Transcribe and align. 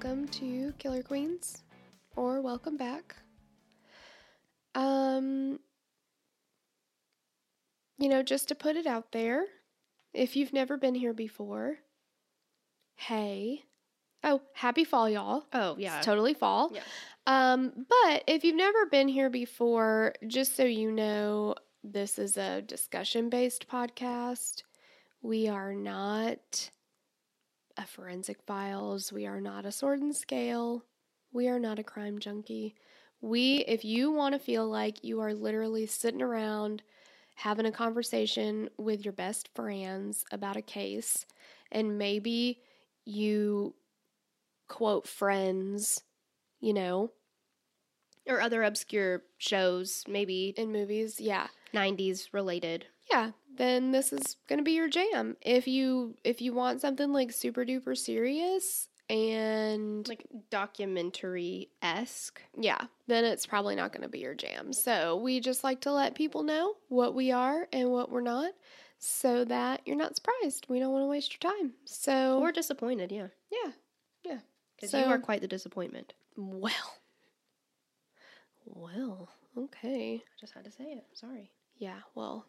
welcome 0.00 0.28
to 0.28 0.72
Killer 0.78 1.02
Queens, 1.02 1.64
or 2.14 2.40
welcome 2.40 2.76
back. 2.76 3.16
Um, 4.76 5.58
you 7.98 8.08
know, 8.08 8.22
just 8.22 8.46
to 8.46 8.54
put 8.54 8.76
it 8.76 8.86
out 8.86 9.10
there, 9.10 9.46
if 10.14 10.36
you've 10.36 10.52
never 10.52 10.76
been 10.76 10.94
here 10.94 11.12
before, 11.12 11.78
hey, 12.94 13.64
oh, 14.22 14.40
happy 14.52 14.84
fall, 14.84 15.10
y'all. 15.10 15.46
Oh 15.52 15.74
yeah. 15.76 15.96
It's 15.96 16.06
totally 16.06 16.34
fall. 16.34 16.70
Yeah. 16.72 16.82
Um, 17.26 17.84
but 17.88 18.22
if 18.28 18.44
you've 18.44 18.54
never 18.54 18.86
been 18.86 19.08
here 19.08 19.30
before, 19.30 20.14
just 20.28 20.54
so 20.54 20.62
you 20.62 20.92
know, 20.92 21.56
this 21.82 22.20
is 22.20 22.36
a 22.36 22.62
discussion 22.62 23.30
based 23.30 23.68
podcast. 23.68 24.62
We 25.22 25.48
are 25.48 25.74
not 25.74 26.70
a 27.78 27.86
forensic 27.86 28.42
files. 28.42 29.12
We 29.12 29.26
are 29.26 29.40
not 29.40 29.64
a 29.64 29.72
sword 29.72 30.00
and 30.00 30.14
scale. 30.14 30.84
We 31.32 31.48
are 31.48 31.60
not 31.60 31.78
a 31.78 31.84
crime 31.84 32.18
junkie. 32.18 32.74
We, 33.20 33.64
if 33.66 33.84
you 33.84 34.12
want 34.12 34.34
to 34.34 34.38
feel 34.38 34.68
like 34.68 35.04
you 35.04 35.20
are 35.20 35.32
literally 35.32 35.86
sitting 35.86 36.22
around 36.22 36.82
having 37.36 37.66
a 37.66 37.72
conversation 37.72 38.68
with 38.76 39.04
your 39.04 39.12
best 39.12 39.48
friends 39.54 40.24
about 40.32 40.56
a 40.56 40.62
case, 40.62 41.24
and 41.70 41.96
maybe 41.98 42.60
you 43.04 43.74
quote 44.66 45.06
friends, 45.06 46.02
you 46.60 46.74
know, 46.74 47.12
or 48.26 48.40
other 48.40 48.62
obscure 48.62 49.22
shows, 49.38 50.04
maybe 50.08 50.52
in 50.56 50.72
movies, 50.72 51.20
yeah. 51.20 51.46
90s 51.74 52.28
related. 52.32 52.86
Yeah, 53.10 53.30
then 53.56 53.90
this 53.92 54.12
is 54.12 54.36
going 54.48 54.58
to 54.58 54.64
be 54.64 54.72
your 54.72 54.88
jam. 54.88 55.36
If 55.42 55.66
you 55.66 56.14
if 56.24 56.40
you 56.42 56.52
want 56.52 56.80
something 56.80 57.12
like 57.12 57.32
super 57.32 57.64
duper 57.64 57.96
serious 57.96 58.88
and 59.10 60.06
Like 60.06 60.26
documentary 60.50 61.70
esque. 61.80 62.42
yeah, 62.58 62.84
then 63.06 63.24
it's 63.24 63.46
probably 63.46 63.74
not 63.74 63.92
going 63.92 64.02
to 64.02 64.08
be 64.08 64.18
your 64.18 64.34
jam. 64.34 64.72
So, 64.74 65.16
we 65.16 65.40
just 65.40 65.64
like 65.64 65.80
to 65.82 65.92
let 65.92 66.14
people 66.14 66.42
know 66.42 66.74
what 66.88 67.14
we 67.14 67.32
are 67.32 67.66
and 67.72 67.90
what 67.90 68.10
we're 68.10 68.20
not 68.20 68.52
so 68.98 69.44
that 69.46 69.80
you're 69.86 69.96
not 69.96 70.14
surprised. 70.16 70.66
We 70.68 70.78
don't 70.78 70.92
want 70.92 71.04
to 71.04 71.08
waste 71.08 71.32
your 71.42 71.50
time. 71.52 71.72
So, 71.86 72.38
Or 72.40 72.52
disappointed, 72.52 73.10
yeah. 73.10 73.28
yeah. 73.50 73.72
Yeah. 74.24 74.38
Because 74.76 74.90
So- 74.90 74.98
you 74.98 75.06
are 75.06 75.18
quite 75.18 75.40
the 75.40 75.48
disappointment. 75.48 76.12
Well. 76.36 76.98
Well, 78.66 79.30
okay. 79.56 80.16
I 80.22 80.40
just 80.40 80.52
had 80.52 80.64
to 80.64 80.70
say 80.70 80.84
it. 80.84 81.04
Sorry. 81.14 81.50
Yeah, 81.78 82.00
well, 82.14 82.46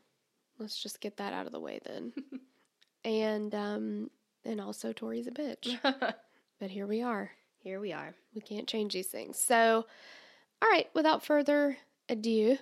let's 0.59 0.81
just 0.81 1.01
get 1.01 1.17
that 1.17 1.33
out 1.33 1.45
of 1.45 1.51
the 1.51 1.59
way 1.59 1.79
then. 1.85 2.13
and 3.03 3.55
um 3.55 4.09
and 4.45 4.61
also 4.61 4.93
Tori's 4.93 5.27
a 5.27 5.31
bitch. 5.31 5.79
But 6.59 6.71
here 6.71 6.85
we 6.85 7.01
are. 7.01 7.31
Here 7.59 7.79
we 7.79 7.93
are. 7.93 8.13
We 8.35 8.41
can't 8.41 8.67
change 8.67 8.93
these 8.93 9.07
things. 9.07 9.39
So, 9.39 9.85
all 10.61 10.69
right, 10.69 10.87
without 10.93 11.23
further 11.23 11.77
ado, 12.09 12.57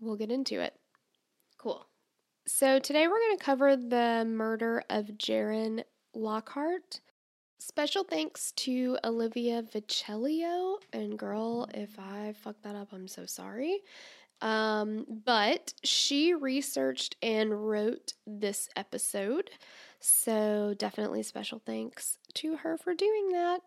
we'll 0.00 0.16
get 0.16 0.32
into 0.32 0.60
it. 0.60 0.74
Cool. 1.56 1.86
So, 2.46 2.80
today 2.80 3.06
we're 3.06 3.20
going 3.20 3.38
to 3.38 3.44
cover 3.44 3.76
the 3.76 4.24
murder 4.26 4.82
of 4.90 5.06
Jaren 5.18 5.84
Lockhart. 6.14 7.00
Special 7.58 8.02
thanks 8.02 8.50
to 8.52 8.98
Olivia 9.04 9.62
Vicelio. 9.62 10.78
And, 10.92 11.16
girl, 11.16 11.68
if 11.72 11.96
I 11.96 12.34
fucked 12.42 12.64
that 12.64 12.74
up, 12.74 12.88
I'm 12.92 13.06
so 13.06 13.24
sorry. 13.24 13.82
Um, 14.40 15.04
but 15.24 15.74
she 15.84 16.34
researched 16.34 17.16
and 17.22 17.68
wrote 17.68 18.14
this 18.26 18.68
episode. 18.74 19.50
So, 20.00 20.74
definitely 20.78 21.22
special 21.22 21.60
thanks 21.64 22.16
to 22.34 22.56
her 22.56 22.78
for 22.78 22.94
doing 22.94 23.30
that. 23.30 23.60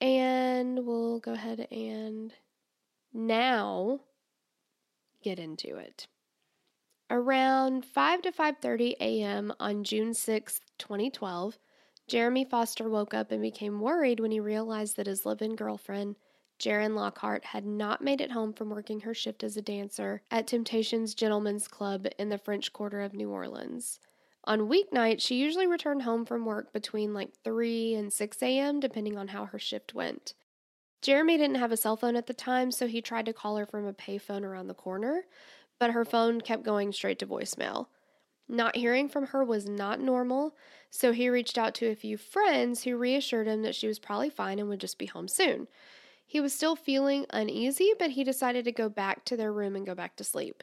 And 0.00 0.84
we'll 0.86 1.20
go 1.20 1.32
ahead 1.32 1.68
and 1.70 2.32
now 3.12 4.00
get 5.22 5.38
into 5.38 5.76
it. 5.76 6.08
Around 7.10 7.84
5 7.84 8.22
to 8.22 8.32
5:30 8.32 8.94
a.m. 9.00 9.52
on 9.58 9.84
June 9.84 10.14
6, 10.14 10.60
2012, 10.78 11.58
Jeremy 12.06 12.44
Foster 12.44 12.88
woke 12.88 13.14
up 13.14 13.30
and 13.30 13.42
became 13.42 13.80
worried 13.80 14.20
when 14.20 14.30
he 14.30 14.40
realized 14.40 14.96
that 14.96 15.06
his 15.06 15.26
live-in 15.26 15.56
girlfriend, 15.56 16.16
Jaren 16.60 16.94
Lockhart, 16.94 17.46
had 17.46 17.64
not 17.64 18.02
made 18.02 18.20
it 18.20 18.30
home 18.30 18.52
from 18.52 18.70
working 18.70 19.00
her 19.00 19.14
shift 19.14 19.42
as 19.42 19.56
a 19.56 19.62
dancer 19.62 20.22
at 20.30 20.46
Temptations 20.46 21.14
Gentlemen's 21.14 21.66
Club 21.66 22.06
in 22.18 22.28
the 22.28 22.38
French 22.38 22.72
Quarter 22.72 23.00
of 23.00 23.14
New 23.14 23.30
Orleans. 23.30 23.98
On 24.44 24.68
weeknights, 24.68 25.22
she 25.22 25.36
usually 25.36 25.66
returned 25.66 26.02
home 26.02 26.24
from 26.24 26.44
work 26.44 26.72
between 26.72 27.14
like 27.14 27.30
3 27.42 27.94
and 27.94 28.12
6 28.12 28.42
a.m., 28.42 28.78
depending 28.78 29.16
on 29.16 29.28
how 29.28 29.46
her 29.46 29.58
shift 29.58 29.94
went. 29.94 30.34
Jeremy 31.02 31.38
didn't 31.38 31.56
have 31.56 31.72
a 31.72 31.76
cell 31.76 31.96
phone 31.96 32.14
at 32.14 32.26
the 32.26 32.34
time, 32.34 32.70
so 32.70 32.86
he 32.86 33.00
tried 33.00 33.26
to 33.26 33.32
call 33.32 33.56
her 33.56 33.66
from 33.66 33.86
a 33.86 33.92
payphone 33.92 34.42
around 34.42 34.68
the 34.68 34.74
corner, 34.74 35.24
but 35.78 35.92
her 35.92 36.04
phone 36.04 36.40
kept 36.40 36.62
going 36.62 36.92
straight 36.92 37.18
to 37.18 37.26
voicemail. 37.26 37.86
Not 38.48 38.76
hearing 38.76 39.08
from 39.08 39.28
her 39.28 39.44
was 39.44 39.68
not 39.68 40.00
normal, 40.00 40.54
so 40.90 41.12
he 41.12 41.28
reached 41.28 41.56
out 41.56 41.74
to 41.76 41.86
a 41.86 41.94
few 41.94 42.18
friends 42.18 42.82
who 42.82 42.96
reassured 42.96 43.46
him 43.46 43.62
that 43.62 43.74
she 43.74 43.86
was 43.86 43.98
probably 43.98 44.28
fine 44.28 44.58
and 44.58 44.68
would 44.68 44.80
just 44.80 44.98
be 44.98 45.06
home 45.06 45.28
soon. 45.28 45.68
He 46.30 46.40
was 46.40 46.52
still 46.52 46.76
feeling 46.76 47.26
uneasy, 47.30 47.92
but 47.98 48.12
he 48.12 48.22
decided 48.22 48.64
to 48.64 48.70
go 48.70 48.88
back 48.88 49.24
to 49.24 49.36
their 49.36 49.52
room 49.52 49.74
and 49.74 49.84
go 49.84 49.96
back 49.96 50.14
to 50.14 50.22
sleep. 50.22 50.62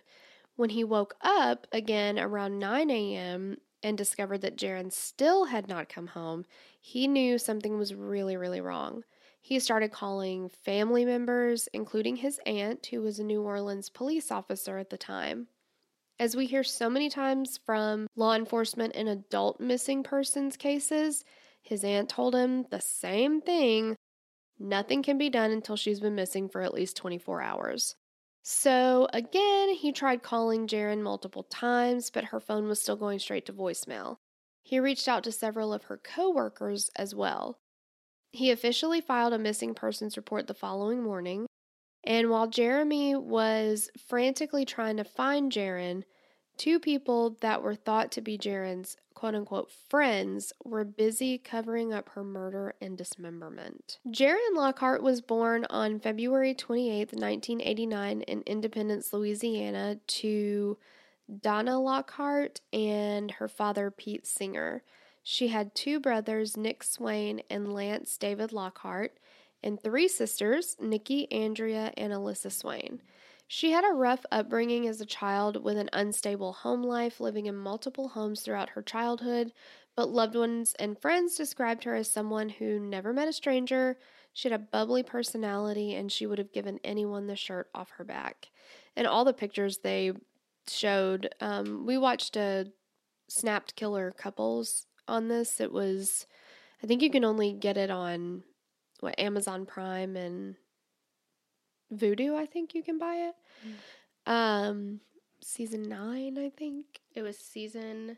When 0.55 0.69
he 0.69 0.85
woke 0.85 1.17
up 1.19 1.67
again 1.73 2.17
around 2.17 2.57
9 2.57 2.89
a.m. 2.89 3.57
and 3.83 3.97
discovered 3.97 4.39
that 4.43 4.55
Jaren 4.55 4.93
still 4.93 5.43
had 5.43 5.67
not 5.67 5.89
come 5.89 6.07
home, 6.07 6.45
he 6.79 7.05
knew 7.05 7.37
something 7.37 7.77
was 7.77 7.93
really, 7.93 8.37
really 8.37 8.61
wrong. 8.61 9.03
He 9.41 9.59
started 9.59 9.91
calling 9.91 10.47
family 10.47 11.03
members, 11.03 11.67
including 11.73 12.15
his 12.15 12.39
aunt, 12.45 12.85
who 12.85 13.01
was 13.01 13.19
a 13.19 13.25
New 13.25 13.41
Orleans 13.41 13.89
police 13.89 14.31
officer 14.31 14.77
at 14.77 14.89
the 14.89 14.97
time. 14.97 15.47
As 16.17 16.33
we 16.33 16.45
hear 16.45 16.63
so 16.63 16.89
many 16.89 17.09
times 17.09 17.59
from 17.65 18.07
law 18.15 18.35
enforcement 18.35 18.95
in 18.95 19.09
adult 19.09 19.59
missing 19.59 20.01
persons 20.01 20.55
cases, 20.55 21.25
his 21.61 21.83
aunt 21.83 22.07
told 22.07 22.35
him 22.35 22.67
the 22.71 22.79
same 22.79 23.41
thing 23.41 23.97
nothing 24.59 25.03
can 25.03 25.17
be 25.17 25.29
done 25.29 25.51
until 25.51 25.75
she's 25.75 25.99
been 25.99 26.15
missing 26.15 26.49
for 26.49 26.61
at 26.61 26.73
least 26.73 26.97
24 26.97 27.41
hours. 27.41 27.95
So, 28.43 29.07
again, 29.11 29.73
he 29.73 29.91
tried 29.91 30.23
calling 30.23 30.67
Jaren 30.67 31.01
multiple 31.01 31.43
times, 31.43 32.09
but 32.09 32.25
her 32.25 32.39
phone 32.39 32.67
was 32.67 32.81
still 32.81 32.95
going 32.95 33.19
straight 33.19 33.45
to 33.47 33.53
voicemail. 33.53 34.17
He 34.63 34.79
reached 34.79 35.07
out 35.07 35.23
to 35.25 35.31
several 35.31 35.73
of 35.73 35.83
her 35.83 35.97
coworkers 35.97 36.89
as 36.95 37.13
well. 37.13 37.59
He 38.31 38.51
officially 38.51 39.01
filed 39.01 39.33
a 39.33 39.37
missing 39.37 39.73
persons 39.73 40.15
report 40.17 40.47
the 40.47 40.53
following 40.53 41.03
morning, 41.03 41.45
and 42.03 42.29
while 42.29 42.47
Jeremy 42.47 43.15
was 43.15 43.89
frantically 44.07 44.63
trying 44.63 44.95
to 44.97 45.03
find 45.03 45.51
Jaren, 45.51 46.03
two 46.57 46.79
people 46.79 47.37
that 47.41 47.61
were 47.61 47.75
thought 47.75 48.11
to 48.11 48.21
be 48.21 48.37
Jaren's 48.37 48.97
quote 49.13 49.33
unquote 49.33 49.71
friends 49.71 50.53
were 50.63 50.83
busy 50.83 51.37
covering 51.37 51.91
up 51.91 52.09
her 52.09 52.23
murder 52.23 52.75
and 52.79 52.97
dismemberment. 52.97 53.97
Jaren 54.07 54.55
Lockhart 54.55 55.01
was 55.01 55.21
born 55.21 55.65
on 55.69 55.99
February 55.99 56.53
28, 56.53 57.13
1989, 57.13 58.21
in 58.21 58.43
Independence, 58.45 59.11
Louisiana, 59.11 59.97
to 60.05 60.77
Donna 61.41 61.79
Lockhart 61.79 62.61
and 62.71 63.31
her 63.31 63.47
father, 63.47 63.89
Pete 63.89 64.27
Singer. 64.27 64.83
She 65.23 65.49
had 65.49 65.75
two 65.75 65.99
brothers, 65.99 66.55
Nick 66.55 66.83
Swain 66.83 67.41
and 67.49 67.73
Lance 67.73 68.17
David 68.17 68.53
Lockhart, 68.53 69.17
and 69.63 69.81
three 69.81 70.07
sisters, 70.07 70.77
Nikki, 70.79 71.29
Andrea, 71.31 71.91
and 71.97 72.13
Alyssa 72.13 72.51
Swain. 72.51 73.01
She 73.47 73.71
had 73.71 73.85
a 73.85 73.93
rough 73.93 74.25
upbringing 74.29 74.87
as 74.87 74.99
a 74.99 75.05
child 75.05 75.63
with 75.63 75.77
an 75.77 75.89
unstable 75.93 76.51
home 76.51 76.83
life, 76.83 77.21
living 77.21 77.45
in 77.45 77.55
multiple 77.55 78.09
homes 78.09 78.41
throughout 78.41 78.71
her 78.71 78.81
childhood, 78.81 79.53
but 79.95 80.09
loved 80.09 80.35
ones 80.35 80.75
and 80.79 80.99
friends 80.99 81.35
described 81.35 81.85
her 81.85 81.95
as 81.95 82.11
someone 82.11 82.49
who 82.49 82.77
never 82.77 83.13
met 83.13 83.29
a 83.29 83.33
stranger. 83.33 83.97
She 84.33 84.49
had 84.49 84.59
a 84.59 84.63
bubbly 84.63 85.01
personality, 85.01 85.95
and 85.95 86.11
she 86.11 86.25
would 86.25 86.37
have 86.39 86.51
given 86.51 86.79
anyone 86.83 87.27
the 87.27 87.37
shirt 87.37 87.69
off 87.73 87.91
her 87.91 88.03
back. 88.03 88.49
And 88.97 89.07
all 89.07 89.23
the 89.23 89.33
pictures 89.33 89.77
they 89.77 90.11
showed, 90.67 91.33
um, 91.39 91.85
we 91.85 91.97
watched 91.97 92.35
a 92.35 92.67
Snapped 93.29 93.75
Killer 93.75 94.11
Couples 94.11 94.87
on 95.07 95.29
this. 95.29 95.61
It 95.61 95.71
was, 95.71 96.27
I 96.83 96.87
think 96.87 97.01
you 97.01 97.09
can 97.09 97.23
only 97.23 97.53
get 97.53 97.77
it 97.77 97.89
on 97.89 98.43
what 98.99 99.17
Amazon 99.19 99.65
Prime 99.65 100.17
and 100.17 100.55
Vudu. 101.93 102.35
I 102.35 102.45
think 102.45 102.75
you 102.75 102.83
can 102.83 102.97
buy 102.97 103.29
it. 103.29 103.35
Um, 104.25 104.99
season 105.41 105.83
nine, 105.83 106.37
I 106.37 106.49
think. 106.49 106.85
It 107.15 107.21
was 107.21 107.37
season 107.37 108.17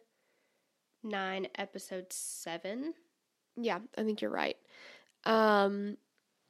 nine, 1.03 1.47
episode 1.55 2.07
seven. 2.11 2.93
Yeah, 3.55 3.79
I 3.97 4.03
think 4.03 4.21
you're 4.21 4.31
right. 4.31 4.57
Um, 5.25 5.97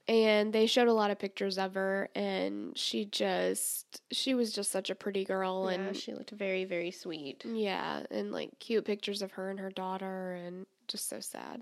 and 0.07 0.53
they 0.53 0.65
showed 0.65 0.87
a 0.87 0.93
lot 0.93 1.11
of 1.11 1.19
pictures 1.19 1.57
of 1.57 1.75
her, 1.75 2.09
and 2.15 2.77
she 2.77 3.05
just, 3.05 4.01
she 4.11 4.33
was 4.33 4.53
just 4.53 4.71
such 4.71 4.89
a 4.89 4.95
pretty 4.95 5.23
girl, 5.23 5.69
yeah, 5.69 5.77
and 5.77 5.95
she 5.95 6.13
looked 6.13 6.31
very, 6.31 6.65
very 6.65 6.91
sweet. 6.91 7.43
Yeah, 7.45 8.03
and 8.09 8.31
like 8.31 8.57
cute 8.59 8.85
pictures 8.85 9.21
of 9.21 9.33
her 9.33 9.49
and 9.49 9.59
her 9.59 9.69
daughter, 9.69 10.33
and 10.33 10.65
just 10.87 11.09
so 11.09 11.19
sad. 11.19 11.61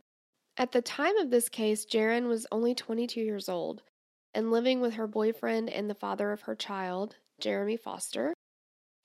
At 0.57 0.71
the 0.71 0.81
time 0.81 1.17
of 1.17 1.29
this 1.29 1.49
case, 1.49 1.85
Jaren 1.85 2.27
was 2.27 2.47
only 2.51 2.73
22 2.73 3.19
years 3.21 3.49
old 3.49 3.83
and 4.37 4.51
living 4.51 4.81
with 4.81 4.93
her 4.93 5.07
boyfriend 5.07 5.67
and 5.67 5.89
the 5.89 5.95
father 5.95 6.31
of 6.31 6.41
her 6.41 6.53
child, 6.53 7.15
Jeremy 7.39 7.75
Foster. 7.75 8.35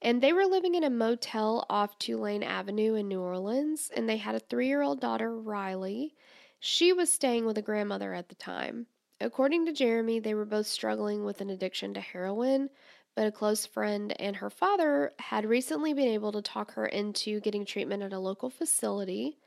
And 0.03 0.21
they 0.21 0.31
were 0.31 0.45
living 0.45 0.75
in 0.75 0.85
a 0.85 0.91
motel 0.91 1.65
off 1.71 1.99
Tulane 1.99 2.43
Avenue 2.43 2.97
in 2.97 3.09
New 3.09 3.23
Orleans, 3.23 3.91
and 3.97 4.07
they 4.07 4.19
had 4.19 4.35
a 4.35 4.41
three 4.41 4.69
year 4.69 4.83
old 4.83 5.01
daughter, 5.01 5.35
Riley. 5.35 6.15
She 6.61 6.93
was 6.93 7.11
staying 7.11 7.47
with 7.47 7.57
a 7.57 7.63
grandmother 7.63 8.13
at 8.13 8.29
the 8.29 8.35
time. 8.35 8.89
According 9.23 9.65
to 9.65 9.73
Jeremy, 9.73 10.21
they 10.21 10.35
were 10.35 10.45
both 10.45 10.67
struggling 10.67 11.25
with 11.25 11.41
an 11.41 11.49
addiction 11.49 11.95
to 11.95 12.01
heroin, 12.01 12.69
but 13.17 13.27
a 13.27 13.33
close 13.33 13.65
friend 13.65 14.15
and 14.21 14.37
her 14.37 14.51
father 14.51 15.13
had 15.19 15.47
recently 15.47 15.95
been 15.95 16.09
able 16.09 16.33
to 16.33 16.43
talk 16.43 16.75
her 16.75 16.85
into 16.85 17.41
getting 17.41 17.65
treatment 17.65 18.03
at 18.03 18.13
a 18.13 18.19
local 18.19 18.51
facility. 18.51 19.39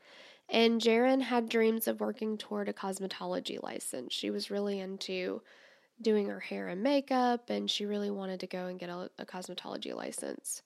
And 0.48 0.80
Jaren 0.80 1.22
had 1.22 1.48
dreams 1.48 1.86
of 1.86 2.00
working 2.00 2.38
toward 2.38 2.68
a 2.68 2.72
cosmetology 2.72 3.62
license. 3.62 4.12
She 4.12 4.30
was 4.30 4.50
really 4.50 4.80
into 4.80 5.42
doing 6.00 6.28
her 6.28 6.40
hair 6.40 6.68
and 6.68 6.82
makeup, 6.82 7.50
and 7.50 7.70
she 7.70 7.86
really 7.86 8.10
wanted 8.10 8.40
to 8.40 8.46
go 8.46 8.66
and 8.66 8.78
get 8.78 8.88
a, 8.88 9.10
a 9.18 9.26
cosmetology 9.26 9.94
license. 9.94 10.62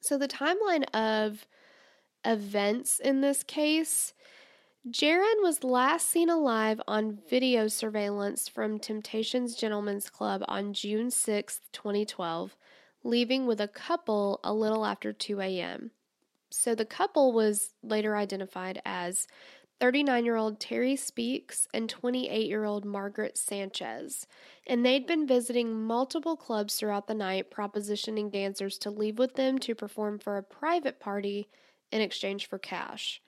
So, 0.00 0.18
the 0.18 0.28
timeline 0.28 0.84
of 0.94 1.46
events 2.24 2.98
in 2.98 3.20
this 3.20 3.42
case 3.42 4.12
Jaren 4.88 5.42
was 5.42 5.64
last 5.64 6.08
seen 6.08 6.30
alive 6.30 6.80
on 6.86 7.18
video 7.28 7.66
surveillance 7.66 8.48
from 8.48 8.78
Temptations 8.78 9.56
Gentlemen's 9.56 10.08
Club 10.08 10.44
on 10.46 10.72
June 10.72 11.10
6, 11.10 11.60
2012, 11.72 12.56
leaving 13.02 13.46
with 13.46 13.60
a 13.60 13.66
couple 13.66 14.38
a 14.44 14.54
little 14.54 14.86
after 14.86 15.12
2 15.12 15.40
a.m. 15.40 15.90
So 16.50 16.76
the 16.76 16.84
couple 16.84 17.32
was 17.32 17.74
later 17.82 18.16
identified 18.16 18.80
as 18.84 19.26
39 19.78 20.24
year 20.24 20.36
old 20.36 20.58
Terry 20.58 20.96
Speaks 20.96 21.68
and 21.74 21.88
28 21.88 22.46
year 22.46 22.64
old 22.64 22.84
Margaret 22.84 23.36
Sanchez, 23.36 24.26
and 24.66 24.84
they'd 24.84 25.06
been 25.06 25.26
visiting 25.26 25.84
multiple 25.84 26.36
clubs 26.36 26.76
throughout 26.76 27.06
the 27.06 27.14
night, 27.14 27.50
propositioning 27.50 28.32
dancers 28.32 28.78
to 28.78 28.90
leave 28.90 29.18
with 29.18 29.34
them 29.34 29.58
to 29.58 29.74
perform 29.74 30.18
for 30.18 30.36
a 30.36 30.42
private 30.42 30.98
party 30.98 31.48
in 31.92 32.00
exchange 32.00 32.48
for 32.48 32.58
cash. 32.58 33.20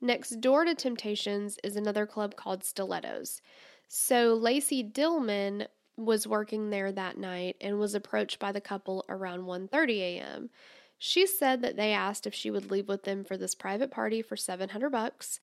Next 0.00 0.40
door 0.40 0.64
to 0.64 0.74
Temptations 0.74 1.58
is 1.64 1.76
another 1.76 2.06
club 2.06 2.36
called 2.36 2.64
Stilettos. 2.64 3.42
So 3.88 4.34
Lacey 4.34 4.82
Dillman 4.84 5.66
was 5.96 6.26
working 6.26 6.70
there 6.70 6.92
that 6.92 7.18
night 7.18 7.56
and 7.60 7.78
was 7.78 7.94
approached 7.94 8.38
by 8.38 8.52
the 8.52 8.60
couple 8.60 9.04
around 9.08 9.40
1:30 9.42 9.98
a.m. 9.98 10.50
She 10.96 11.26
said 11.26 11.62
that 11.62 11.76
they 11.76 11.92
asked 11.92 12.26
if 12.26 12.34
she 12.34 12.50
would 12.50 12.70
leave 12.70 12.88
with 12.88 13.02
them 13.02 13.24
for 13.24 13.36
this 13.36 13.54
private 13.54 13.90
party 13.90 14.22
for 14.22 14.36
700 14.36 14.90
bucks. 14.90 15.40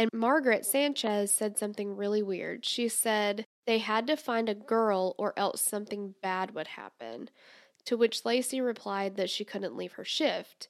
And 0.00 0.08
Margaret 0.14 0.64
Sanchez 0.64 1.30
said 1.30 1.58
something 1.58 1.94
really 1.94 2.22
weird. 2.22 2.64
She 2.64 2.88
said 2.88 3.44
they 3.66 3.76
had 3.76 4.06
to 4.06 4.16
find 4.16 4.48
a 4.48 4.54
girl 4.54 5.14
or 5.18 5.38
else 5.38 5.60
something 5.60 6.14
bad 6.22 6.54
would 6.54 6.68
happen. 6.68 7.28
To 7.84 7.98
which 7.98 8.24
Lacey 8.24 8.62
replied 8.62 9.16
that 9.16 9.28
she 9.28 9.44
couldn't 9.44 9.76
leave 9.76 9.92
her 9.92 10.04
shift. 10.06 10.68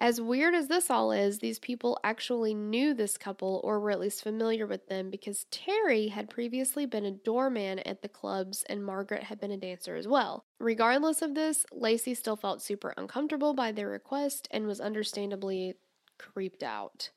As 0.00 0.20
weird 0.20 0.54
as 0.54 0.68
this 0.68 0.90
all 0.90 1.10
is, 1.10 1.40
these 1.40 1.58
people 1.58 1.98
actually 2.04 2.54
knew 2.54 2.94
this 2.94 3.18
couple 3.18 3.60
or 3.64 3.80
were 3.80 3.90
at 3.90 3.98
least 3.98 4.22
familiar 4.22 4.64
with 4.64 4.86
them 4.86 5.10
because 5.10 5.46
Terry 5.50 6.06
had 6.06 6.30
previously 6.30 6.86
been 6.86 7.04
a 7.04 7.10
doorman 7.10 7.80
at 7.80 8.02
the 8.02 8.08
clubs 8.08 8.62
and 8.68 8.86
Margaret 8.86 9.24
had 9.24 9.40
been 9.40 9.50
a 9.50 9.56
dancer 9.56 9.96
as 9.96 10.06
well. 10.06 10.44
Regardless 10.60 11.20
of 11.20 11.34
this, 11.34 11.66
Lacey 11.72 12.14
still 12.14 12.36
felt 12.36 12.62
super 12.62 12.94
uncomfortable 12.96 13.54
by 13.54 13.72
their 13.72 13.88
request 13.88 14.46
and 14.52 14.68
was 14.68 14.80
understandably 14.80 15.74
creeped 16.16 16.62
out. 16.62 17.10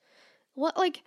What, 0.55 0.75
like, 0.75 1.03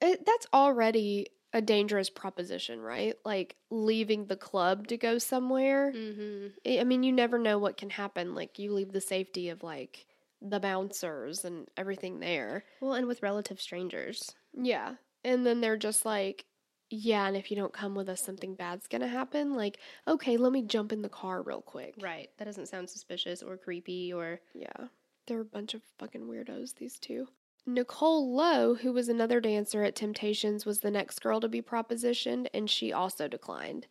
it, 0.00 0.24
that's 0.24 0.46
already 0.52 1.28
a 1.52 1.60
dangerous 1.60 2.10
proposition, 2.10 2.80
right? 2.80 3.16
Like 3.24 3.56
leaving 3.70 4.26
the 4.26 4.36
club 4.36 4.86
to 4.88 4.96
go 4.96 5.18
somewhere. 5.18 5.92
Mm-hmm. 5.92 6.78
I 6.80 6.84
mean, 6.84 7.02
you 7.02 7.12
never 7.12 7.38
know 7.38 7.58
what 7.58 7.76
can 7.76 7.90
happen. 7.90 8.34
Like, 8.34 8.58
you 8.58 8.72
leave 8.72 8.92
the 8.92 9.00
safety 9.00 9.48
of, 9.48 9.62
like, 9.62 10.06
the 10.40 10.60
bouncers 10.60 11.44
and 11.44 11.66
everything 11.76 12.20
there. 12.20 12.64
Well, 12.80 12.94
and 12.94 13.06
with 13.06 13.22
relative 13.22 13.60
strangers. 13.60 14.32
Yeah. 14.54 14.94
And 15.24 15.44
then 15.44 15.60
they're 15.60 15.76
just 15.76 16.06
like, 16.06 16.44
yeah, 16.88 17.26
and 17.26 17.36
if 17.36 17.50
you 17.50 17.56
don't 17.56 17.72
come 17.72 17.94
with 17.94 18.08
us, 18.08 18.22
something 18.22 18.54
bad's 18.54 18.86
gonna 18.86 19.06
happen. 19.06 19.54
Like, 19.54 19.78
okay, 20.08 20.36
let 20.36 20.52
me 20.52 20.62
jump 20.62 20.92
in 20.92 21.02
the 21.02 21.08
car 21.08 21.42
real 21.42 21.60
quick. 21.60 21.94
Right. 22.00 22.30
That 22.38 22.46
doesn't 22.46 22.68
sound 22.68 22.88
suspicious 22.88 23.42
or 23.42 23.56
creepy 23.56 24.12
or. 24.12 24.40
Yeah. 24.54 24.86
They're 25.26 25.40
a 25.40 25.44
bunch 25.44 25.74
of 25.74 25.82
fucking 25.98 26.22
weirdos, 26.22 26.74
these 26.76 26.98
two. 26.98 27.28
Nicole 27.66 28.34
Lowe, 28.34 28.74
who 28.74 28.92
was 28.92 29.08
another 29.08 29.40
dancer 29.40 29.82
at 29.82 29.94
Temptations, 29.94 30.64
was 30.64 30.80
the 30.80 30.90
next 30.90 31.20
girl 31.20 31.40
to 31.40 31.48
be 31.48 31.60
propositioned, 31.60 32.48
and 32.54 32.70
she 32.70 32.92
also 32.92 33.28
declined. 33.28 33.86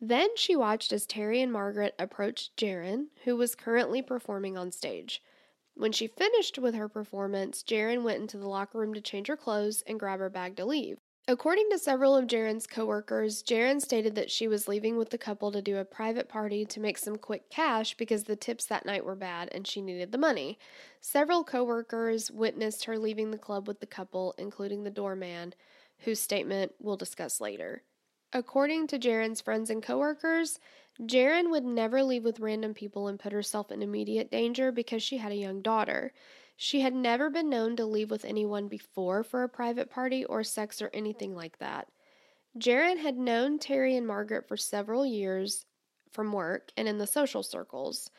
Then 0.00 0.36
she 0.36 0.56
watched 0.56 0.92
as 0.92 1.06
Terry 1.06 1.40
and 1.40 1.52
Margaret 1.52 1.94
approached 1.98 2.56
Jaren, 2.56 3.06
who 3.24 3.36
was 3.36 3.54
currently 3.54 4.02
performing 4.02 4.58
on 4.58 4.72
stage. 4.72 5.22
When 5.74 5.92
she 5.92 6.08
finished 6.08 6.58
with 6.58 6.74
her 6.74 6.88
performance, 6.88 7.62
Jaren 7.62 8.02
went 8.02 8.20
into 8.20 8.36
the 8.36 8.48
locker 8.48 8.78
room 8.78 8.92
to 8.94 9.00
change 9.00 9.28
her 9.28 9.36
clothes 9.36 9.82
and 9.86 10.00
grab 10.00 10.18
her 10.18 10.28
bag 10.28 10.56
to 10.56 10.64
leave. 10.64 10.98
According 11.28 11.70
to 11.70 11.78
several 11.78 12.16
of 12.16 12.26
Jaren's 12.26 12.66
coworkers, 12.66 13.44
Jaren 13.44 13.80
stated 13.80 14.16
that 14.16 14.30
she 14.30 14.48
was 14.48 14.66
leaving 14.66 14.96
with 14.96 15.10
the 15.10 15.18
couple 15.18 15.52
to 15.52 15.62
do 15.62 15.76
a 15.76 15.84
private 15.84 16.28
party 16.28 16.64
to 16.64 16.80
make 16.80 16.98
some 16.98 17.14
quick 17.14 17.48
cash 17.48 17.94
because 17.94 18.24
the 18.24 18.34
tips 18.34 18.64
that 18.66 18.84
night 18.84 19.04
were 19.04 19.14
bad 19.14 19.48
and 19.52 19.64
she 19.64 19.80
needed 19.80 20.10
the 20.10 20.18
money. 20.18 20.58
Several 21.00 21.44
coworkers 21.44 22.32
witnessed 22.32 22.86
her 22.86 22.98
leaving 22.98 23.30
the 23.30 23.38
club 23.38 23.68
with 23.68 23.78
the 23.78 23.86
couple, 23.86 24.34
including 24.36 24.82
the 24.82 24.90
doorman, 24.90 25.54
whose 25.98 26.18
statement 26.18 26.72
we'll 26.80 26.96
discuss 26.96 27.40
later. 27.40 27.84
According 28.32 28.88
to 28.88 28.98
Jaren's 28.98 29.40
friends 29.40 29.70
and 29.70 29.80
coworkers, 29.80 30.58
Jaren 31.00 31.50
would 31.50 31.64
never 31.64 32.02
leave 32.02 32.24
with 32.24 32.40
random 32.40 32.74
people 32.74 33.06
and 33.06 33.20
put 33.20 33.32
herself 33.32 33.70
in 33.70 33.80
immediate 33.80 34.30
danger 34.30 34.72
because 34.72 35.04
she 35.04 35.18
had 35.18 35.30
a 35.30 35.36
young 35.36 35.62
daughter. 35.62 36.12
She 36.64 36.78
had 36.78 36.94
never 36.94 37.28
been 37.28 37.50
known 37.50 37.74
to 37.74 37.84
leave 37.84 38.08
with 38.08 38.24
anyone 38.24 38.68
before 38.68 39.24
for 39.24 39.42
a 39.42 39.48
private 39.48 39.90
party 39.90 40.24
or 40.24 40.44
sex 40.44 40.80
or 40.80 40.90
anything 40.94 41.34
like 41.34 41.58
that. 41.58 41.88
Jaren 42.56 42.98
had 42.98 43.18
known 43.18 43.58
Terry 43.58 43.96
and 43.96 44.06
Margaret 44.06 44.46
for 44.46 44.56
several 44.56 45.04
years 45.04 45.66
from 46.12 46.32
work 46.32 46.70
and 46.76 46.86
in 46.86 46.98
the 46.98 47.06
social 47.08 47.42
circles. 47.42 48.12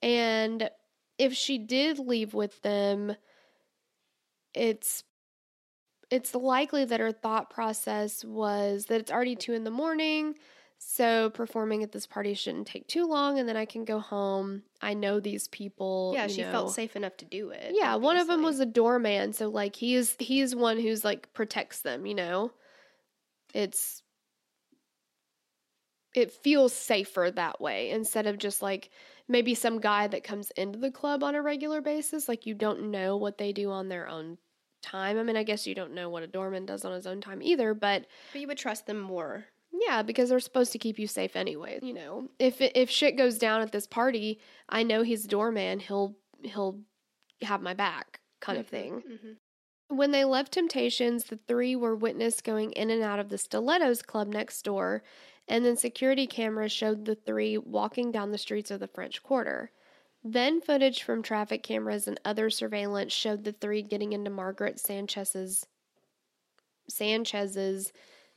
And 0.00 0.70
if 1.18 1.34
she 1.34 1.58
did 1.58 1.98
leave 1.98 2.34
with 2.34 2.62
them, 2.62 3.16
it's 4.54 5.02
it's 6.08 6.36
likely 6.36 6.84
that 6.84 7.00
her 7.00 7.10
thought 7.10 7.50
process 7.50 8.24
was 8.24 8.86
that 8.86 9.00
it's 9.00 9.10
already 9.10 9.34
two 9.34 9.54
in 9.54 9.64
the 9.64 9.72
morning. 9.72 10.36
So 10.84 11.30
performing 11.30 11.82
at 11.84 11.92
this 11.92 12.06
party 12.06 12.34
shouldn't 12.34 12.66
take 12.66 12.86
too 12.86 13.06
long, 13.06 13.38
and 13.38 13.48
then 13.48 13.56
I 13.56 13.64
can 13.64 13.84
go 13.84 13.98
home. 13.98 14.62
I 14.82 14.94
know 14.94 15.20
these 15.20 15.48
people. 15.48 16.12
Yeah, 16.14 16.26
she 16.26 16.42
know. 16.42 16.50
felt 16.50 16.74
safe 16.74 16.96
enough 16.96 17.16
to 17.18 17.24
do 17.24 17.50
it. 17.50 17.72
Yeah, 17.74 17.94
one 17.94 18.16
of 18.16 18.26
them 18.26 18.42
was 18.42 18.60
a 18.60 18.66
doorman, 18.66 19.32
so 19.32 19.48
like 19.48 19.76
he 19.76 19.94
is 19.94 20.16
he 20.18 20.40
is 20.40 20.54
one 20.54 20.78
who's 20.78 21.04
like 21.04 21.32
protects 21.32 21.80
them. 21.80 22.04
You 22.04 22.16
know, 22.16 22.52
it's 23.54 24.02
it 26.14 26.32
feels 26.32 26.74
safer 26.74 27.30
that 27.30 27.60
way 27.60 27.90
instead 27.90 28.26
of 28.26 28.36
just 28.36 28.60
like 28.60 28.90
maybe 29.28 29.54
some 29.54 29.80
guy 29.80 30.08
that 30.08 30.24
comes 30.24 30.50
into 30.56 30.78
the 30.78 30.90
club 30.90 31.22
on 31.22 31.34
a 31.34 31.42
regular 31.42 31.80
basis. 31.80 32.28
Like 32.28 32.44
you 32.44 32.54
don't 32.54 32.90
know 32.90 33.16
what 33.16 33.38
they 33.38 33.52
do 33.52 33.70
on 33.70 33.88
their 33.88 34.08
own 34.08 34.36
time. 34.82 35.16
I 35.16 35.22
mean, 35.22 35.36
I 35.36 35.44
guess 35.44 35.66
you 35.66 35.74
don't 35.74 35.94
know 35.94 36.10
what 36.10 36.24
a 36.24 36.26
doorman 36.26 36.66
does 36.66 36.84
on 36.84 36.92
his 36.92 37.06
own 37.06 37.20
time 37.20 37.40
either, 37.40 37.72
but 37.72 38.06
But 38.32 38.40
you 38.40 38.48
would 38.48 38.58
trust 38.58 38.86
them 38.86 39.00
more. 39.00 39.46
Yeah, 39.86 40.02
because 40.02 40.28
they're 40.28 40.40
supposed 40.40 40.72
to 40.72 40.78
keep 40.78 40.98
you 40.98 41.06
safe 41.06 41.36
anyway. 41.36 41.78
You 41.82 41.94
know, 41.94 42.28
if 42.38 42.60
if 42.60 42.90
shit 42.90 43.16
goes 43.16 43.38
down 43.38 43.60
at 43.62 43.72
this 43.72 43.86
party, 43.86 44.40
I 44.68 44.82
know 44.82 45.02
he's 45.02 45.24
a 45.24 45.28
doorman. 45.28 45.80
He'll 45.80 46.16
he'll 46.42 46.80
have 47.42 47.62
my 47.62 47.74
back, 47.74 48.20
kind 48.40 48.58
of 48.58 48.66
Mhm, 48.66 48.70
thing. 48.70 49.02
mhm. 49.02 49.36
When 49.88 50.10
they 50.10 50.24
left 50.24 50.52
Temptations, 50.52 51.24
the 51.24 51.36
three 51.48 51.76
were 51.76 51.94
witnessed 51.94 52.44
going 52.44 52.72
in 52.72 52.90
and 52.90 53.02
out 53.02 53.18
of 53.18 53.28
the 53.28 53.36
Stilettos 53.38 54.02
club 54.02 54.28
next 54.28 54.62
door, 54.62 55.02
and 55.48 55.64
then 55.64 55.76
security 55.76 56.26
cameras 56.26 56.72
showed 56.72 57.04
the 57.04 57.14
three 57.14 57.58
walking 57.58 58.10
down 58.10 58.30
the 58.30 58.38
streets 58.38 58.70
of 58.70 58.80
the 58.80 58.86
French 58.86 59.22
Quarter. 59.22 59.70
Then 60.24 60.60
footage 60.60 61.02
from 61.02 61.22
traffic 61.22 61.62
cameras 61.62 62.06
and 62.06 62.18
other 62.24 62.48
surveillance 62.48 63.12
showed 63.12 63.44
the 63.44 63.52
three 63.52 63.82
getting 63.82 64.12
into 64.12 64.30
Margaret 64.30 64.78
Sanchez's 64.78 65.66
Sanchez's 66.88 67.92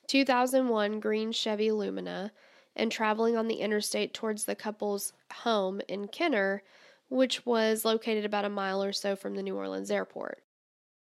2001 0.07 0.99
green 0.99 1.31
Chevy 1.31 1.71
Lumina 1.71 2.31
and 2.75 2.91
traveling 2.91 3.37
on 3.37 3.47
the 3.47 3.55
interstate 3.55 4.13
towards 4.13 4.45
the 4.45 4.55
couple's 4.55 5.13
home 5.31 5.81
in 5.87 6.07
Kenner, 6.07 6.63
which 7.09 7.45
was 7.45 7.85
located 7.85 8.25
about 8.25 8.45
a 8.45 8.49
mile 8.49 8.83
or 8.83 8.91
so 8.93 9.15
from 9.15 9.35
the 9.35 9.43
New 9.43 9.55
Orleans 9.55 9.91
airport. 9.91 10.43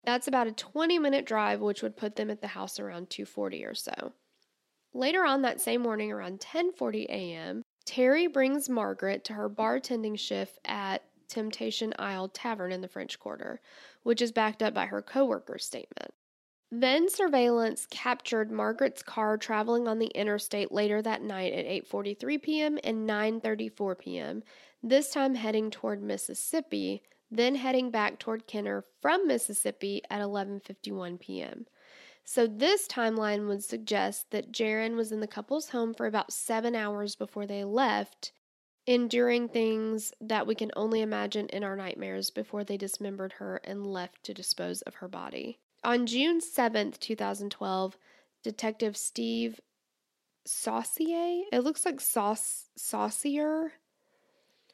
That's 0.03 0.27
about 0.27 0.48
a 0.48 0.51
20 0.51 1.00
minute 1.00 1.25
drive, 1.25 1.60
which 1.60 1.82
would 1.82 1.98
put 1.98 2.15
them 2.15 2.29
at 2.29 2.41
the 2.41 2.48
house 2.48 2.79
around 2.79 3.10
2:40 3.10 3.65
or 3.65 3.75
so. 3.75 4.13
Later 4.94 5.25
on 5.25 5.41
that 5.41 5.60
same 5.60 5.82
morning, 5.82 6.12
around 6.12 6.39
10:40 6.39 7.06
a.m., 7.10 7.63
Terry 7.86 8.27
brings 8.27 8.70
Margaret 8.70 9.24
to 9.25 9.34
her 9.34 9.50
bartending 9.50 10.17
shift 10.17 10.60
at 10.65 11.03
Temptation 11.27 11.94
Isle 12.00 12.29
Tavern 12.29 12.72
in 12.72 12.82
the 12.82 12.88
French 12.88 13.20
Quarter, 13.20 13.60
which 14.03 14.22
is 14.22 14.32
backed 14.32 14.63
up 14.63 14.74
by 14.74 14.86
her 14.86 15.01
coworker's 15.01 15.65
statement. 15.65 16.13
Then 16.69 17.09
surveillance 17.09 17.88
captured 17.89 18.51
Margaret's 18.51 19.01
car 19.01 19.38
traveling 19.38 19.88
on 19.88 20.00
the 20.00 20.07
interstate 20.07 20.69
later 20.69 21.01
that 21.01 21.21
night 21.21 21.53
at 21.53 21.65
8:43 21.65 22.41
p.m. 22.41 22.77
and 22.83 23.09
9:34 23.09 23.97
p.m. 24.00 24.43
This 24.83 25.12
time 25.12 25.36
heading 25.36 25.71
toward 25.71 26.03
Mississippi, 26.03 27.03
then 27.31 27.55
heading 27.55 27.89
back 27.89 28.19
toward 28.19 28.47
Kenner 28.47 28.83
from 29.01 29.27
Mississippi 29.27 30.01
at 30.09 30.21
11:51 30.21 31.19
p.m. 31.21 31.67
So 32.25 32.45
this 32.45 32.86
timeline 32.86 33.47
would 33.47 33.63
suggest 33.63 34.31
that 34.31 34.51
Jaren 34.51 34.97
was 34.97 35.13
in 35.13 35.21
the 35.21 35.27
couple's 35.27 35.69
home 35.69 35.93
for 35.93 36.05
about 36.05 36.33
7 36.33 36.75
hours 36.75 37.15
before 37.15 37.45
they 37.45 37.63
left, 37.63 38.33
enduring 38.86 39.47
things 39.47 40.12
that 40.19 40.45
we 40.45 40.53
can 40.53 40.71
only 40.75 41.00
imagine 41.00 41.47
in 41.47 41.63
our 41.63 41.77
nightmares 41.77 42.29
before 42.29 42.65
they 42.65 42.75
dismembered 42.75 43.33
her 43.33 43.62
and 43.63 43.88
left 43.88 44.24
to 44.24 44.33
dispose 44.33 44.81
of 44.81 44.95
her 44.95 45.07
body. 45.07 45.59
On 45.88 46.06
June 46.06 46.41
7th, 46.41 47.00
2012, 47.00 47.98
Detective 48.44 48.98
Steve 48.98 49.62
Saucier, 50.46 51.44
it 51.53 51.60
looks 51.63 51.86
like 51.86 52.01
sauce 52.01 52.65
saucier, 52.75 53.72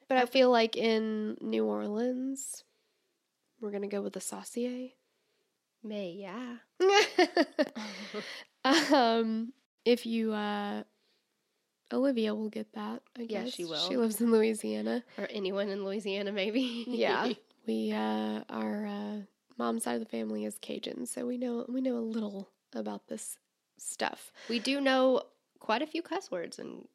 but 0.10 0.18
I 0.18 0.26
feel 0.26 0.50
like 0.50 0.76
in 0.76 1.38
New 1.40 1.66
Orleans, 1.66 2.64
we're 3.62 3.70
going 3.70 3.84
to 3.84 3.88
go 3.88 4.02
with 4.02 4.14
the 4.14 4.22
saucier. 4.22 4.88
May, 5.84 6.18
yeah. 6.18 6.56
um, 8.92 9.54
if 9.86 10.08
you, 10.08 10.34
uh, 10.34 10.82
Olivia 11.92 12.34
will 12.34 12.50
get 12.50 12.74
that. 12.74 13.04
I 13.16 13.28
Yeah, 13.30 13.44
guess 13.44 13.54
she 13.54 13.66
will. 13.66 13.88
She 13.88 13.98
lives 13.98 14.20
in 14.20 14.32
Louisiana. 14.32 15.04
Or 15.20 15.28
anyone 15.30 15.70
in 15.70 15.86
Louisiana, 15.86 16.32
maybe. 16.32 16.86
Yeah, 16.88 17.34
we 17.68 17.92
uh, 17.92 18.42
our 18.50 18.88
uh, 18.88 19.18
mom's 19.58 19.84
side 19.84 19.96
of 19.96 20.00
the 20.00 20.06
family 20.10 20.46
is 20.46 20.58
Cajun, 20.62 21.06
so 21.06 21.26
we 21.26 21.38
know 21.38 21.66
we 21.70 21.82
know 21.82 21.98
a 21.98 22.00
little 22.00 22.50
about 22.76 23.08
this 23.08 23.38
stuff. 23.78 24.32
we 24.50 24.60
do 24.60 24.80
know 24.82 25.22
quite 25.60 25.82
a 25.82 25.88
few 25.88 26.02
cuss 26.02 26.30
words 26.32 26.60
in 26.60 26.88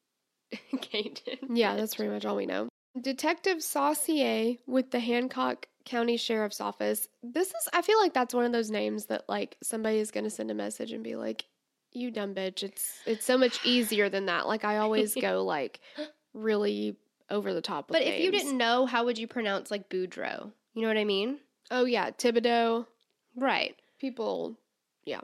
Cajun. 0.81 1.57
Yeah, 1.57 1.77
that's 1.77 1.95
pretty 1.95 2.13
much 2.13 2.25
all 2.25 2.37
we 2.37 2.47
know. 2.47 2.69
Detective 3.01 3.63
Saucier 3.63 4.57
with 4.67 4.91
the 4.91 5.01
Hancock 5.01 5.67
County 5.85 6.17
Sheriff's 6.17 6.61
Office. 6.61 7.09
This 7.23 7.49
is 7.49 7.69
I 7.73 7.83
feel 7.83 7.99
like 7.99 8.13
that's 8.15 8.35
one 8.35 8.45
of 8.45 8.53
those 8.53 8.71
names 8.71 9.07
that 9.07 9.25
like 9.29 9.57
somebody 9.63 9.99
is 9.99 10.11
going 10.11 10.25
to 10.25 10.31
send 10.31 10.51
a 10.51 10.55
message 10.55 10.93
and 10.93 11.05
be 11.05 11.17
like, 11.17 11.45
"You 11.93 12.11
dumb 12.11 12.35
bitch." 12.35 12.63
It's 12.63 12.99
it's 13.07 13.25
so 13.25 13.39
much 13.39 13.65
easier 13.65 14.09
than 14.09 14.27
that. 14.27 14.47
Like 14.49 14.65
I 14.65 14.79
always 14.79 15.15
go 15.15 15.45
like 15.57 15.81
really 16.35 16.97
over 17.31 17.53
the 17.55 17.61
top 17.61 17.91
with 17.91 17.99
But 17.99 18.07
if 18.07 18.21
you 18.21 18.31
didn't 18.31 18.57
know, 18.57 18.87
how 18.87 19.05
would 19.05 19.19
you 19.19 19.27
pronounce 19.27 19.71
like 19.71 19.89
Boudreaux? 19.89 20.51
You 20.75 20.83
know 20.83 20.89
what 20.89 20.99
I 20.99 21.05
mean? 21.05 21.39
Oh 21.71 21.85
yeah, 21.85 22.11
Thibodeau. 22.11 22.87
Right. 23.37 23.77
People 24.01 24.59
Yeah. 25.05 25.21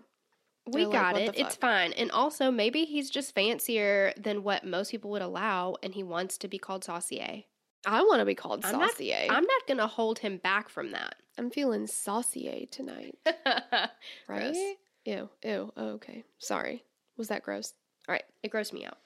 We 0.66 0.84
They're 0.84 0.92
got 0.92 1.12
"What 1.14 1.22
it. 1.22 1.38
It's 1.38 1.56
fine. 1.56 1.92
And 1.92 2.10
also, 2.10 2.50
maybe 2.50 2.84
he's 2.86 3.10
just 3.10 3.34
fancier 3.34 4.14
than 4.16 4.42
what 4.42 4.64
most 4.64 4.90
people 4.90 5.10
would 5.10 5.20
allow, 5.20 5.76
and 5.82 5.92
he 5.94 6.02
wants 6.02 6.38
to 6.38 6.48
be 6.48 6.56
called 6.56 6.84
Saucier. 6.84 7.42
I 7.86 8.00
want 8.00 8.20
to 8.20 8.24
be 8.24 8.34
called 8.34 8.64
I'm 8.64 8.78
not- 8.78 8.92
Saucier. 8.92 9.26
I'm 9.28 9.44
not 9.44 9.66
going 9.68 9.76
to 9.76 9.86
hold 9.86 10.20
him 10.20 10.38
back 10.38 10.70
from 10.70 10.92
that. 10.92 11.16
I'm 11.36 11.50
feeling 11.50 11.86
saucier 11.86 12.64
tonight. 12.70 13.18
Gross. 13.26 13.90
Right? 14.26 14.76
Ew. 15.04 15.28
Ew. 15.44 15.72
Oh, 15.76 15.88
okay. 15.96 16.24
Sorry. 16.38 16.82
Was 17.18 17.28
that 17.28 17.42
gross? 17.42 17.74
All 18.08 18.14
right. 18.14 18.24
It 18.42 18.50
grossed 18.50 18.72
me 18.72 18.86
out. 18.86 18.96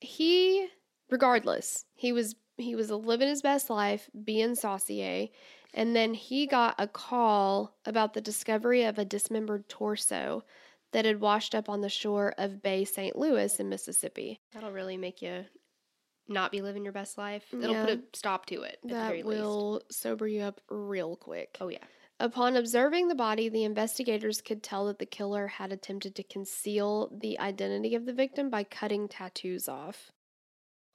He, 0.00 0.68
regardless, 1.10 1.84
he 1.94 2.12
was 2.12 2.36
he 2.58 2.74
was 2.76 2.90
living 2.90 3.28
his 3.28 3.42
best 3.42 3.68
life, 3.70 4.08
being 4.24 4.54
saucier, 4.54 5.26
and 5.74 5.94
then 5.94 6.14
he 6.14 6.46
got 6.46 6.74
a 6.78 6.86
call 6.86 7.76
about 7.84 8.14
the 8.14 8.20
discovery 8.20 8.84
of 8.84 8.98
a 8.98 9.04
dismembered 9.04 9.68
torso 9.68 10.44
that 10.92 11.04
had 11.04 11.20
washed 11.20 11.54
up 11.54 11.68
on 11.68 11.80
the 11.80 11.88
shore 11.88 12.34
of 12.38 12.62
Bay 12.62 12.84
St. 12.84 13.16
Louis 13.16 13.58
in 13.60 13.68
Mississippi. 13.68 14.40
That'll 14.52 14.72
really 14.72 14.96
make 14.96 15.20
you 15.20 15.44
not 16.28 16.50
be 16.50 16.60
living 16.62 16.84
your 16.84 16.92
best 16.92 17.18
life. 17.18 17.44
It'll 17.52 17.70
Yeah. 17.72 17.84
put 17.86 17.98
a 17.98 18.02
stop 18.16 18.46
to 18.46 18.62
it 18.62 18.78
at 18.82 18.88
the 18.88 18.94
very 18.94 19.22
That 19.22 19.28
least. 19.28 19.40
will 19.42 19.82
sober 19.90 20.26
you 20.26 20.42
up 20.42 20.60
real 20.68 21.16
quick. 21.16 21.56
Oh 21.60 21.68
yeah. 21.68 21.84
Upon 22.18 22.56
observing 22.56 23.08
the 23.08 23.14
body, 23.14 23.48
the 23.50 23.64
investigators 23.64 24.40
could 24.40 24.62
tell 24.62 24.86
that 24.86 24.98
the 24.98 25.04
killer 25.06 25.48
had 25.48 25.70
attempted 25.70 26.14
to 26.16 26.22
conceal 26.22 27.08
the 27.12 27.38
identity 27.38 27.94
of 27.94 28.06
the 28.06 28.14
victim 28.14 28.48
by 28.48 28.64
cutting 28.64 29.06
tattoos 29.06 29.68
off. 29.68 30.10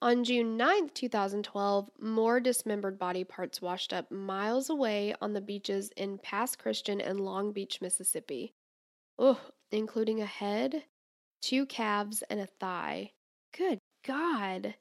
On 0.03 0.24
June 0.24 0.58
9th, 0.58 0.96
2012, 0.96 1.91
more 2.00 2.39
dismembered 2.39 2.98
body 2.98 3.24
parts 3.24 3.62
washed 3.62 3.93
up 3.93 4.10
miles 4.10 4.67
away 4.67 5.13
on 5.22 5.34
the 5.34 5.41
beaches 5.41 5.91
in 5.96 6.17
Pass 6.17 6.55
Christian 6.55 7.00
and 7.00 7.20
Long 7.20 7.51
Beach, 7.51 7.79
Mississippi. 7.81 8.55
Ugh, 9.20 9.38
including 9.72 10.20
a 10.20 10.25
head, 10.25 10.86
two 11.43 11.67
calves, 11.67 12.24
and 12.31 12.39
a 12.39 12.48
thigh. 12.48 13.12
Good 13.55 13.77
God. 14.03 14.74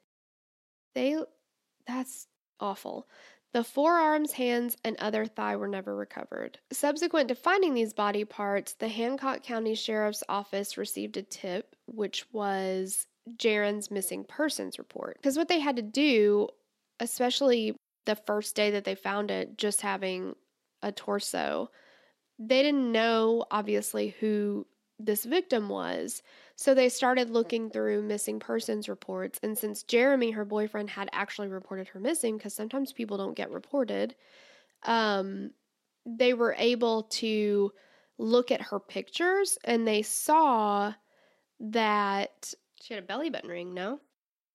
They. 0.95 1.23
That's 1.85 2.27
awful. 2.59 3.07
The 3.53 3.63
forearms, 3.63 4.31
hands, 4.31 4.75
and 4.83 4.97
other 4.97 5.27
thigh 5.27 5.55
were 5.55 5.67
never 5.67 5.95
recovered. 5.95 6.57
Subsequent 6.71 7.27
to 7.27 7.35
finding 7.35 7.75
these 7.75 7.93
body 7.93 8.25
parts, 8.25 8.73
the 8.73 8.87
Hancock 8.87 9.43
County 9.43 9.75
Sheriff's 9.75 10.23
Office 10.27 10.77
received 10.77 11.17
a 11.17 11.21
tip, 11.21 11.75
which 11.85 12.25
was 12.33 13.05
Jaren's 13.37 13.91
missing 13.91 14.23
persons 14.23 14.79
report. 14.79 15.17
Because 15.17 15.37
what 15.37 15.47
they 15.47 15.59
had 15.59 15.75
to 15.75 15.81
do, 15.81 16.47
especially 16.99 17.75
the 18.05 18.15
first 18.15 18.55
day 18.55 18.71
that 18.71 18.83
they 18.83 18.95
found 18.95 19.31
it, 19.31 19.57
just 19.57 19.81
having 19.81 20.35
a 20.81 20.91
torso, 20.91 21.69
they 22.39 22.63
didn't 22.63 22.91
know, 22.91 23.45
obviously, 23.51 24.15
who 24.19 24.65
this 24.97 25.23
victim 25.25 25.69
was. 25.69 26.21
So 26.55 26.73
they 26.73 26.89
started 26.89 27.29
looking 27.29 27.69
through 27.69 28.03
missing 28.03 28.39
persons 28.39 28.89
reports. 28.89 29.39
And 29.43 29.57
since 29.57 29.83
Jeremy, 29.83 30.31
her 30.31 30.45
boyfriend, 30.45 30.89
had 30.89 31.09
actually 31.11 31.47
reported 31.47 31.87
her 31.89 31.99
missing, 31.99 32.37
because 32.37 32.53
sometimes 32.53 32.93
people 32.93 33.17
don't 33.17 33.35
get 33.35 33.51
reported, 33.51 34.15
um, 34.83 35.51
they 36.05 36.33
were 36.33 36.55
able 36.57 37.03
to 37.03 37.71
look 38.17 38.51
at 38.51 38.61
her 38.61 38.79
pictures 38.79 39.57
and 39.63 39.87
they 39.87 40.01
saw 40.01 40.93
that 41.59 42.53
She 42.81 42.93
had 42.93 43.03
a 43.03 43.05
belly 43.05 43.29
button 43.29 43.49
ring, 43.49 43.73
no? 43.73 43.99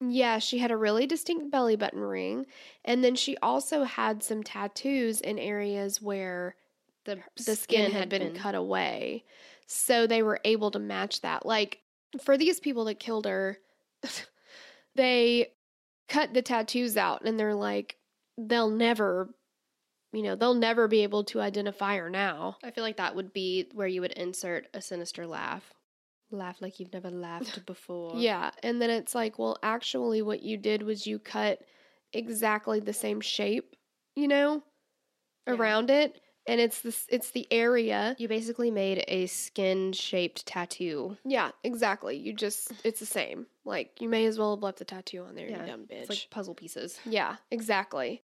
yeah, 0.01 0.39
she 0.39 0.59
had 0.59 0.71
a 0.71 0.77
really 0.77 1.07
distinct 1.07 1.51
belly 1.51 1.77
button 1.77 2.01
ring. 2.01 2.47
And 2.85 3.03
then 3.03 3.15
she 3.15 3.37
also 3.39 3.85
had 3.85 4.23
some 4.23 4.43
tattoos 4.43 5.21
in 5.21 5.39
areas 5.39 6.03
where 6.03 6.57
The, 7.05 7.21
the 7.37 7.57
skin, 7.57 7.93
had 7.93 8.09
been, 8.09 8.35
cut 8.35 8.55
away. 8.55 9.25
So 9.67 10.07
they 10.07 10.23
were 10.23 10.41
able 10.45 10.71
to 10.73 10.79
match 10.79 11.23
that. 11.23 11.47
Like 11.47 11.81
for 12.21 12.37
these 12.37 12.61
people 12.61 12.85
that 12.87 12.99
killed 13.01 13.25
her, 13.27 13.59
they 14.95 15.53
cut 16.09 16.35
the 16.35 16.43
tattoos 16.43 16.97
out 16.97 17.23
and 17.25 17.39
they're 17.41 17.55
like, 17.55 17.97
they'll 18.37 18.71
never, 18.71 19.31
you 20.13 20.23
know, 20.23 20.37
they'll 20.37 20.55
never 20.55 20.89
be 20.89 21.03
able 21.05 21.25
to 21.25 21.41
identify 21.41 21.97
her 21.97 22.11
now. 22.11 22.59
I 22.63 22.71
feel 22.71 22.85
like 22.85 22.99
that 22.99 23.17
would 23.17 23.33
be 23.33 23.71
where 23.73 23.89
you 23.89 24.03
would 24.03 24.13
insert 24.13 24.67
a 24.75 24.83
sinister 24.83 25.27
laugh. 25.27 25.73
Laugh 26.31 26.61
like 26.61 26.81
you've 26.81 26.93
never 26.93 27.11
laughed 27.11 27.65
before. 27.67 28.17
Yeah. 28.17 28.51
And 28.63 28.81
then 28.83 28.91
it's 28.91 29.15
like, 29.15 29.39
well, 29.39 29.57
actually, 29.63 30.23
what 30.23 30.43
you 30.43 30.57
did 30.57 30.83
was 30.83 31.07
you 31.07 31.19
cut 31.19 31.61
exactly 32.13 32.81
the 32.81 32.93
same 32.93 33.21
shape, 33.21 33.77
you 34.15 34.29
know, 34.29 34.63
Yeah. 35.47 35.55
around 35.55 35.91
it. 35.91 36.21
And 36.49 36.61
it's 36.61 36.81
this, 36.81 37.05
it's 37.09 37.33
the 37.33 37.47
area. 37.51 38.15
You 38.21 38.29
basically 38.29 38.71
made 38.71 39.05
a 39.09 39.27
skin 39.27 39.93
shaped 39.93 40.47
tattoo. 40.47 41.17
Yeah, 41.25 41.51
exactly. 41.65 42.17
You 42.19 42.33
just, 42.35 42.71
it's 42.85 43.01
the 43.01 43.07
same. 43.07 43.47
Like, 43.65 43.91
you 44.01 44.09
may 44.09 44.27
as 44.27 44.39
well 44.39 44.55
have 44.55 44.63
left 44.63 44.79
the 44.79 44.85
tattoo 44.85 45.25
on 45.25 45.35
there, 45.35 45.49
Yeah, 45.49 45.63
you 45.63 45.67
dumb 45.73 45.81
bitch. 45.83 46.03
It's 46.03 46.09
like 46.09 46.27
puzzle 46.31 46.55
pieces. 46.55 47.01
yeah, 47.05 47.37
exactly. 47.51 48.23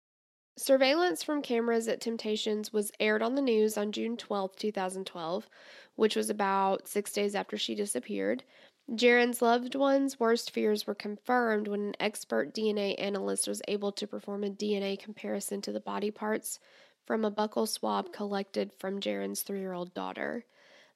Surveillance 0.62 1.23
from 1.23 1.40
cameras 1.40 1.88
at 1.88 2.02
Temptations 2.02 2.71
was 2.71 2.93
aired 3.00 3.23
on 3.23 3.35
the 3.35 3.40
news 3.40 3.79
on 3.79 3.93
June 3.93 4.14
twelfth, 4.14 4.57
2012, 4.57 5.49
which 5.97 6.14
was 6.14 6.29
about 6.29 6.87
six 6.87 7.14
days 7.14 7.35
after 7.35 7.57
she 7.57 7.75
disappeared. 7.75 8.45
Jaren's 8.90 9.40
loved 9.40 9.75
ones' 9.75 10.21
worst 10.21 10.50
fears 10.50 10.87
were 10.87 10.95
confirmed 10.95 11.67
when 11.67 11.81
an 11.81 11.95
expert 11.99 12.55
DNA 12.55 12.95
analyst 13.00 13.49
was 13.49 13.62
able 13.69 13.90
to 13.90 14.07
perform 14.07 14.45
a 14.45 14.50
DNA 14.50 14.99
comparison 14.99 15.62
to 15.62 15.73
the 15.73 15.81
body 15.81 16.11
parts 16.11 16.59
from 17.07 17.25
a 17.25 17.31
buccal 17.31 17.67
swab 17.67 18.12
collected 18.12 18.71
from 18.79 19.00
Jaren's 19.00 19.40
three 19.40 19.61
year 19.61 19.73
old 19.73 19.95
daughter. 19.95 20.45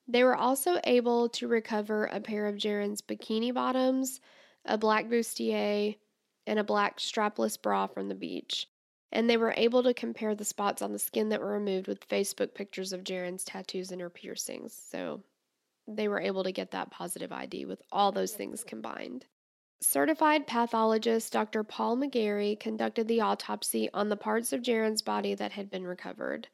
They 0.06 0.25
were 0.25 0.37
also 0.37 0.78
able 0.85 1.30
to 1.30 1.49
recover 1.49 2.04
a 2.04 2.21
pair 2.21 2.49
of 2.49 2.56
Jaren's 2.56 3.00
bikini 3.00 3.54
bottoms, 3.54 4.21
a 4.66 4.76
black 4.76 5.06
bustier, 5.06 5.97
and 6.47 6.59
a 6.59 6.64
black 6.64 6.99
strapless 6.99 7.56
bra 7.56 7.87
from 7.87 8.11
the 8.11 8.14
beach. 8.14 8.68
And 9.14 9.30
they 9.30 9.37
were 9.37 9.54
able 9.56 9.83
to 9.85 9.94
compare 9.94 10.35
the 10.35 10.44
spots 10.44 10.83
on 10.83 10.92
the 10.92 10.99
skin 10.99 11.28
that 11.30 11.40
were 11.40 11.52
removed 11.52 11.87
with 11.87 12.09
Facebook 12.09 12.52
pictures 12.52 12.92
of 12.92 13.04
Jaren's 13.04 13.44
tattoos 13.44 13.92
and 13.92 14.00
her 14.00 14.11
piercings. 14.11 14.76
So 14.90 15.23
they 15.87 16.09
were 16.09 16.21
able 16.21 16.44
to 16.44 16.52
get 16.52 16.73
that 16.73 16.90
positive 16.90 17.33
ID 17.33 17.64
with 17.64 17.80
all 17.92 18.11
those 18.11 18.33
things 18.33 18.64
combined. 18.64 19.26
Certified 19.80 20.47
pathologist 20.47 21.33
Dr. 21.33 21.62
Paul 21.62 21.97
McGarry 21.97 22.59
conducted 22.59 23.06
the 23.06 23.21
autopsy 23.21 23.88
on 23.92 24.09
the 24.09 24.16
parts 24.16 24.52
of 24.52 24.62
Jaren's 24.62 25.02
body 25.02 25.35
that 25.35 25.52
had 25.52 25.71
been 25.71 25.87
recovered. 25.87 26.49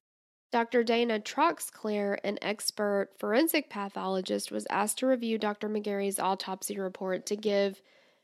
Dr. 0.52 0.82
Dana 0.82 1.20
Troxclair, 1.20 2.18
an 2.24 2.38
expert 2.42 3.10
forensic 3.18 3.70
pathologist, 3.70 4.50
was 4.50 4.66
asked 4.68 4.98
to 4.98 5.06
review 5.06 5.38
Dr. 5.38 5.68
McGarry's 5.68 6.18
autopsy 6.18 6.76
report 6.78 7.24
to 7.26 7.36
give 7.36 7.80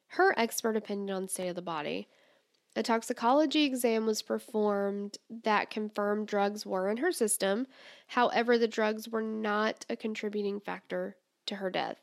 her 0.08 0.34
expert 0.36 0.76
opinion 0.76 1.14
on 1.14 1.22
the 1.22 1.28
state 1.28 1.48
of 1.48 1.56
the 1.56 1.62
body. 1.62 2.08
A 2.76 2.82
toxicology 2.82 3.64
exam 3.64 4.04
was 4.04 4.20
performed 4.20 5.16
that 5.44 5.70
confirmed 5.70 6.28
drugs 6.28 6.66
were 6.66 6.90
in 6.90 6.98
her 6.98 7.10
system. 7.10 7.66
However, 8.08 8.58
the 8.58 8.68
drugs 8.68 9.08
were 9.08 9.22
not 9.22 9.86
a 9.88 9.96
contributing 9.96 10.60
factor 10.60 11.16
to 11.46 11.56
her 11.56 11.70
death. 11.70 11.98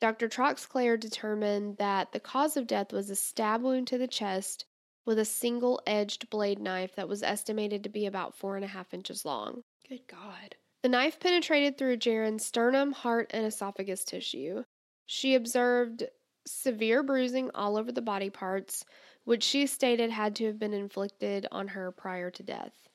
Dr. 0.00 0.28
Troxclair 0.28 0.98
determined 0.98 1.76
that 1.78 2.10
the 2.10 2.20
cause 2.20 2.56
of 2.56 2.66
death 2.66 2.92
was 2.92 3.10
a 3.10 3.16
stab 3.16 3.62
wound 3.62 3.86
to 3.86 3.96
the 3.96 4.08
chest 4.08 4.66
with 5.04 5.20
a 5.20 5.24
single 5.24 5.80
edged 5.86 6.28
blade 6.30 6.58
knife 6.58 6.96
that 6.96 7.08
was 7.08 7.22
estimated 7.22 7.84
to 7.84 7.88
be 7.88 8.06
about 8.06 8.34
four 8.34 8.56
and 8.56 8.64
a 8.64 8.68
half 8.68 8.92
inches 8.92 9.24
long. 9.24 9.62
Good 9.88 10.08
God. 10.08 10.56
The 10.82 10.88
knife 10.88 11.20
penetrated 11.20 11.78
through 11.78 11.98
Jaren's 11.98 12.44
sternum, 12.44 12.90
heart, 12.90 13.30
and 13.32 13.46
esophagus 13.46 14.04
tissue. 14.04 14.64
She 15.06 15.36
observed 15.36 16.04
severe 16.46 17.02
bruising 17.02 17.50
all 17.54 17.76
over 17.76 17.92
the 17.92 18.02
body 18.02 18.30
parts, 18.30 18.84
which 19.24 19.42
she 19.42 19.66
stated 19.66 20.10
had 20.10 20.36
to 20.36 20.46
have 20.46 20.58
been 20.58 20.74
inflicted 20.74 21.46
on 21.50 21.68
her 21.68 21.90
prior 21.90 22.30
to 22.30 22.42
death. 22.42 22.88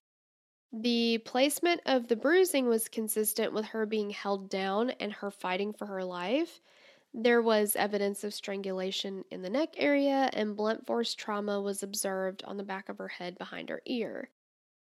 The 0.74 1.18
placement 1.20 1.82
of 1.86 2.08
the 2.08 2.16
bruising 2.16 2.68
was 2.68 2.88
consistent 2.88 3.54
with 3.54 3.66
her 3.66 3.86
being 3.86 4.10
held 4.10 4.50
down 4.50 4.92
and 4.92 5.12
her 5.12 5.30
fighting 5.30 5.74
for 5.74 5.86
her 5.88 6.04
life, 6.04 6.62
there 7.14 7.42
was 7.42 7.76
evidence 7.76 8.24
of 8.24 8.34
strangulation 8.34 9.26
in 9.32 9.42
the 9.42 9.50
neck 9.50 9.74
area, 9.76 10.30
and 10.32 10.56
blunt 10.56 10.86
force 10.86 11.14
trauma 11.14 11.60
was 11.60 11.84
observed 11.84 12.42
on 12.46 12.56
the 12.56 12.64
back 12.64 12.88
of 12.88 12.98
her 13.00 13.10
head 13.10 13.38
behind 13.38 13.70
her 13.70 13.82
ear. 13.86 14.30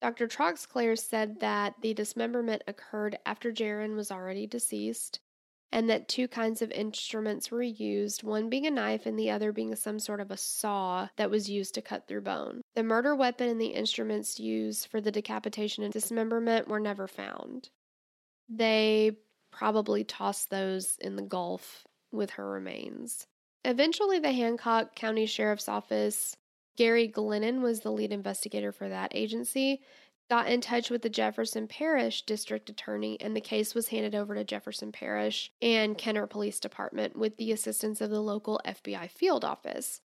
Dr. 0.02 0.28
Troxclair 0.28 0.98
said 0.98 1.40
that 1.40 1.76
the 1.82 1.96
dismemberment 1.96 2.64
occurred 2.68 3.18
after 3.26 3.52
Jaren 3.52 3.96
was 3.96 4.12
already 4.12 4.46
deceased, 4.46 5.20
and 5.72 5.90
that 5.90 6.08
two 6.08 6.28
kinds 6.28 6.62
of 6.62 6.72
instruments 6.72 7.50
were 7.50 7.62
used, 7.62 8.24
one 8.24 8.50
being 8.50 8.68
a 8.68 8.72
knife 8.72 9.06
and 9.06 9.18
the 9.18 9.32
other 9.32 9.52
being 9.52 9.74
some 9.76 10.00
sort 10.00 10.20
of 10.20 10.32
a 10.32 10.38
saw 10.38 11.08
that 11.16 11.32
was 11.32 11.50
used 11.50 11.74
to 11.76 11.82
cut 11.82 12.08
through 12.08 12.22
bone. 12.22 12.62
The 12.76 12.84
murder 12.84 13.16
weapon 13.16 13.50
and 13.50 13.62
the 13.62 13.68
instruments 13.68 14.40
used 14.40 14.88
for 14.88 15.00
the 15.00 15.12
decapitation 15.12 15.84
and 15.84 15.94
dismemberment 15.94 16.68
were 16.68 16.80
never 16.80 17.08
found. 17.08 17.70
They 18.50 19.18
probably 19.52 20.04
tossed 20.04 20.50
those 20.50 20.98
in 21.00 21.16
the 21.16 21.22
Gulf 21.22 21.86
with 22.12 22.32
her 22.32 22.50
remains. 22.50 23.26
Eventually, 23.64 24.20
the 24.20 24.32
Hancock 24.32 24.96
County 24.96 25.26
Sheriff's 25.26 25.70
Office, 25.70 26.36
Gary 26.78 27.08
Glennon 27.08 27.62
was 27.62 27.82
the 27.82 27.92
lead 27.92 28.12
investigator 28.12 28.72
for 28.72 28.90
that 28.90 29.12
agency, 29.14 29.82
got 30.32 30.48
in 30.48 30.62
touch 30.62 30.90
with 30.90 31.02
the 31.02 31.10
Jefferson 31.10 31.68
Parish 31.68 32.22
District 32.22 32.70
Attorney, 32.70 33.20
and 33.20 33.36
the 33.36 33.42
case 33.42 33.76
was 33.76 33.90
handed 33.90 34.16
over 34.16 34.34
to 34.34 34.46
Jefferson 34.46 34.90
Parish 34.90 35.52
and 35.62 35.98
Kenner 35.98 36.26
Police 36.26 36.62
Department 36.62 37.18
with 37.18 37.36
the 37.36 37.52
assistance 37.52 38.00
of 38.00 38.10
the 38.10 38.22
local 38.22 38.62
FBI 38.66 39.12
field 39.12 39.44
office. 39.44 40.00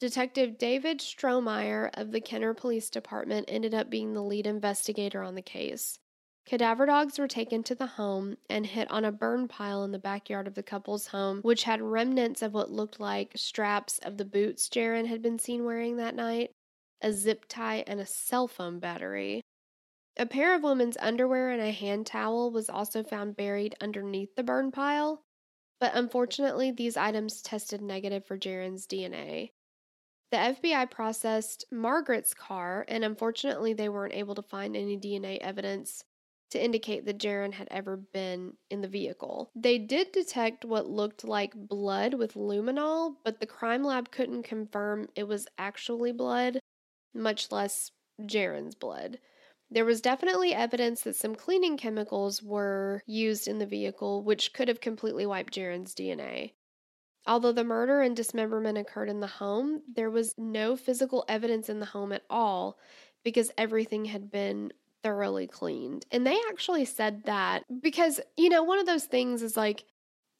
Detective 0.00 0.56
David 0.56 1.00
Strohmeyer 1.00 1.90
of 1.92 2.10
the 2.10 2.22
Kenner 2.22 2.54
Police 2.54 2.88
Department 2.88 3.44
ended 3.48 3.74
up 3.74 3.90
being 3.90 4.14
the 4.14 4.22
lead 4.22 4.46
investigator 4.46 5.22
on 5.22 5.34
the 5.34 5.42
case. 5.42 5.98
Cadaver 6.46 6.86
dogs 6.86 7.18
were 7.18 7.28
taken 7.28 7.62
to 7.64 7.74
the 7.74 7.86
home 7.86 8.38
and 8.48 8.64
hit 8.64 8.90
on 8.90 9.04
a 9.04 9.12
burn 9.12 9.46
pile 9.46 9.84
in 9.84 9.92
the 9.92 9.98
backyard 9.98 10.46
of 10.46 10.54
the 10.54 10.62
couple's 10.62 11.08
home, 11.08 11.42
which 11.42 11.64
had 11.64 11.82
remnants 11.82 12.40
of 12.40 12.54
what 12.54 12.70
looked 12.70 12.98
like 12.98 13.32
straps 13.36 13.98
of 13.98 14.16
the 14.16 14.24
boots 14.24 14.70
Jaren 14.70 15.06
had 15.06 15.20
been 15.20 15.38
seen 15.38 15.66
wearing 15.66 15.98
that 15.98 16.14
night, 16.14 16.52
a 17.02 17.12
zip 17.12 17.44
tie, 17.46 17.84
and 17.86 18.00
a 18.00 18.06
cell 18.06 18.48
phone 18.48 18.78
battery. 18.78 19.42
A 20.18 20.24
pair 20.24 20.54
of 20.54 20.62
women's 20.62 20.96
underwear 20.98 21.50
and 21.50 21.60
a 21.60 21.70
hand 21.70 22.06
towel 22.06 22.50
was 22.50 22.70
also 22.70 23.02
found 23.02 23.36
buried 23.36 23.74
underneath 23.80 24.34
the 24.34 24.42
burn 24.42 24.72
pile, 24.72 25.22
but 25.78 25.94
unfortunately, 25.94 26.70
these 26.70 26.96
items 26.96 27.42
tested 27.42 27.82
negative 27.82 28.24
for 28.24 28.38
Jaren's 28.38 28.86
DNA. 28.86 29.50
The 30.30 30.38
FBI 30.38 30.90
processed 30.90 31.66
Margaret's 31.70 32.32
car, 32.32 32.84
and 32.88 33.04
unfortunately, 33.04 33.74
they 33.74 33.88
weren't 33.88 34.14
able 34.14 34.34
to 34.34 34.42
find 34.42 34.74
any 34.74 34.96
DNA 34.96 35.38
evidence 35.38 36.02
to 36.50 36.62
indicate 36.62 37.04
that 37.04 37.18
Jaren 37.18 37.52
had 37.52 37.68
ever 37.70 37.96
been 37.96 38.54
in 38.70 38.80
the 38.80 38.88
vehicle. 38.88 39.50
They 39.54 39.78
did 39.78 40.12
detect 40.12 40.64
what 40.64 40.88
looked 40.88 41.24
like 41.24 41.52
blood 41.54 42.14
with 42.14 42.34
luminol, 42.34 43.16
but 43.24 43.40
the 43.40 43.46
crime 43.46 43.84
lab 43.84 44.10
couldn't 44.10 44.44
confirm 44.44 45.08
it 45.14 45.28
was 45.28 45.46
actually 45.58 46.12
blood, 46.12 46.58
much 47.12 47.52
less 47.52 47.90
Jaren's 48.22 48.74
blood. 48.74 49.18
There 49.70 49.84
was 49.84 50.00
definitely 50.00 50.54
evidence 50.54 51.02
that 51.02 51.16
some 51.16 51.34
cleaning 51.34 51.76
chemicals 51.76 52.42
were 52.42 53.02
used 53.06 53.48
in 53.48 53.58
the 53.58 53.66
vehicle, 53.66 54.22
which 54.22 54.52
could 54.52 54.68
have 54.68 54.80
completely 54.80 55.26
wiped 55.26 55.54
Jaren's 55.54 55.94
DNA. 55.94 56.52
Although 57.26 57.52
the 57.52 57.64
murder 57.64 58.00
and 58.02 58.14
dismemberment 58.16 58.78
occurred 58.78 59.08
in 59.08 59.20
the 59.20 59.26
home, 59.26 59.82
there 59.92 60.10
was 60.10 60.34
no 60.38 60.76
physical 60.76 61.24
evidence 61.28 61.68
in 61.68 61.80
the 61.80 61.86
home 61.86 62.12
at 62.12 62.22
all 62.30 62.78
because 63.24 63.50
everything 63.58 64.04
had 64.04 64.30
been 64.30 64.72
thoroughly 65.02 65.48
cleaned. 65.48 66.06
And 66.12 66.24
they 66.24 66.38
actually 66.48 66.84
said 66.84 67.24
that 67.24 67.64
because, 67.82 68.20
you 68.36 68.48
know, 68.48 68.62
one 68.62 68.78
of 68.78 68.86
those 68.86 69.04
things 69.04 69.42
is 69.42 69.56
like 69.56 69.84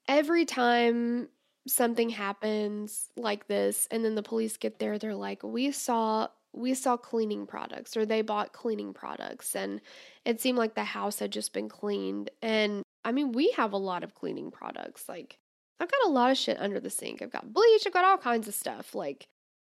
every 0.07 0.45
time 0.45 1.29
something 1.67 2.11
happens 2.11 3.09
like 3.17 3.49
this 3.49 3.89
and 3.91 4.05
then 4.05 4.15
the 4.15 4.23
police 4.23 4.57
get 4.57 4.79
there, 4.79 4.99
they're 4.99 5.15
like, 5.15 5.43
we 5.43 5.73
saw. 5.73 6.29
We 6.57 6.75
saw 6.75 6.97
cleaning 6.97 7.47
products, 7.47 7.97
or 7.97 8.07
they 8.07 8.23
bought 8.23 8.53
cleaning 8.53 8.95
products, 8.95 9.55
and 9.55 9.81
it 10.25 10.41
seemed 10.41 10.59
like 10.59 10.75
the 10.75 10.85
house 10.85 11.19
had 11.19 11.31
just 11.31 11.53
been 11.53 11.69
cleaned. 11.69 12.31
And 12.43 12.83
I 13.05 13.13
mean, 13.13 13.33
we 13.33 13.53
have 13.53 13.73
a 13.73 13.79
lot 13.79 14.03
of 14.03 14.15
cleaning 14.15 14.51
products. 14.51 15.09
Like, 15.09 15.39
I've 15.79 15.91
got 15.91 16.07
a 16.07 16.11
lot 16.11 16.31
of 16.31 16.39
shit 16.39 16.61
under 16.61 16.81
the 16.81 16.91
sink. 16.91 17.23
I've 17.23 17.31
got 17.31 17.53
bleach, 17.53 17.83
I've 17.87 17.93
got 17.93 18.05
all 18.05 18.19
kinds 18.19 18.49
of 18.49 18.55
stuff 18.55 18.95
like 18.95 19.27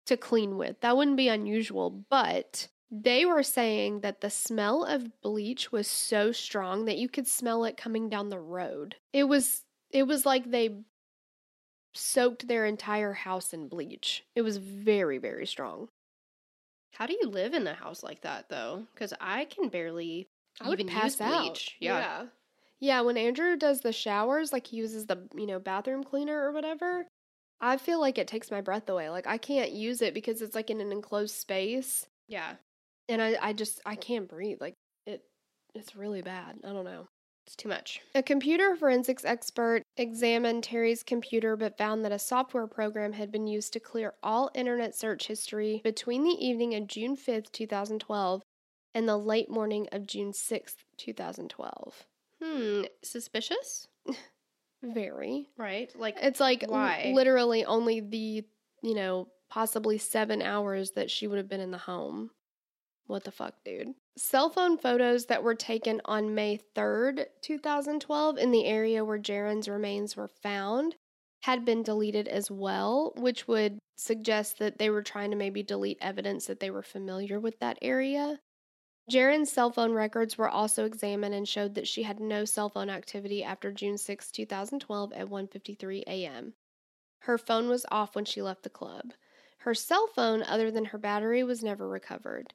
to 0.06 0.16
clean 0.16 0.56
with. 0.56 0.80
That 0.80 0.96
wouldn't 0.96 1.16
be 1.16 1.28
unusual, 1.28 2.04
but 2.10 2.68
they 2.90 3.24
were 3.24 3.42
saying 3.42 4.00
that 4.00 4.20
the 4.20 4.30
smell 4.30 4.84
of 4.84 5.20
bleach 5.20 5.72
was 5.72 5.88
so 5.88 6.30
strong 6.30 6.84
that 6.84 6.98
you 6.98 7.08
could 7.08 7.26
smell 7.26 7.64
it 7.64 7.76
coming 7.76 8.08
down 8.08 8.28
the 8.28 8.38
road. 8.38 8.96
It 9.12 9.24
was 9.24 9.62
it 9.90 10.04
was 10.04 10.26
like 10.26 10.50
they 10.50 10.82
soaked 11.94 12.48
their 12.48 12.66
entire 12.66 13.12
house 13.12 13.52
in 13.52 13.68
bleach. 13.68 14.24
It 14.34 14.42
was 14.42 14.58
very 14.58 15.18
very 15.18 15.46
strong. 15.46 15.88
How 16.94 17.06
do 17.06 17.16
you 17.20 17.28
live 17.28 17.54
in 17.54 17.66
a 17.66 17.74
house 17.74 18.02
like 18.02 18.20
that 18.22 18.48
though? 18.48 18.86
Cuz 18.94 19.12
I 19.20 19.44
can 19.46 19.68
barely 19.68 20.26
I 20.60 20.70
even 20.70 20.86
pass 20.88 21.04
use 21.04 21.20
out. 21.20 21.42
bleach. 21.42 21.76
Yeah. 21.80 21.98
yeah. 21.98 22.26
Yeah, 22.80 23.00
when 23.00 23.16
Andrew 23.16 23.56
does 23.56 23.80
the 23.80 23.92
showers, 23.92 24.52
like 24.52 24.66
he 24.66 24.76
uses 24.76 25.06
the, 25.06 25.26
you 25.34 25.46
know, 25.46 25.58
bathroom 25.58 26.04
cleaner 26.04 26.42
or 26.42 26.52
whatever, 26.52 27.06
I 27.60 27.76
feel 27.78 27.98
like 27.98 28.18
it 28.18 28.28
takes 28.28 28.50
my 28.50 28.60
breath 28.60 28.88
away. 28.88 29.08
Like 29.10 29.26
I 29.26 29.38
can't 29.38 29.72
use 29.72 30.02
it 30.02 30.12
because 30.14 30.42
it's 30.42 30.54
like 30.54 30.70
in 30.70 30.80
an 30.80 30.92
enclosed 30.92 31.34
space 31.34 32.06
Yeah. 32.28 32.56
and 33.08 33.22
I, 33.22 33.36
I 33.40 33.52
just 33.52 33.80
I 33.86 33.96
can't 33.96 34.28
breathe. 34.28 34.60
Like 34.60 34.74
it 35.06 35.24
it's 35.74 35.96
really 35.96 36.22
bad. 36.22 36.58
I 36.64 36.72
don't 36.72 36.84
know. 36.84 37.06
It's 37.46 37.56
too 37.56 37.68
much. 37.68 38.00
A 38.14 38.22
computer 38.22 38.74
forensics 38.74 39.24
expert 39.24 39.82
examined 39.96 40.64
Terry's 40.64 41.02
computer 41.02 41.56
but 41.56 41.76
found 41.76 42.04
that 42.04 42.12
a 42.12 42.18
software 42.18 42.66
program 42.66 43.12
had 43.12 43.30
been 43.30 43.46
used 43.46 43.72
to 43.74 43.80
clear 43.80 44.14
all 44.22 44.50
internet 44.54 44.94
search 44.94 45.26
history 45.26 45.80
between 45.84 46.24
the 46.24 46.30
evening 46.30 46.74
of 46.74 46.86
June 46.86 47.16
5th, 47.16 47.52
2012 47.52 48.42
and 48.94 49.08
the 49.08 49.18
late 49.18 49.50
morning 49.50 49.88
of 49.92 50.06
June 50.06 50.32
6th, 50.32 50.76
2012. 50.96 52.06
Hmm, 52.42 52.82
suspicious? 53.02 53.88
Very. 54.82 55.48
Right? 55.58 55.92
Like 55.98 56.16
It's 56.22 56.40
like 56.40 56.62
l- 56.64 56.70
Why? 56.70 57.12
literally 57.14 57.64
only 57.64 58.00
the, 58.00 58.44
you 58.82 58.94
know, 58.94 59.28
possibly 59.50 59.98
seven 59.98 60.40
hours 60.40 60.92
that 60.92 61.10
she 61.10 61.26
would 61.26 61.38
have 61.38 61.48
been 61.48 61.60
in 61.60 61.70
the 61.70 61.78
home. 61.78 62.30
What 63.06 63.24
the 63.24 63.30
fuck, 63.30 63.62
dude? 63.64 63.94
Cell 64.16 64.48
phone 64.48 64.78
photos 64.78 65.26
that 65.26 65.42
were 65.42 65.54
taken 65.54 66.00
on 66.06 66.34
May 66.34 66.58
3rd, 66.74 67.26
2012, 67.42 68.38
in 68.38 68.50
the 68.50 68.64
area 68.64 69.04
where 69.04 69.18
Jaren's 69.18 69.68
remains 69.68 70.16
were 70.16 70.28
found 70.28 70.96
had 71.42 71.66
been 71.66 71.82
deleted 71.82 72.26
as 72.28 72.50
well, 72.50 73.12
which 73.16 73.46
would 73.46 73.78
suggest 73.96 74.58
that 74.58 74.78
they 74.78 74.88
were 74.88 75.02
trying 75.02 75.30
to 75.30 75.36
maybe 75.36 75.62
delete 75.62 75.98
evidence 76.00 76.46
that 76.46 76.60
they 76.60 76.70
were 76.70 76.82
familiar 76.82 77.38
with 77.38 77.58
that 77.58 77.78
area. 77.82 78.40
Jaren's 79.10 79.52
cell 79.52 79.70
phone 79.70 79.92
records 79.92 80.38
were 80.38 80.48
also 80.48 80.86
examined 80.86 81.34
and 81.34 81.46
showed 81.46 81.74
that 81.74 81.86
she 81.86 82.04
had 82.04 82.18
no 82.18 82.46
cell 82.46 82.70
phone 82.70 82.88
activity 82.88 83.44
after 83.44 83.70
June 83.70 83.98
6, 83.98 84.30
2012 84.30 85.12
at 85.12 85.28
1:53 85.28 86.04
a.m. 86.06 86.54
Her 87.20 87.36
phone 87.36 87.68
was 87.68 87.84
off 87.90 88.14
when 88.14 88.24
she 88.24 88.40
left 88.40 88.62
the 88.62 88.70
club. 88.70 89.12
Her 89.58 89.74
cell 89.74 90.06
phone 90.06 90.42
other 90.42 90.70
than 90.70 90.86
her 90.86 90.98
battery 90.98 91.44
was 91.44 91.62
never 91.62 91.86
recovered. 91.86 92.54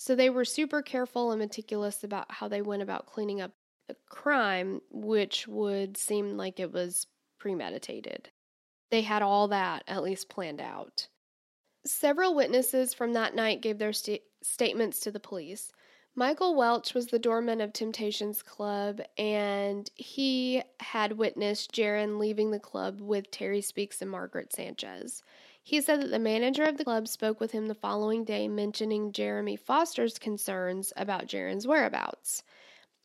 So 0.00 0.16
they 0.16 0.30
were 0.30 0.46
super 0.46 0.80
careful 0.80 1.30
and 1.30 1.38
meticulous 1.38 2.04
about 2.04 2.32
how 2.32 2.48
they 2.48 2.62
went 2.62 2.80
about 2.80 3.04
cleaning 3.04 3.42
up 3.42 3.50
the 3.86 3.96
crime, 4.08 4.80
which 4.90 5.46
would 5.46 5.98
seem 5.98 6.38
like 6.38 6.58
it 6.58 6.72
was 6.72 7.06
premeditated. 7.38 8.30
They 8.90 9.02
had 9.02 9.20
all 9.20 9.48
that 9.48 9.84
at 9.86 10.02
least 10.02 10.30
planned 10.30 10.62
out. 10.62 11.08
Several 11.84 12.34
witnesses 12.34 12.94
from 12.94 13.12
that 13.12 13.34
night 13.34 13.60
gave 13.60 13.76
their 13.76 13.92
sta- 13.92 14.24
statements 14.42 15.00
to 15.00 15.10
the 15.10 15.20
police. 15.20 15.70
Michael 16.14 16.54
Welch 16.54 16.94
was 16.94 17.08
the 17.08 17.18
doorman 17.18 17.60
of 17.60 17.74
Temptations 17.74 18.42
Club, 18.42 19.02
and 19.18 19.90
he 19.96 20.62
had 20.80 21.18
witnessed 21.18 21.72
Jaren 21.72 22.18
leaving 22.18 22.52
the 22.52 22.58
club 22.58 23.02
with 23.02 23.30
Terry 23.30 23.60
Speaks 23.60 24.00
and 24.00 24.10
Margaret 24.10 24.50
Sanchez. 24.50 25.22
He 25.62 25.80
said 25.80 26.00
that 26.02 26.10
the 26.10 26.18
manager 26.18 26.64
of 26.64 26.78
the 26.78 26.84
club 26.84 27.06
spoke 27.06 27.40
with 27.40 27.52
him 27.52 27.66
the 27.66 27.74
following 27.74 28.24
day, 28.24 28.48
mentioning 28.48 29.12
Jeremy 29.12 29.56
Foster's 29.56 30.18
concerns 30.18 30.92
about 30.96 31.26
Jaren's 31.26 31.66
whereabouts. 31.66 32.42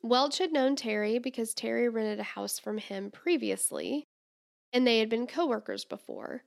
Welch 0.01 0.37
had 0.37 0.51
known 0.51 0.75
Terry 0.75 1.19
because 1.19 1.53
Terry 1.53 1.89
rented 1.89 2.19
a 2.19 2.23
house 2.23 2.59
from 2.59 2.77
him 2.77 3.11
previously, 3.11 4.07
and 4.71 4.85
they 4.85 4.99
had 4.99 5.09
been 5.09 5.27
coworkers 5.27 5.83
before. 5.83 6.43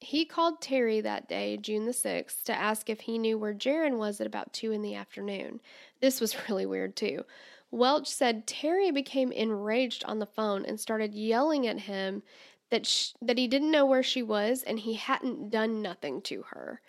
He 0.00 0.24
called 0.24 0.62
Terry 0.62 1.00
that 1.02 1.28
day, 1.28 1.56
June 1.56 1.84
the 1.84 1.92
6th, 1.92 2.44
to 2.44 2.54
ask 2.54 2.88
if 2.88 3.00
he 3.00 3.18
knew 3.18 3.36
where 3.36 3.52
Jaren 3.52 3.98
was 3.98 4.20
at 4.20 4.26
about 4.26 4.52
2 4.52 4.72
in 4.72 4.82
the 4.82 4.94
afternoon. 4.94 5.60
This 6.00 6.20
was 6.20 6.36
really 6.48 6.64
weird, 6.64 6.96
too. 6.96 7.24
Welch 7.70 8.08
said 8.08 8.46
Terry 8.46 8.90
became 8.90 9.30
enraged 9.30 10.04
on 10.04 10.18
the 10.18 10.26
phone 10.26 10.64
and 10.64 10.80
started 10.80 11.14
yelling 11.14 11.66
at 11.66 11.80
him 11.80 12.22
that 12.70 12.86
sh- 12.86 13.12
that 13.22 13.38
he 13.38 13.46
didn't 13.48 13.70
know 13.70 13.84
where 13.86 14.02
she 14.02 14.22
was 14.22 14.62
and 14.62 14.78
he 14.78 14.94
hadn't 14.94 15.50
done 15.50 15.82
nothing 15.82 16.22
to 16.22 16.42
her. 16.50 16.80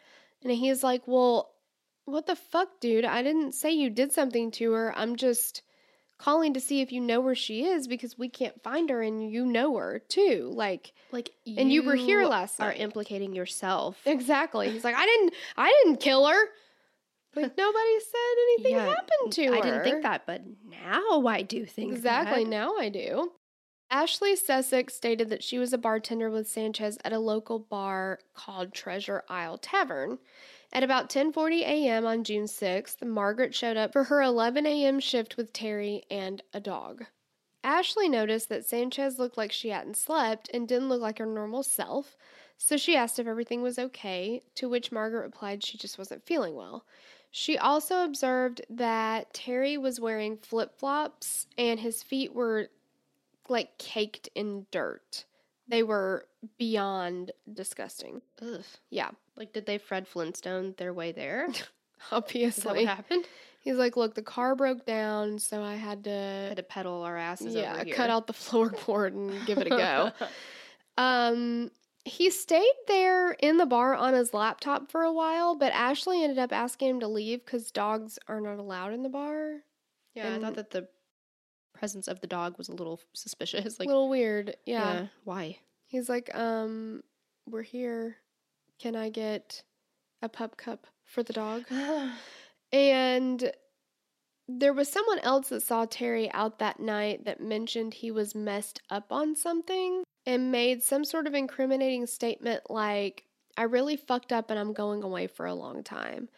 And 0.43 0.51
he's 0.51 0.83
like, 0.83 1.03
"Well, 1.07 1.51
what 2.05 2.25
the 2.27 2.35
fuck, 2.35 2.79
dude? 2.79 3.05
I 3.05 3.21
didn't 3.23 3.53
say 3.53 3.71
you 3.71 3.89
did 3.89 4.11
something 4.11 4.51
to 4.51 4.71
her. 4.71 4.93
I'm 4.97 5.15
just 5.15 5.61
calling 6.17 6.53
to 6.53 6.59
see 6.59 6.81
if 6.81 6.91
you 6.91 7.01
know 7.01 7.19
where 7.19 7.33
she 7.35 7.65
is 7.65 7.87
because 7.87 8.15
we 8.17 8.29
can't 8.29 8.61
find 8.61 8.89
her 8.91 9.01
and 9.01 9.31
you 9.31 9.43
know 9.45 9.75
her 9.77 9.99
too. 10.07 10.51
Like 10.53 10.93
Like, 11.11 11.31
And 11.57 11.71
you 11.71 11.81
were 11.83 11.95
here 11.95 12.25
last 12.25 12.59
Are 12.61 12.67
night. 12.69 12.79
implicating 12.79 13.33
yourself. 13.33 13.99
exactly. 14.05 14.69
He's 14.69 14.83
like, 14.83 14.95
"I 14.95 15.05
didn't 15.05 15.33
I 15.57 15.81
didn't 15.83 15.99
kill 15.99 16.27
her." 16.27 16.39
Like 17.35 17.57
nobody 17.57 17.99
said 17.99 18.35
anything 18.43 18.71
Yeah, 18.75 18.85
happened 18.87 19.31
to 19.33 19.45
her. 19.47 19.55
I 19.55 19.61
didn't 19.61 19.83
think 19.83 20.03
that, 20.03 20.27
but 20.27 20.41
now 20.69 21.25
I 21.27 21.41
do 21.43 21.65
think 21.65 21.91
Exactly, 21.93 22.43
that. 22.43 22.49
now 22.49 22.75
I 22.77 22.89
do. 22.89 23.31
Ashley 23.93 24.37
Sussex 24.37 24.95
stated 24.95 25.27
that 25.27 25.43
she 25.43 25.59
was 25.59 25.73
a 25.73 25.77
bartender 25.77 26.29
with 26.29 26.47
Sanchez 26.47 26.97
at 27.03 27.11
a 27.11 27.19
local 27.19 27.59
bar 27.59 28.19
called 28.33 28.73
Treasure 28.73 29.25
Isle 29.27 29.57
Tavern. 29.57 30.17
At 30.71 30.81
about 30.81 31.09
10:40 31.09 31.59
a.m. 31.63 32.05
on 32.05 32.23
June 32.23 32.45
6th, 32.45 33.05
Margaret 33.05 33.53
showed 33.53 33.75
up 33.75 33.91
for 33.91 34.05
her 34.05 34.21
11 34.21 34.65
a.m. 34.65 35.01
shift 35.01 35.35
with 35.35 35.51
Terry 35.51 36.05
and 36.09 36.41
a 36.53 36.61
dog. 36.61 37.07
Ashley 37.65 38.07
noticed 38.07 38.47
that 38.47 38.65
Sanchez 38.65 39.19
looked 39.19 39.35
like 39.35 39.51
she 39.51 39.71
hadn't 39.71 39.97
slept 39.97 40.49
and 40.53 40.69
didn't 40.69 40.87
look 40.87 41.01
like 41.01 41.17
her 41.17 41.25
normal 41.25 41.61
self, 41.61 42.15
so 42.57 42.77
she 42.77 42.95
asked 42.95 43.19
if 43.19 43.27
everything 43.27 43.61
was 43.61 43.77
okay, 43.77 44.41
to 44.55 44.69
which 44.69 44.93
Margaret 44.93 45.23
replied 45.23 45.65
she 45.65 45.77
just 45.77 45.97
wasn't 45.97 46.25
feeling 46.25 46.55
well. 46.55 46.85
She 47.29 47.57
also 47.57 48.05
observed 48.05 48.61
that 48.69 49.33
Terry 49.33 49.77
was 49.77 49.99
wearing 49.99 50.37
flip 50.37 50.79
flops 50.79 51.47
and 51.57 51.81
his 51.81 52.03
feet 52.03 52.33
were 52.33 52.69
like 53.51 53.77
caked 53.77 54.29
in 54.35 54.65
dirt. 54.71 55.25
They 55.67 55.83
were 55.83 56.25
beyond 56.57 57.31
disgusting. 57.53 58.21
Ugh. 58.41 58.63
Yeah, 58.89 59.11
Like, 59.37 59.53
did 59.53 59.65
they 59.65 59.77
Fred 59.77 60.07
Flintstone 60.07 60.73
their 60.77 60.93
way 60.93 61.11
there? 61.11 61.45
Is 61.49 61.57
that 61.59 61.67
obviously. 62.11 62.85
what 62.85 62.95
happened? 62.95 63.25
He's 63.59 63.75
like, 63.75 63.95
look, 63.95 64.15
the 64.15 64.23
car 64.23 64.55
broke 64.55 64.85
down, 64.87 65.37
so 65.37 65.61
I 65.61 65.75
had 65.75 66.03
to, 66.05 66.09
Had 66.49 66.57
to 66.57 66.63
pedal 66.63 67.03
our 67.03 67.15
asses 67.15 67.53
yeah, 67.53 67.75
over 67.75 67.83
here. 67.85 67.93
cut 67.95 68.09
out 68.09 68.25
the 68.27 68.33
floorboard 68.47 69.09
and 69.09 69.45
give 69.45 69.59
it 69.59 69.67
a 69.67 69.69
go. 69.69 70.11
Um, 70.97 71.71
he 72.03 72.29
stayed 72.29 72.73
there 72.87 73.31
in 73.31 73.57
the 73.57 73.65
bar 73.65 73.95
on 73.95 74.13
his 74.13 74.33
laptop 74.33 74.91
for 74.91 75.03
a 75.03 75.13
while, 75.13 75.55
but 75.55 75.71
Ashley 75.73 76.23
ended 76.23 76.37
up 76.39 76.51
asking 76.51 76.89
him 76.89 76.99
to 76.99 77.07
leave 77.07 77.45
because 77.45 77.71
dogs 77.71 78.19
are 78.27 78.41
not 78.41 78.57
allowed 78.59 78.93
in 78.93 79.03
the 79.03 79.09
bar. 79.09 79.61
yeah, 80.15 80.35
I 80.35 80.39
thought 80.39 80.55
that 80.55 80.71
the 80.71 80.87
presence 81.81 82.07
of 82.07 82.21
the 82.21 82.27
dog 82.27 82.59
was 82.59 82.69
a 82.69 82.75
little 82.75 82.99
suspicious. 83.13 83.77
a 83.77 83.79
Like, 83.81 83.87
little 83.87 84.07
weird. 84.07 84.55
yeah. 84.67 84.93
yeah. 84.93 85.07
why? 85.23 85.57
He's 85.87 86.07
like, 86.09 86.29
um, 86.35 87.01
we're 87.49 87.63
here. 87.63 88.17
Can 88.79 88.95
I 88.95 89.09
get 89.09 89.63
a 90.21 90.29
pup 90.29 90.57
cup 90.57 90.85
for 91.03 91.23
the 91.23 91.33
dog? 91.33 91.63
And 92.73 93.51
there 94.47 94.71
was 94.71 94.87
someone 94.87 95.19
else 95.19 95.49
that 95.49 95.61
saw 95.61 95.85
Terry 95.85 96.31
out 96.31 96.59
that 96.59 96.79
night 96.79 97.25
that 97.25 97.41
mentioned 97.41 97.93
he 97.95 98.11
was 98.11 98.33
messed 98.33 98.79
up 98.89 99.11
on 99.11 99.35
something 99.35 100.03
and 100.25 100.53
made 100.53 100.81
some 100.81 101.03
sort 101.03 101.27
of 101.27 101.33
incriminating 101.33 102.05
statement 102.05 102.61
like, 102.69 103.25
I 103.57 103.63
really 103.63 103.97
fucked 103.97 104.31
up 104.31 104.49
and 104.49 104.57
I'm 104.57 104.71
going 104.71 105.03
away 105.03 105.27
for 105.27 105.45
a 105.45 105.53
long 105.53 105.83
time. 105.83 106.29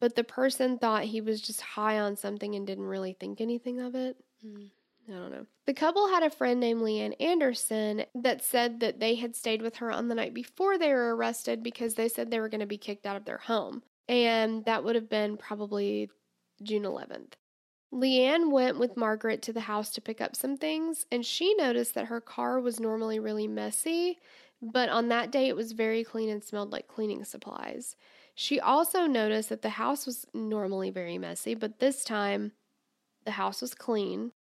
But 0.00 0.14
the 0.14 0.24
person 0.24 0.78
thought 0.78 1.04
he 1.04 1.20
was 1.20 1.42
just 1.42 1.60
high 1.60 1.98
on 1.98 2.16
something 2.16 2.54
and 2.54 2.66
didn't 2.66 2.86
really 2.86 3.12
think 3.12 3.42
anything 3.42 3.78
of 3.80 3.94
it. 3.94 4.16
Mm. 4.42 4.70
I 5.08 5.12
don't 5.12 5.30
know. 5.30 5.46
The 5.66 5.74
couple 5.74 6.08
had 6.08 6.22
a 6.22 6.30
friend 6.30 6.60
named 6.60 6.80
Leanne 6.80 7.20
Anderson 7.20 8.04
that 8.14 8.42
said 8.42 8.80
that 8.80 9.00
they 9.00 9.16
had 9.16 9.34
stayed 9.34 9.62
with 9.62 9.76
her 9.76 9.90
on 9.90 10.08
the 10.08 10.14
night 10.14 10.34
before 10.34 10.78
they 10.78 10.92
were 10.92 11.14
arrested 11.14 11.62
because 11.62 11.94
they 11.94 12.08
said 12.08 12.30
they 12.30 12.40
were 12.40 12.48
going 12.48 12.60
to 12.60 12.66
be 12.66 12.78
kicked 12.78 13.06
out 13.06 13.16
of 13.16 13.24
their 13.24 13.38
home. 13.38 13.82
And 14.08 14.64
that 14.64 14.84
would 14.84 14.94
have 14.94 15.08
been 15.08 15.36
probably 15.36 16.10
June 16.62 16.84
11th. 16.84 17.32
Leanne 17.92 18.50
went 18.50 18.78
with 18.78 18.96
Margaret 18.96 19.42
to 19.42 19.52
the 19.52 19.60
house 19.60 19.90
to 19.90 20.00
pick 20.00 20.20
up 20.20 20.34
some 20.34 20.56
things, 20.56 21.04
and 21.12 21.26
she 21.26 21.54
noticed 21.54 21.94
that 21.94 22.06
her 22.06 22.20
car 22.20 22.58
was 22.58 22.80
normally 22.80 23.18
really 23.18 23.46
messy, 23.46 24.18
but 24.62 24.88
on 24.88 25.08
that 25.08 25.30
day 25.30 25.48
it 25.48 25.56
was 25.56 25.72
very 25.72 26.02
clean 26.02 26.30
and 26.30 26.42
smelled 26.42 26.72
like 26.72 26.88
cleaning 26.88 27.22
supplies. 27.24 27.96
She 28.34 28.58
also 28.58 29.06
noticed 29.06 29.50
that 29.50 29.60
the 29.60 29.68
house 29.70 30.06
was 30.06 30.26
normally 30.32 30.88
very 30.88 31.18
messy, 31.18 31.54
but 31.54 31.80
this 31.80 32.02
time 32.02 32.52
the 33.26 33.32
house 33.32 33.60
was 33.60 33.74
clean. 33.74 34.32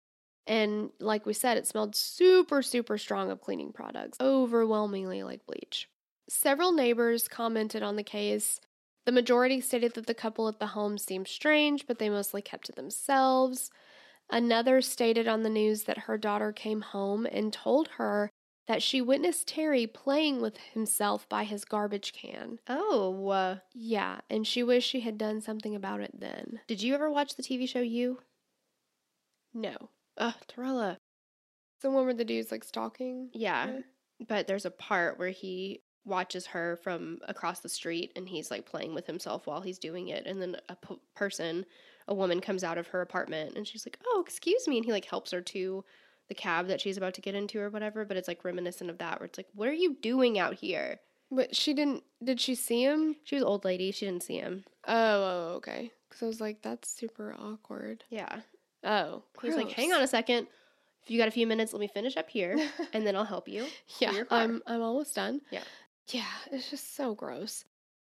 And 0.48 0.90
like 1.00 1.26
we 1.26 1.34
said, 1.34 1.58
it 1.58 1.68
smelled 1.68 1.96
super, 1.96 2.62
super 2.62 2.98
strong 2.98 3.30
of 3.32 3.42
cleaning 3.42 3.72
products, 3.72 4.18
overwhelmingly 4.20 5.24
like 5.24 5.46
bleach. 5.46 5.88
Several 6.30 6.72
neighbors 6.72 7.28
commented 7.28 7.84
on 7.84 7.96
the 7.96 8.04
case. 8.04 8.60
The 9.06 9.12
majority 9.12 9.62
stated 9.62 9.94
that 9.96 10.08
the 10.08 10.14
couple 10.14 10.48
at 10.48 10.60
the 10.60 10.68
home 10.68 10.98
seemed 10.98 11.28
strange, 11.28 11.88
but 11.88 12.00
they 12.00 12.10
mostly 12.10 12.42
kept 12.42 12.66
to 12.68 12.72
themselves. 12.72 13.72
Another 14.30 14.82
stated 14.82 15.28
on 15.28 15.44
the 15.44 15.50
news 15.50 15.84
that 15.84 16.00
her 16.00 16.18
daughter 16.18 16.52
came 16.52 16.82
home 16.82 17.26
and 17.26 17.52
told 17.52 17.90
her 17.98 18.30
that 18.68 18.82
she 18.82 19.02
witnessed 19.02 19.48
Terry 19.48 19.86
playing 19.88 20.42
with 20.42 20.58
himself 20.58 21.28
by 21.28 21.44
his 21.44 21.66
garbage 21.66 22.14
can. 22.14 22.60
Oh, 22.68 23.28
uh, 23.30 23.58
Yeah, 23.74 24.22
and 24.30 24.48
she 24.48 24.64
wished 24.64 24.90
she 24.90 25.02
had 25.02 25.18
done 25.18 25.42
something 25.42 25.76
about 25.76 26.02
it 26.02 26.18
then. 26.20 26.62
did 26.68 26.82
you 26.82 26.94
ever 26.94 27.12
watch 27.12 27.36
the 27.36 27.44
TV 27.44 27.66
show 27.66 27.82
You? 27.82 28.20
No. 29.54 29.90
Ugh, 30.18 30.34
Torella. 30.48 30.98
The 31.82 31.90
one 31.92 32.06
where 32.06 32.14
the 32.14 32.26
dude's 32.26 32.52
like 32.52 32.64
stalking? 32.64 33.30
Yeah, 33.34 33.68
her? 33.68 33.84
but 34.28 34.48
there's 34.48 34.66
a 34.66 34.72
part 34.72 35.18
where 35.18 35.30
he 35.32 35.82
watches 36.06 36.48
her 36.48 36.78
from 36.84 37.20
across 37.28 37.60
the 37.60 37.70
street 37.70 38.12
and 38.16 38.28
he's 38.28 38.50
like 38.50 38.66
playing 38.66 38.94
with 38.96 39.06
himself 39.06 39.46
while 39.46 39.62
he's 39.62 39.78
doing 39.78 40.08
it 40.08 40.26
and 40.26 40.42
then 40.42 40.58
a 40.68 40.76
p- 40.76 41.00
person 41.16 41.64
a 42.08 42.14
woman 42.16 42.42
comes 42.42 42.64
out 42.64 42.80
of 42.80 42.88
her 42.88 43.02
apartment 43.02 43.56
and 43.56 43.68
she's 43.68 43.86
like 43.86 44.00
oh 44.08 44.24
excuse 44.26 44.68
me 44.68 44.78
and 44.78 44.86
he 44.86 44.92
like 44.92 45.06
helps 45.06 45.30
her 45.30 45.42
to 45.42 45.86
the 46.28 46.34
cab 46.34 46.68
that 46.68 46.82
she's 46.82 46.98
about 46.98 47.14
to 47.14 47.22
get 47.22 47.36
into 47.36 47.60
or 47.60 47.70
whatever 47.70 48.04
but 48.04 48.18
it's 48.18 48.28
like 48.28 48.44
reminiscent 48.44 48.90
of 48.90 48.98
that 48.98 49.20
where 49.20 49.28
it's 49.28 49.38
like 49.38 49.46
what 49.54 49.68
are 49.70 49.74
you 49.74 49.96
doing 50.02 50.40
out 50.40 50.56
here 50.56 51.00
But 51.30 51.56
she 51.56 51.76
didn't. 51.76 52.02
Did 52.24 52.42
she 52.42 52.56
see 52.56 52.84
him? 52.84 53.18
she 53.24 53.36
was 53.36 53.44
old 53.44 53.64
lady 53.64 53.92
she 53.92 54.08
didn't 54.08 54.24
see 54.24 54.38
him 54.38 54.64
Oh, 54.88 54.94
oh 54.96 55.54
okay. 55.58 55.92
Because 56.10 56.24
I 56.24 56.26
was 56.26 56.42
like, 56.42 56.64
that's 56.64 56.90
super 56.90 57.36
awkward. 57.40 58.04
yeah 58.10 58.40
Oh, 58.84 59.24
he 59.42 59.48
was 59.48 59.58
like 59.58 59.72
hang 59.72 59.94
on 59.94 60.02
a 60.02 60.08
second 60.08 60.48
if 61.04 61.10
you 61.10 61.18
got 61.18 61.28
a 61.28 61.32
few 61.32 61.48
minutes 61.48 61.74
let 61.74 61.80
me 61.80 61.88
finish 61.88 62.16
up 62.18 62.30
here 62.30 62.58
and 62.94 63.06
then 63.06 63.16
i'll 63.16 63.26
help 63.26 63.48
you 63.48 63.66
yeah. 64.00 64.24
I'm 64.30 64.62
I'm 64.68 64.82
almost 64.82 65.16
done. 65.16 65.42
Yeah. 65.52 65.64
Yeah, 66.08 66.26
it's 66.52 66.70
just 66.70 66.96
so 66.96 67.16
gross. 67.16 67.64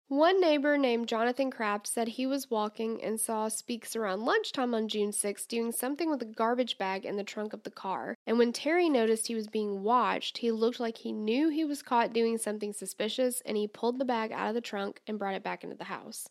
One 0.08 0.38
neighbor 0.38 0.76
named 0.76 1.08
Jonathan 1.08 1.50
Kraft 1.50 1.86
said 1.86 2.08
he 2.08 2.26
was 2.26 2.50
walking 2.50 3.02
and 3.02 3.18
saw 3.18 3.48
Speaks 3.48 3.96
around 3.96 4.26
lunchtime 4.26 4.74
on 4.74 4.86
June 4.86 5.12
6 5.12 5.46
doing 5.46 5.72
something 5.72 6.10
with 6.10 6.20
a 6.20 6.26
garbage 6.26 6.76
bag 6.76 7.06
in 7.06 7.16
the 7.16 7.24
trunk 7.24 7.54
of 7.54 7.62
the 7.62 7.70
car. 7.70 8.14
And 8.26 8.38
when 8.38 8.52
Terry 8.52 8.90
noticed 8.90 9.28
he 9.28 9.34
was 9.34 9.46
being 9.46 9.82
watched, 9.82 10.38
he 10.38 10.50
looked 10.50 10.78
like 10.78 10.98
he 10.98 11.12
knew 11.12 11.48
he 11.48 11.64
was 11.64 11.82
caught 11.82 12.12
doing 12.12 12.36
something 12.36 12.74
suspicious 12.74 13.40
and 13.46 13.56
he 13.56 13.66
pulled 13.66 13.98
the 13.98 14.04
bag 14.04 14.30
out 14.30 14.48
of 14.48 14.54
the 14.54 14.60
trunk 14.60 15.00
and 15.06 15.18
brought 15.18 15.34
it 15.34 15.42
back 15.42 15.64
into 15.64 15.76
the 15.76 15.84
house. 15.84 16.28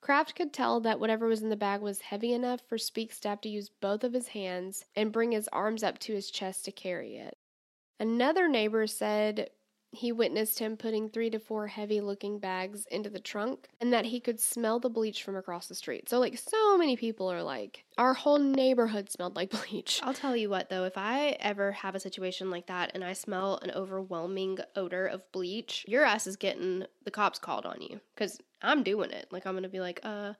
Kraft 0.00 0.34
could 0.34 0.52
tell 0.52 0.80
that 0.80 0.98
whatever 0.98 1.26
was 1.26 1.42
in 1.42 1.50
the 1.50 1.56
bag 1.56 1.82
was 1.82 2.00
heavy 2.00 2.32
enough 2.32 2.60
for 2.66 2.78
Speaks 2.78 3.20
to 3.20 3.28
have 3.28 3.40
to 3.42 3.48
use 3.48 3.68
both 3.68 4.02
of 4.02 4.12
his 4.14 4.28
hands 4.28 4.84
and 4.96 5.12
bring 5.12 5.32
his 5.32 5.48
arms 5.48 5.82
up 5.82 5.98
to 6.00 6.14
his 6.14 6.30
chest 6.30 6.64
to 6.64 6.72
carry 6.72 7.16
it. 7.16 7.36
Another 7.98 8.48
neighbor 8.48 8.86
said 8.86 9.50
he 9.92 10.12
witnessed 10.12 10.58
him 10.58 10.76
putting 10.76 11.08
three 11.08 11.30
to 11.30 11.38
four 11.38 11.66
heavy 11.66 12.00
looking 12.00 12.38
bags 12.38 12.86
into 12.90 13.10
the 13.10 13.18
trunk 13.18 13.68
and 13.80 13.92
that 13.92 14.04
he 14.04 14.20
could 14.20 14.40
smell 14.40 14.78
the 14.78 14.88
bleach 14.88 15.22
from 15.24 15.36
across 15.36 15.66
the 15.66 15.74
street. 15.74 16.08
So, 16.08 16.20
like, 16.20 16.38
so 16.38 16.78
many 16.78 16.96
people 16.96 17.30
are 17.30 17.42
like, 17.42 17.84
our 17.98 18.14
whole 18.14 18.38
neighborhood 18.38 19.10
smelled 19.10 19.36
like 19.36 19.50
bleach. 19.68 20.00
I'll 20.02 20.14
tell 20.14 20.36
you 20.36 20.48
what 20.48 20.68
though, 20.68 20.84
if 20.84 20.96
I 20.96 21.36
ever 21.40 21.72
have 21.72 21.94
a 21.94 22.00
situation 22.00 22.50
like 22.50 22.66
that 22.66 22.92
and 22.94 23.04
I 23.04 23.12
smell 23.12 23.58
an 23.62 23.72
overwhelming 23.72 24.58
odor 24.76 25.06
of 25.06 25.30
bleach, 25.32 25.84
your 25.88 26.04
ass 26.04 26.26
is 26.26 26.36
getting 26.36 26.84
the 27.04 27.10
cops 27.10 27.38
called 27.38 27.66
on 27.66 27.80
you 27.82 28.00
because 28.14 28.38
I'm 28.62 28.82
doing 28.82 29.10
it. 29.10 29.26
Like 29.30 29.46
I'm 29.46 29.54
gonna 29.54 29.68
be 29.68 29.80
like, 29.80 30.00
uh, 30.02 30.34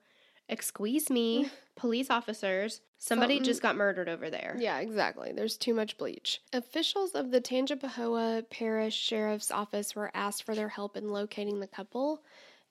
Excuse 0.51 1.09
me, 1.09 1.49
police 1.75 2.09
officers. 2.11 2.81
Somebody 2.97 3.35
Something- 3.35 3.45
just 3.45 3.61
got 3.63 3.75
murdered 3.77 4.09
over 4.09 4.29
there. 4.29 4.55
Yeah, 4.59 4.77
exactly. 4.79 5.31
There's 5.31 5.57
too 5.57 5.73
much 5.73 5.97
bleach. 5.97 6.41
Officials 6.53 7.11
of 7.13 7.31
the 7.31 7.41
Tangipahoa 7.41 8.47
Parish 8.51 8.95
Sheriff's 8.95 9.49
Office 9.49 9.95
were 9.95 10.11
asked 10.13 10.43
for 10.43 10.53
their 10.53 10.69
help 10.69 10.95
in 10.95 11.11
locating 11.11 11.59
the 11.59 11.67
couple, 11.67 12.21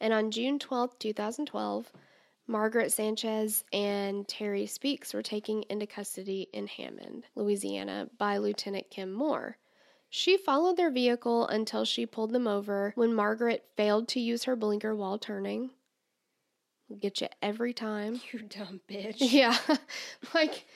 and 0.01 0.13
on 0.13 0.31
June 0.31 0.59
12th, 0.61 0.99
2012, 1.01 1.91
Margaret 2.47 2.93
Sanchez 2.93 3.65
and 3.73 4.29
Terry 4.29 4.67
Speaks 4.67 5.15
were 5.15 5.23
taken 5.23 5.63
into 5.71 5.87
custody 5.87 6.49
in 6.53 6.67
Hammond, 6.67 7.25
Louisiana, 7.35 8.09
by 8.19 8.39
Lieutenant 8.39 8.91
Kim 8.91 9.13
Moore. 9.13 9.57
She 10.11 10.37
followed 10.37 10.77
their 10.77 10.91
vehicle 10.91 11.47
until 11.47 11.85
she 11.85 12.07
pulled 12.07 12.33
them 12.33 12.49
over 12.49 12.93
when 12.97 13.15
Margaret 13.15 13.65
failed 13.77 14.09
to 14.09 14.21
use 14.21 14.45
her 14.45 14.57
blinker 14.57 14.95
while 14.95 15.19
turning. 15.19 15.71
Get 16.99 17.21
you 17.21 17.29
every 17.41 17.73
time. 17.73 18.21
You 18.33 18.41
dumb 18.41 18.81
bitch. 18.89 19.17
Yeah. 19.21 19.57
like, 20.35 20.67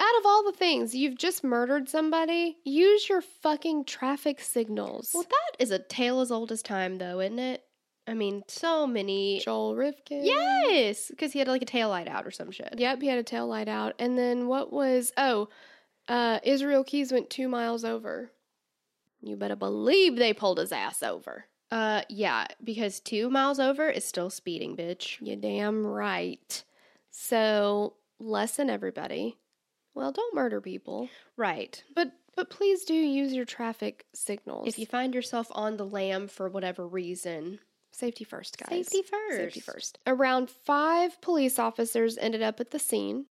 out 0.00 0.18
of 0.18 0.26
all 0.26 0.44
the 0.44 0.56
things, 0.56 0.94
you've 0.94 1.18
just 1.18 1.44
murdered 1.44 1.88
somebody, 1.88 2.56
use 2.64 3.08
your 3.08 3.20
fucking 3.20 3.84
traffic 3.84 4.40
signals. 4.40 5.10
Well, 5.12 5.24
that 5.24 5.62
is 5.62 5.70
a 5.70 5.78
tale 5.78 6.20
as 6.20 6.30
old 6.30 6.52
as 6.52 6.62
time, 6.62 6.98
though, 6.98 7.20
isn't 7.20 7.38
it? 7.38 7.64
I 8.06 8.14
mean, 8.14 8.42
so 8.48 8.86
many. 8.86 9.40
Joel 9.40 9.76
Rifkin. 9.76 10.24
Yes, 10.24 11.08
because 11.08 11.32
he 11.32 11.40
had 11.40 11.48
like 11.48 11.60
a 11.60 11.66
tail 11.66 11.90
light 11.90 12.08
out 12.08 12.26
or 12.26 12.30
some 12.30 12.50
shit. 12.50 12.74
Yep, 12.78 13.02
he 13.02 13.08
had 13.08 13.18
a 13.18 13.22
tail 13.22 13.46
light 13.46 13.68
out. 13.68 13.94
And 13.98 14.16
then 14.16 14.46
what 14.46 14.72
was, 14.72 15.12
oh, 15.18 15.48
uh, 16.08 16.38
Israel 16.42 16.84
Keyes 16.84 17.12
went 17.12 17.28
two 17.28 17.48
miles 17.48 17.84
over. 17.84 18.30
You 19.20 19.36
better 19.36 19.56
believe 19.56 20.16
they 20.16 20.32
pulled 20.32 20.58
his 20.58 20.72
ass 20.72 21.02
over. 21.02 21.44
Uh, 21.70 22.02
yeah, 22.08 22.46
because 22.64 23.00
two 23.00 23.28
miles 23.28 23.60
over 23.60 23.88
is 23.90 24.04
still 24.04 24.30
speeding, 24.30 24.76
bitch. 24.76 25.16
You 25.20 25.36
damn 25.36 25.86
right. 25.86 26.64
So, 27.10 27.94
lesson 28.18 28.70
everybody. 28.70 29.36
Well, 29.94 30.12
don't 30.12 30.34
murder 30.34 30.60
people, 30.60 31.08
Right. 31.36 31.82
but 31.94 32.12
but 32.36 32.50
please 32.50 32.84
do 32.84 32.94
use 32.94 33.32
your 33.32 33.44
traffic 33.44 34.06
signals. 34.14 34.68
If 34.68 34.78
you 34.78 34.86
find 34.86 35.12
yourself 35.12 35.48
on 35.50 35.76
the 35.76 35.84
lam 35.84 36.28
for 36.28 36.48
whatever 36.48 36.86
reason, 36.86 37.58
Safety 37.90 38.22
first, 38.22 38.58
guys. 38.58 38.68
safety 38.86 39.02
first. 39.02 39.36
Safety 39.36 39.60
first. 39.60 39.98
Around 40.06 40.48
five 40.50 41.20
police 41.20 41.58
officers 41.58 42.16
ended 42.16 42.42
up 42.42 42.60
at 42.60 42.70
the 42.70 42.78
scene, 42.78 43.26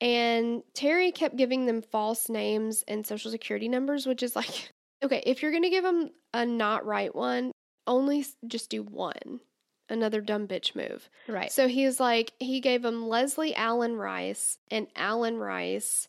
and 0.00 0.62
Terry 0.74 1.12
kept 1.12 1.36
giving 1.36 1.66
them 1.66 1.82
false 1.82 2.28
names 2.28 2.82
and 2.88 3.06
social 3.06 3.30
security 3.30 3.68
numbers, 3.68 4.06
which 4.06 4.24
is 4.24 4.34
like, 4.34 4.72
okay, 5.04 5.22
if 5.24 5.40
you're 5.40 5.52
going 5.52 5.62
to 5.62 5.70
give 5.70 5.84
them 5.84 6.10
a 6.34 6.44
not 6.44 6.84
right 6.84 7.14
one, 7.14 7.52
only 7.86 8.24
just 8.46 8.70
do 8.70 8.82
one. 8.82 9.40
Another 9.88 10.20
dumb 10.20 10.48
bitch 10.48 10.74
move. 10.74 11.10
Right. 11.28 11.52
So 11.52 11.68
he's 11.68 12.00
like, 12.00 12.32
he 12.38 12.60
gave 12.60 12.84
him 12.84 13.06
Leslie 13.06 13.54
Allen 13.54 13.96
Rice 13.96 14.58
and 14.70 14.86
Allen 14.96 15.36
Rice, 15.36 16.08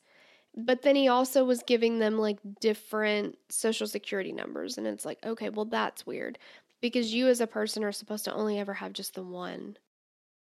but 0.56 0.84
then 0.84 0.96
he 0.96 1.08
also 1.08 1.44
was 1.44 1.64
giving 1.64 2.00
them 2.00 2.18
like 2.18 2.38
different 2.62 3.38
social 3.50 3.88
security 3.88 4.32
numbers. 4.32 4.78
And 4.78 4.88
it's 4.88 5.06
like, 5.06 5.20
okay, 5.26 5.50
well, 5.50 5.66
that's 5.66 6.06
weird 6.06 6.38
because 6.82 7.14
you 7.14 7.28
as 7.28 7.42
a 7.42 7.48
person 7.48 7.84
are 7.84 7.92
supposed 7.92 8.26
to 8.26 8.34
only 8.34 8.60
ever 8.60 8.74
have 8.76 8.94
just 8.94 9.16
the 9.16 9.24
one 9.24 9.78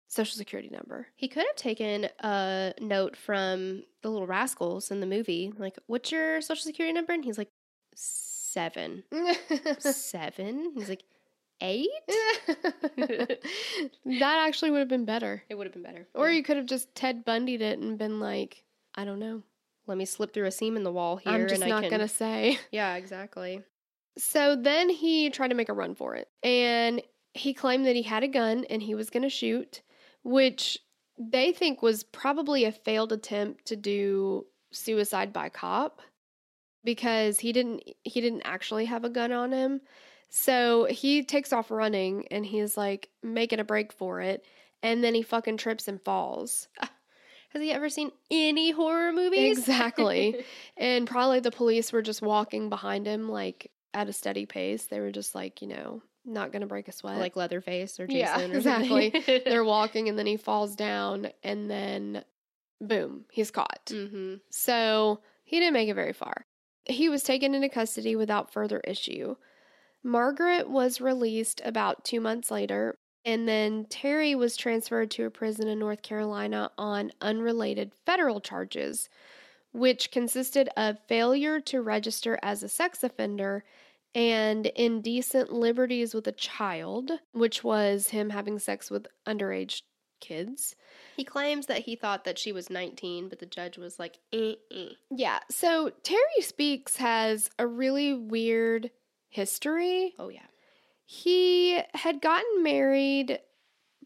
social 0.08 0.36
security 0.36 0.70
number. 0.70 1.06
He 1.14 1.28
could 1.28 1.44
have 1.46 1.56
taken 1.56 2.08
a 2.20 2.72
note 2.80 3.16
from 3.16 3.84
the 4.02 4.10
Little 4.10 4.26
Rascals 4.26 4.90
in 4.90 5.00
the 5.00 5.06
movie, 5.06 5.52
like, 5.58 5.78
"What's 5.86 6.10
your 6.10 6.40
social 6.40 6.64
security 6.64 6.94
number?" 6.94 7.12
And 7.12 7.24
he's 7.24 7.38
like, 7.38 7.50
seven, 8.58 9.04
seven. 9.78 10.72
He's 10.74 10.88
like, 10.88 11.04
eight. 11.60 11.88
that 12.96 13.38
actually 14.46 14.70
would 14.70 14.78
have 14.80 14.88
been 14.88 15.04
better. 15.04 15.42
It 15.48 15.54
would 15.56 15.66
have 15.66 15.74
been 15.74 15.82
better. 15.82 16.06
Or 16.14 16.28
Yeah. 16.28 16.36
you 16.36 16.42
could 16.42 16.56
have 16.56 16.66
just 16.66 16.94
Ted 16.94 17.24
Bundy'd 17.24 17.62
it 17.62 17.78
and 17.78 17.98
been 17.98 18.20
like, 18.20 18.64
I 18.94 19.04
don't 19.04 19.18
know. 19.18 19.42
let 19.86 19.96
me 19.98 20.04
slip 20.04 20.34
through 20.34 20.46
a 20.46 20.50
seam 20.50 20.76
in 20.76 20.82
the 20.82 20.92
wall 20.92 21.16
here, 21.16 21.32
I'm 21.32 21.48
just 21.48 21.62
and 21.62 21.70
not 21.70 21.84
I 21.84 21.88
can. 21.88 22.00
to 22.00 22.08
say. 22.22 22.58
Yeah, 22.70 22.94
exactly. 22.96 23.62
So 24.18 24.56
then 24.56 24.90
he 24.90 25.30
tried 25.30 25.48
to 25.48 25.54
make 25.54 25.68
a 25.68 25.72
run 25.74 25.94
for 25.94 26.14
it. 26.16 26.28
And 26.42 27.00
he 27.34 27.54
claimed 27.54 27.86
that 27.86 27.96
he 27.96 28.02
had 28.02 28.22
a 28.24 28.28
gun 28.28 28.64
and 28.68 28.82
he 28.82 28.94
was 28.94 29.10
going 29.10 29.22
to 29.22 29.28
shoot, 29.30 29.82
which 30.24 30.78
they 31.18 31.52
think 31.52 31.82
was 31.82 32.02
probably 32.04 32.64
a 32.64 32.72
failed 32.72 33.12
attempt 33.12 33.66
to 33.66 33.76
do 33.76 34.46
suicide 34.72 35.32
by 35.32 35.48
cop 35.48 36.00
because 36.84 37.38
he 37.40 37.52
didn't 37.52 37.82
he 38.04 38.20
didn't 38.20 38.42
actually 38.44 38.84
have 38.84 39.04
a 39.04 39.08
gun 39.08 39.32
on 39.32 39.52
him. 39.52 39.80
So 40.28 40.84
he 40.86 41.22
takes 41.22 41.52
off 41.52 41.70
running 41.70 42.26
and 42.30 42.44
he's 42.44 42.76
like 42.76 43.08
making 43.22 43.60
a 43.60 43.64
break 43.64 43.92
for 43.92 44.20
it 44.20 44.44
and 44.82 45.02
then 45.02 45.14
he 45.14 45.22
fucking 45.22 45.56
trips 45.56 45.88
and 45.88 46.00
falls. 46.02 46.68
Has 47.50 47.62
he 47.62 47.72
ever 47.72 47.88
seen 47.88 48.12
any 48.30 48.70
horror 48.72 49.10
movies? 49.12 49.58
Exactly. 49.58 50.44
and 50.76 51.06
probably 51.06 51.40
the 51.40 51.50
police 51.50 51.92
were 51.92 52.02
just 52.02 52.20
walking 52.20 52.68
behind 52.68 53.06
him 53.06 53.28
like 53.28 53.70
at 53.94 54.08
a 54.08 54.12
steady 54.12 54.44
pace. 54.44 54.84
They 54.84 55.00
were 55.00 55.10
just 55.10 55.34
like, 55.34 55.62
you 55.62 55.68
know, 55.68 56.02
not 56.26 56.52
going 56.52 56.60
to 56.60 56.66
break 56.66 56.88
a 56.88 56.92
sweat. 56.92 57.18
like 57.18 57.36
Leatherface 57.36 57.98
or 57.98 58.04
Yeah, 58.06 58.36
Jason. 58.36 58.52
or 58.52 58.56
exactly. 58.58 59.42
they're 59.46 59.64
walking 59.64 60.10
and 60.10 60.18
then 60.18 60.26
he 60.26 60.36
falls 60.36 60.76
down 60.76 61.28
and 61.42 61.70
then 61.70 62.22
boom, 62.82 63.24
he's 63.32 63.50
caught. 63.50 63.86
mm-hmm. 63.86 64.34
So 64.50 65.20
he 65.44 65.58
didn't 65.58 65.72
make 65.72 65.88
it 65.88 65.94
very 65.94 66.12
far. 66.12 66.44
He 66.84 67.08
was 67.08 67.22
taken 67.22 67.54
into 67.54 67.70
custody 67.70 68.14
without 68.14 68.52
further 68.52 68.80
issue. 68.80 69.36
Margaret 70.08 70.70
was 70.70 71.02
released 71.02 71.60
about 71.64 72.02
two 72.02 72.20
months 72.20 72.50
later, 72.50 72.96
and 73.26 73.46
then 73.46 73.84
Terry 73.90 74.34
was 74.34 74.56
transferred 74.56 75.10
to 75.12 75.26
a 75.26 75.30
prison 75.30 75.68
in 75.68 75.78
North 75.78 76.00
Carolina 76.00 76.70
on 76.78 77.12
unrelated 77.20 77.92
federal 78.06 78.40
charges, 78.40 79.10
which 79.72 80.10
consisted 80.10 80.70
of 80.78 80.98
failure 81.08 81.60
to 81.60 81.82
register 81.82 82.38
as 82.42 82.62
a 82.62 82.70
sex 82.70 83.04
offender 83.04 83.64
and 84.14 84.64
indecent 84.66 85.52
liberties 85.52 86.14
with 86.14 86.26
a 86.26 86.32
child, 86.32 87.12
which 87.32 87.62
was 87.62 88.08
him 88.08 88.30
having 88.30 88.58
sex 88.58 88.90
with 88.90 89.06
underage 89.26 89.82
kids. 90.20 90.74
He 91.16 91.24
claims 91.24 91.66
that 91.66 91.80
he 91.80 91.96
thought 91.96 92.24
that 92.24 92.38
she 92.38 92.52
was 92.52 92.70
19, 92.70 93.28
but 93.28 93.40
the 93.40 93.46
judge 93.46 93.76
was 93.76 93.98
like, 93.98 94.18
eh, 94.32 94.54
eh. 94.72 94.88
Yeah. 95.10 95.40
So 95.50 95.90
Terry 96.02 96.40
Speaks 96.40 96.96
has 96.96 97.50
a 97.58 97.66
really 97.66 98.14
weird 98.14 98.90
history. 99.28 100.14
Oh, 100.18 100.28
yeah. 100.28 100.40
He 101.04 101.80
had 101.94 102.20
gotten 102.20 102.62
married 102.62 103.38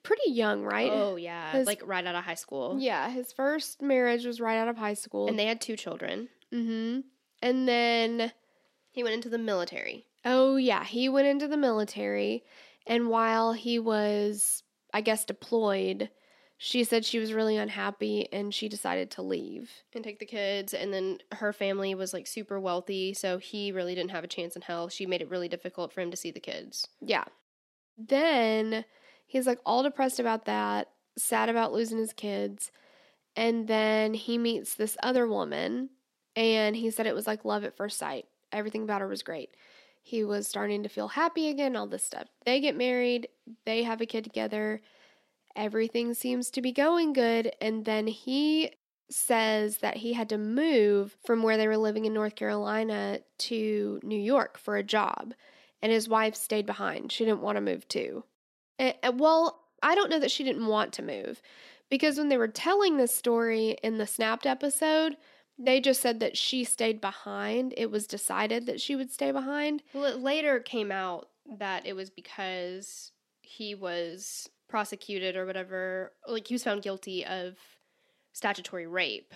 pretty 0.02 0.30
young, 0.30 0.62
right? 0.62 0.90
Oh, 0.92 1.16
yeah. 1.16 1.52
His- 1.52 1.66
like 1.66 1.82
right 1.84 2.06
out 2.06 2.14
of 2.14 2.24
high 2.24 2.34
school. 2.34 2.76
Yeah, 2.78 3.08
his 3.10 3.32
first 3.32 3.82
marriage 3.82 4.24
was 4.24 4.40
right 4.40 4.58
out 4.58 4.68
of 4.68 4.76
high 4.76 4.94
school. 4.94 5.28
And 5.28 5.38
they 5.38 5.46
had 5.46 5.60
two 5.60 5.76
children. 5.76 6.28
mm-hmm. 6.52 7.00
And 7.44 7.66
then, 7.68 8.32
He 8.92 9.02
went 9.02 9.14
into 9.14 9.28
the 9.28 9.38
military. 9.38 10.06
oh 10.24 10.56
yeah, 10.56 10.84
he 10.84 11.08
went 11.08 11.26
into 11.26 11.48
the 11.48 11.56
military. 11.56 12.44
And 12.86 13.08
while 13.08 13.52
he 13.52 13.78
was, 13.80 14.62
I 14.94 15.00
guess, 15.00 15.24
deployed, 15.24 16.08
she 16.64 16.84
said 16.84 17.04
she 17.04 17.18
was 17.18 17.32
really 17.32 17.56
unhappy 17.56 18.28
and 18.32 18.54
she 18.54 18.68
decided 18.68 19.10
to 19.10 19.20
leave. 19.22 19.68
and 19.94 20.04
take 20.04 20.20
the 20.20 20.24
kids 20.26 20.72
and 20.72 20.94
then 20.94 21.18
her 21.32 21.52
family 21.52 21.92
was 21.94 22.12
like 22.12 22.26
super 22.26 22.60
wealthy 22.60 23.12
so 23.12 23.38
he 23.38 23.72
really 23.72 23.96
didn't 23.96 24.12
have 24.12 24.22
a 24.22 24.28
chance 24.28 24.54
in 24.54 24.62
hell 24.62 24.88
she 24.88 25.04
made 25.04 25.20
it 25.20 25.28
really 25.28 25.48
difficult 25.48 25.92
for 25.92 26.00
him 26.00 26.10
to 26.10 26.16
see 26.16 26.30
the 26.30 26.38
kids 26.40 26.86
Yeah. 27.00 27.24
Then 27.98 28.84
he's 29.26 29.46
like 29.46 29.58
all 29.66 29.82
depressed 29.82 30.18
about 30.20 30.44
that, 30.46 30.88
sad 31.16 31.48
about 31.48 31.72
losing 31.72 31.98
his 31.98 32.12
kids. 32.12 32.70
And 33.36 33.66
then 33.68 34.14
he 34.14 34.38
meets 34.38 34.74
this 34.74 34.96
other 35.02 35.26
woman, 35.26 35.90
and 36.36 36.76
he 36.76 36.90
said 36.90 37.06
it 37.06 37.14
was 37.14 37.26
like 37.26 37.44
love 37.44 37.64
at 37.64 37.76
first 37.76 37.98
sight. 37.98 38.26
Everything 38.50 38.82
about 38.82 39.00
her 39.00 39.08
was 39.08 39.22
great. 39.22 39.50
He 40.02 40.24
was 40.24 40.48
starting 40.48 40.82
to 40.82 40.88
feel 40.88 41.08
happy 41.08 41.48
again, 41.48 41.76
all 41.76 41.86
this 41.86 42.02
stuff. 42.04 42.28
They 42.44 42.60
get 42.60 42.76
married, 42.76 43.28
they 43.64 43.82
have 43.84 44.00
a 44.00 44.06
kid 44.06 44.24
together. 44.24 44.80
Everything 45.56 46.14
seems 46.14 46.50
to 46.50 46.62
be 46.62 46.72
going 46.72 47.12
good. 47.12 47.52
And 47.60 47.84
then 47.84 48.06
he 48.06 48.72
says 49.10 49.78
that 49.78 49.98
he 49.98 50.14
had 50.14 50.28
to 50.30 50.38
move 50.38 51.16
from 51.24 51.42
where 51.42 51.56
they 51.56 51.68
were 51.68 51.76
living 51.76 52.04
in 52.04 52.14
North 52.14 52.34
Carolina 52.34 53.20
to 53.38 54.00
New 54.02 54.20
York 54.20 54.58
for 54.58 54.76
a 54.76 54.82
job 54.82 55.34
and 55.82 55.92
his 55.92 56.08
wife 56.08 56.36
stayed 56.36 56.64
behind. 56.64 57.12
She 57.12 57.24
didn't 57.24 57.42
want 57.42 57.56
to 57.56 57.60
move 57.60 57.86
too. 57.88 58.24
And, 58.78 58.94
well, 59.14 59.64
I 59.82 59.94
don't 59.94 60.10
know 60.10 60.20
that 60.20 60.30
she 60.30 60.44
didn't 60.44 60.66
want 60.66 60.92
to 60.94 61.02
move 61.02 61.42
because 61.90 62.16
when 62.16 62.28
they 62.28 62.36
were 62.36 62.48
telling 62.48 62.96
this 62.96 63.14
story 63.14 63.76
in 63.82 63.98
the 63.98 64.06
snapped 64.06 64.46
episode, 64.46 65.16
they 65.58 65.80
just 65.80 66.00
said 66.00 66.20
that 66.20 66.36
she 66.36 66.64
stayed 66.64 67.00
behind. 67.00 67.74
It 67.76 67.90
was 67.90 68.06
decided 68.06 68.66
that 68.66 68.80
she 68.80 68.96
would 68.96 69.10
stay 69.10 69.32
behind. 69.32 69.82
well 69.92 70.04
it 70.04 70.20
later 70.20 70.60
came 70.60 70.90
out 70.90 71.28
that 71.58 71.84
it 71.84 71.94
was 71.94 72.08
because 72.08 73.10
he 73.42 73.74
was 73.74 74.48
prosecuted 74.72 75.36
or 75.36 75.44
whatever 75.46 76.12
like 76.26 76.48
he 76.48 76.54
was 76.54 76.64
found 76.64 76.82
guilty 76.82 77.24
of 77.26 77.54
statutory 78.32 78.86
rape 78.86 79.34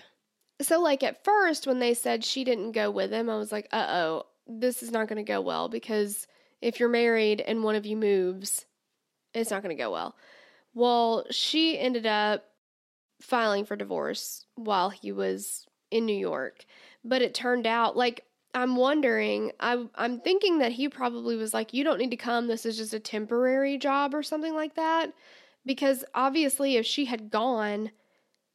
So, 0.63 0.81
like 0.81 1.03
at 1.03 1.23
first, 1.23 1.67
when 1.67 1.81
they 1.81 1.93
said 1.95 2.25
she 2.25 2.43
didn't 2.43 2.73
go 2.73 2.91
with 2.91 3.11
him, 3.13 3.29
I 3.29 3.37
was 3.37 3.53
like, 3.53 3.69
uh 3.73 3.87
oh, 3.89 4.23
this 4.47 4.83
is 4.83 4.91
not 4.91 5.07
going 5.09 5.23
to 5.25 5.33
go 5.33 5.43
well 5.43 5.69
because 5.69 6.27
if 6.63 6.81
you're 6.81 6.89
married 6.89 7.43
and 7.43 7.63
one 7.63 7.75
of 7.77 7.85
you 7.85 7.97
moves, 7.97 8.65
it's 9.35 9.51
not 9.51 9.63
going 9.63 9.77
to 9.77 9.83
go 9.83 9.91
well. 9.93 10.17
Well, 10.73 11.27
she 11.31 11.79
ended 11.79 12.07
up 12.07 12.45
filing 13.21 13.67
for 13.67 13.77
divorce 13.77 14.47
while 14.55 14.89
he 14.89 15.13
was 15.13 15.67
in 15.91 16.07
New 16.07 16.17
York. 16.17 16.65
But 17.05 17.21
it 17.23 17.35
turned 17.35 17.67
out 17.67 17.97
like 17.97 18.25
I'm 18.57 18.75
wondering, 18.75 19.53
I 19.61 19.85
I'm 19.97 20.19
thinking 20.21 20.61
that 20.61 20.73
he 20.73 20.89
probably 20.89 21.37
was 21.37 21.53
like, 21.53 21.75
You 21.75 21.85
don't 21.85 21.99
need 21.99 22.11
to 22.13 22.17
come, 22.17 22.47
this 22.47 22.65
is 22.65 22.79
just 22.79 22.95
a 22.95 22.99
temporary 22.99 23.77
job 23.77 24.15
or 24.15 24.23
something 24.23 24.55
like 24.55 24.77
that. 24.77 25.13
Because 25.67 26.05
obviously 26.15 26.77
if 26.77 26.87
she 26.87 27.05
had 27.05 27.31
gone 27.31 27.91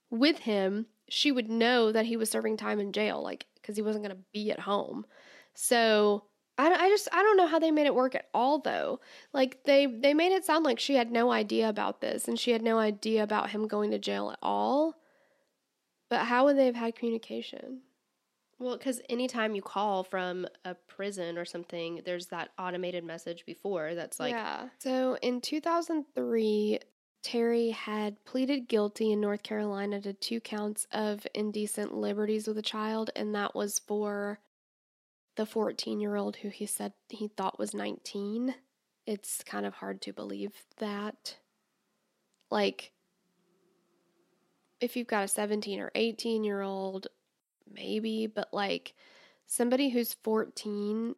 with 0.10 0.40
him, 0.40 0.88
she 1.08 1.32
would 1.32 1.50
know 1.52 1.92
that 1.92 2.08
he 2.08 2.18
was 2.18 2.32
serving 2.32 2.58
time 2.58 2.80
in 2.80 2.94
jail, 2.94 3.22
like 3.22 3.46
because 3.56 3.76
he 3.76 3.84
wasn't 3.84 4.04
gonna 4.04 4.18
be 4.34 4.52
at 4.52 4.62
home. 4.62 5.06
So 5.54 6.24
I, 6.58 6.74
I 6.74 6.90
just 6.90 7.08
I 7.14 7.22
don't 7.22 7.38
know 7.38 7.48
how 7.48 7.60
they 7.60 7.70
made 7.70 7.86
it 7.86 7.94
work 7.94 8.16
at 8.16 8.28
all 8.34 8.58
though. 8.58 9.02
Like 9.34 9.64
they 9.66 9.86
they 9.86 10.16
made 10.16 10.32
it 10.32 10.46
sound 10.46 10.66
like 10.66 10.80
she 10.80 10.96
had 10.96 11.12
no 11.12 11.32
idea 11.32 11.70
about 11.70 12.02
this 12.02 12.28
and 12.28 12.40
she 12.40 12.52
had 12.52 12.64
no 12.64 12.80
idea 12.80 13.22
about 13.22 13.52
him 13.52 13.68
going 13.68 13.92
to 13.92 14.00
jail 14.00 14.32
at 14.32 14.40
all. 14.42 14.96
But 16.10 16.26
how 16.26 16.46
would 16.46 16.58
they 16.58 16.66
have 16.66 16.76
had 16.76 16.96
communication? 16.96 17.82
Well, 18.62 18.78
because 18.78 19.02
anytime 19.10 19.56
you 19.56 19.64
call 19.64 20.04
from 20.04 20.46
a 20.66 20.76
prison 20.76 21.40
or 21.40 21.46
something, 21.46 22.04
there's 22.06 22.28
that 22.28 22.52
automated 22.60 23.04
message 23.04 23.44
before 23.44 23.96
that's 23.96 24.20
like, 24.20 24.34
yeah. 24.34 24.70
So 24.78 25.18
in 25.24 25.42
2003, 25.42 26.78
Terry 27.24 27.70
had 27.72 28.24
pleaded 28.24 28.68
guilty 28.68 29.12
in 29.12 29.20
North 29.20 29.42
Carolina 29.42 30.00
to 30.02 30.14
two 30.14 30.40
counts 30.40 30.86
of 30.92 31.26
indecent 31.34 31.96
liberties 31.96 32.48
with 32.48 32.60
a 32.60 32.62
child, 32.62 33.10
and 33.16 33.34
that 33.34 33.56
was 33.56 33.80
for 33.80 34.40
the 35.38 35.48
14 35.48 36.00
year 36.00 36.16
old 36.16 36.36
who 36.36 36.50
he 36.50 36.68
said 36.68 36.94
he 37.10 37.30
thought 37.30 37.58
was 37.58 37.74
19. 37.74 38.54
It's 39.08 39.44
kind 39.44 39.66
of 39.66 39.74
hard 39.74 40.04
to 40.04 40.14
believe 40.14 40.54
that. 40.78 41.38
Like, 42.52 42.92
if 44.80 44.96
you've 44.96 45.08
got 45.08 45.24
a 45.24 45.28
17 45.28 45.80
or 45.80 45.92
18 45.96 46.44
year 46.44 46.62
old, 46.62 47.08
maybe, 47.74 48.28
but 48.28 48.50
like 48.54 48.94
somebody 49.48 49.90
who's 49.90 50.14
14 50.24 51.16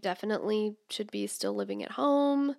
definitely 0.00 0.76
should 0.90 1.10
be 1.10 1.26
still 1.26 1.54
living 1.54 1.82
at 1.82 1.92
home. 1.92 2.56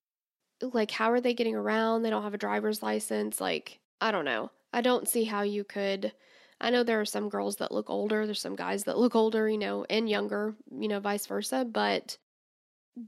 Like, 0.62 0.92
how 0.92 1.12
are 1.12 1.22
they 1.22 1.34
getting 1.34 1.56
around? 1.56 2.02
They 2.02 2.10
don't 2.10 2.24
have 2.24 2.34
a 2.34 2.40
driver's 2.40 2.82
license. 2.82 3.40
Like, 3.40 3.80
I 4.02 4.12
don't 4.12 4.26
know. 4.26 4.52
I 4.74 4.82
don't 4.82 5.08
see 5.08 5.24
how 5.24 5.44
you 5.44 5.64
could 5.64 6.14
I 6.60 6.72
know 6.72 6.84
there 6.84 7.00
are 7.00 7.06
some 7.06 7.30
girls 7.30 7.58
that 7.58 7.72
look 7.72 7.90
older, 7.90 8.26
there's 8.26 8.42
some 8.42 8.56
guys 8.56 8.86
that 8.86 8.98
look 8.98 9.16
older, 9.16 9.48
you 9.48 9.58
know, 9.58 9.86
and 9.90 10.10
younger, 10.10 10.56
you 10.72 10.88
know, 10.88 11.00
vice 11.00 11.28
versa, 11.28 11.66
but 11.70 12.18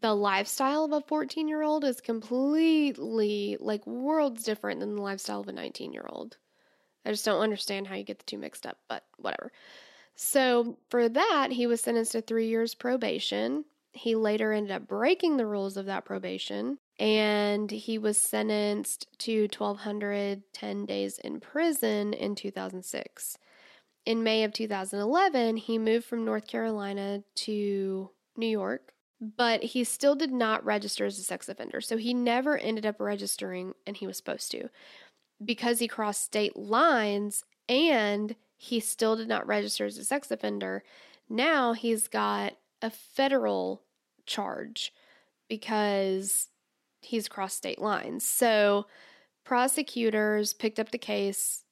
the 0.02 0.16
lifestyle 0.16 0.86
of 0.86 0.92
a 0.92 1.02
14 1.02 1.48
year 1.48 1.64
old 1.64 1.84
is 1.84 2.00
completely 2.00 3.58
like 3.60 3.86
worlds 3.88 4.44
different 4.44 4.80
than 4.80 4.96
the 4.96 5.02
lifestyle 5.02 5.40
of 5.42 5.48
a 5.48 5.52
19 5.52 5.94
year 5.94 6.06
old. 6.08 6.38
I 7.06 7.12
just 7.12 7.26
don't 7.26 7.42
understand 7.42 7.88
how 7.88 7.96
you 7.96 8.04
get 8.04 8.20
the 8.20 8.26
two 8.26 8.38
mixed 8.38 8.68
up, 8.68 8.78
but 8.88 9.04
whatever. 9.18 9.52
So, 10.22 10.78
for 10.90 11.08
that, 11.08 11.54
he 11.54 11.66
was 11.66 11.80
sentenced 11.80 12.12
to 12.12 12.20
three 12.20 12.50
years 12.50 12.76
probation. 12.76 13.64
He 13.94 14.16
later 14.16 14.52
ended 14.52 14.74
up 14.74 14.86
breaking 14.86 15.38
the 15.38 15.46
rules 15.46 15.78
of 15.78 15.86
that 15.86 16.04
probation 16.04 16.78
and 17.00 17.72
he 17.72 17.98
was 17.98 18.18
sentenced 18.18 19.08
to 19.20 19.44
1,210 19.44 20.86
days 20.86 21.20
in 21.20 21.40
prison 21.40 22.14
in 22.14 22.36
2006. 22.36 23.38
In 24.06 24.22
May 24.22 24.44
of 24.44 24.52
2011, 24.52 25.56
he 25.56 25.78
moved 25.78 26.06
from 26.06 26.26
North 26.26 26.48
Carolina 26.48 27.24
to 27.36 28.10
New 28.36 28.48
York, 28.48 28.92
but 29.22 29.64
he 29.64 29.86
still 29.86 30.16
did 30.16 30.34
not 30.34 30.66
register 30.66 31.06
as 31.06 31.18
a 31.18 31.24
sex 31.24 31.48
offender. 31.48 31.80
So 31.80 31.96
he 31.96 32.14
never 32.14 32.58
ended 32.58 32.86
up 32.86 33.00
registering, 33.00 33.74
and 33.88 33.96
he 33.96 34.06
was 34.06 34.18
supposed 34.18 34.52
to 34.52 34.68
because 35.44 35.80
he 35.80 35.88
crossed 35.88 36.26
state 36.26 36.58
lines 36.58 37.46
and 37.70 38.36
he 38.62 38.82
still 38.82 39.16
did 39.16 39.30
not 39.30 39.48
register 39.48 39.86
as 39.86 39.98
a 39.98 40.04
sex 40.04 40.30
offender. 40.32 40.84
Now 41.30 41.72
he's 41.72 42.10
got 42.10 42.58
a 42.82 42.90
federal 42.90 43.84
charge 44.26 44.92
because 45.48 46.50
he's 47.00 47.30
crossed 47.30 47.56
state 47.56 47.80
lines. 47.80 48.26
So 48.26 48.86
prosecutors 49.46 50.52
picked 50.52 50.78
up 50.78 50.92
the 50.92 50.98
case 50.98 51.64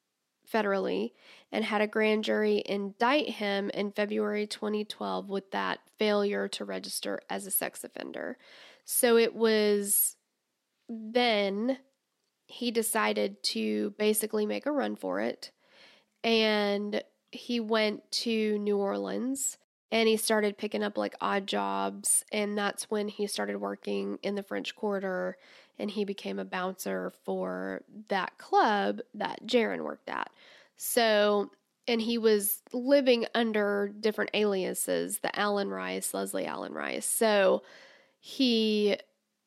federally 0.49 1.11
and 1.51 1.65
had 1.65 1.81
a 1.81 1.87
grand 1.87 2.23
jury 2.23 2.63
indict 2.65 3.31
him 3.31 3.69
in 3.73 3.91
February 3.91 4.47
2012 4.47 5.27
with 5.27 5.51
that 5.51 5.79
failure 5.99 6.47
to 6.47 6.63
register 6.63 7.19
as 7.29 7.45
a 7.45 7.51
sex 7.51 7.83
offender. 7.83 8.37
So 8.85 9.17
it 9.17 9.35
was 9.35 10.15
then 10.87 11.79
he 12.45 12.71
decided 12.71 13.43
to 13.43 13.93
basically 13.97 14.45
make 14.45 14.65
a 14.65 14.71
run 14.71 14.95
for 14.95 15.19
it 15.19 15.51
and 16.23 17.03
he 17.31 17.59
went 17.59 18.09
to 18.11 18.57
New 18.59 18.77
Orleans 18.77 19.57
and 19.91 20.07
he 20.07 20.17
started 20.17 20.57
picking 20.57 20.83
up 20.83 20.97
like 20.97 21.15
odd 21.21 21.47
jobs 21.47 22.25
and 22.31 22.57
that's 22.57 22.89
when 22.89 23.07
he 23.07 23.27
started 23.27 23.57
working 23.57 24.17
in 24.23 24.35
the 24.35 24.43
french 24.43 24.75
quarter 24.75 25.37
and 25.79 25.91
he 25.91 26.03
became 26.05 26.39
a 26.39 26.45
bouncer 26.45 27.11
for 27.23 27.83
that 28.09 28.37
club 28.37 28.99
that 29.13 29.45
Jaren 29.45 29.83
worked 29.83 30.09
at. 30.09 30.29
So 30.75 31.51
and 31.87 32.01
he 32.01 32.17
was 32.17 32.61
living 32.73 33.25
under 33.33 33.93
different 33.99 34.31
aliases 34.33 35.19
the 35.19 35.37
allen 35.39 35.69
rice 35.69 36.13
leslie 36.13 36.45
allen 36.45 36.73
rice. 36.73 37.05
So 37.05 37.63
he 38.19 38.97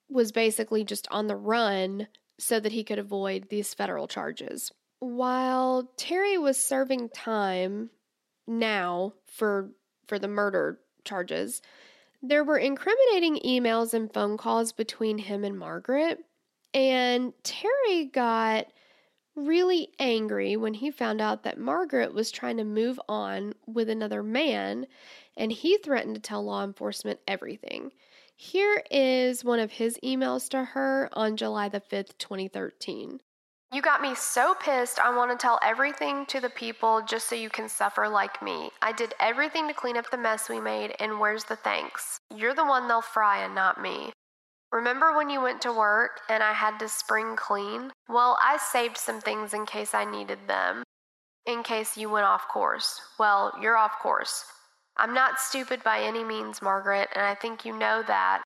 was 0.09 0.33
basically 0.33 0.85
just 0.85 1.07
on 1.11 1.27
the 1.27 1.37
run 1.37 2.09
so 2.39 2.59
that 2.59 2.73
he 2.73 2.83
could 2.83 2.99
avoid 2.99 3.49
these 3.51 3.75
federal 3.75 4.09
charges 4.09 4.73
while 5.01 5.91
terry 5.97 6.39
was 6.39 6.57
serving 6.57 7.09
time 7.11 7.91
now 8.47 9.15
for 9.27 9.71
for 10.07 10.19
the 10.19 10.29
murder 10.29 10.79
charges, 11.05 11.63
there 12.23 12.45
were 12.45 12.59
incriminating 12.59 13.37
emails 13.45 13.95
and 13.95 14.13
phone 14.13 14.37
calls 14.37 14.73
between 14.73 15.19
him 15.19 15.45
and 15.45 15.59
Margaret. 15.59 16.19
And 16.75 17.33
Terry 17.43 18.07
got 18.13 18.67
really 19.35 19.89
angry 19.99 20.57
when 20.57 20.75
he 20.75 20.91
found 20.91 21.21
out 21.21 21.45
that 21.45 21.59
Margaret 21.59 22.13
was 22.13 22.31
trying 22.31 22.59
to 22.59 22.65
move 22.65 23.01
on 23.09 23.55
with 23.67 23.89
another 23.89 24.23
man, 24.23 24.87
and 25.37 25.51
he 25.51 25.79
threatened 25.79 26.17
to 26.17 26.21
tell 26.21 26.45
law 26.45 26.63
enforcement 26.63 27.21
everything. 27.27 27.93
Here 28.37 28.83
is 28.91 29.45
one 29.45 29.61
of 29.61 29.73
his 29.73 29.99
emails 30.05 30.49
to 30.51 30.65
her 30.65 31.09
on 31.13 31.37
July 31.37 31.69
the 31.69 31.81
5th, 31.81 32.19
2013. 32.19 33.21
You 33.73 33.83
got 33.83 34.03
me 34.03 34.17
so 34.17 34.57
pissed, 34.57 34.99
I 34.99 35.15
want 35.15 35.31
to 35.31 35.41
tell 35.41 35.61
everything 35.63 36.27
to 36.27 36.41
the 36.41 36.51
people 36.51 37.03
just 37.03 37.29
so 37.29 37.37
you 37.37 37.49
can 37.49 37.69
suffer 37.69 38.09
like 38.09 38.43
me. 38.43 38.71
I 38.83 38.91
did 38.91 39.15
everything 39.21 39.69
to 39.69 39.75
clean 39.75 39.97
up 39.97 40.11
the 40.11 40.17
mess 40.17 40.49
we 40.49 40.61
made, 40.61 40.97
and 40.99 41.21
where's 41.21 41.45
the 41.45 41.55
thanks? 41.55 42.19
You're 42.35 42.55
the 42.55 42.65
one 42.65 42.89
they'll 42.89 43.01
fry 43.01 43.45
and 43.45 43.55
not 43.55 43.81
me. 43.81 44.13
Remember 44.73 45.17
when 45.17 45.31
you 45.31 45.41
went 45.41 45.61
to 45.63 45.73
work 45.73 46.21
and 46.29 46.43
I 46.43 46.53
had 46.53 46.79
to 46.79 46.89
spring 46.89 47.37
clean? 47.37 47.93
Well, 48.09 48.37
I 48.43 48.57
saved 48.57 48.97
some 48.97 49.21
things 49.21 49.55
in 49.55 49.67
case 49.67 49.95
I 49.95 50.05
needed 50.05 50.39
them. 50.49 50.83
In 51.47 51.63
case 51.63 51.97
you 51.97 52.11
went 52.11 52.27
off 52.27 52.49
course. 52.49 53.01
Well, 53.21 53.53
you're 53.63 53.77
off 53.77 54.01
course. 54.01 54.45
I'm 54.97 55.15
not 55.15 55.39
stupid 55.39 55.85
by 55.85 56.01
any 56.01 56.25
means, 56.25 56.61
Margaret, 56.61 57.09
and 57.15 57.25
I 57.25 57.37
think 57.37 57.65
you 57.65 57.77
know 57.77 58.03
that. 58.09 58.43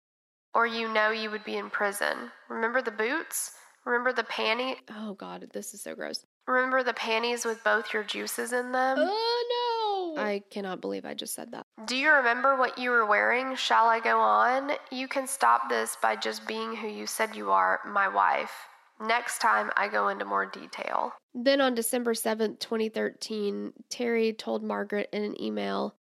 Or 0.55 0.67
you 0.67 0.93
know 0.93 1.11
you 1.11 1.31
would 1.31 1.45
be 1.45 1.57
in 1.57 1.71
prison. 1.71 2.31
Remember 2.51 2.83
the 2.83 2.91
boots? 2.91 3.53
Remember 3.85 4.13
the 4.13 4.23
panty? 4.25 4.77
Oh 4.91 5.15
god, 5.15 5.49
this 5.53 5.75
is 5.75 5.83
so 5.83 5.95
gross. 5.95 6.25
Remember 6.47 6.83
the 6.83 6.95
panties 6.95 7.45
with 7.45 7.63
both 7.65 7.93
your 7.93 8.03
juices 8.03 8.53
in 8.53 8.73
them? 8.73 8.97
Oh 8.99 10.15
no! 10.17 10.23
I 10.23 10.43
cannot 10.51 10.81
believe 10.81 11.05
I 11.05 11.15
just 11.15 11.35
said 11.35 11.53
that. 11.53 11.67
Do 11.87 11.97
you 11.97 12.11
remember 12.11 12.57
what 12.57 12.79
you 12.79 12.91
were 12.91 13.07
wearing? 13.07 13.57
Shall 13.57 13.87
I 13.87 14.01
go 14.01 14.21
on? 14.21 14.73
You 14.91 15.09
can 15.09 15.27
stop 15.27 15.69
this 15.69 15.97
by 16.01 16.17
just 16.17 16.47
being 16.47 16.75
who 16.75 16.89
you 16.89 17.07
said 17.07 17.35
you 17.35 17.51
are, 17.51 17.81
my 17.87 18.09
wife. 18.09 18.53
Next 19.01 19.41
time 19.41 19.71
I 19.77 19.89
go 19.89 20.09
into 20.09 20.25
more 20.25 20.47
detail. 20.47 21.13
Then 21.35 21.61
on 21.61 21.75
December 21.75 22.15
7th, 22.15 22.61
2013, 22.61 23.73
Terry 23.91 24.33
told 24.33 24.63
Margaret 24.63 25.09
in 25.13 25.25
an 25.25 25.41
email 25.41 25.97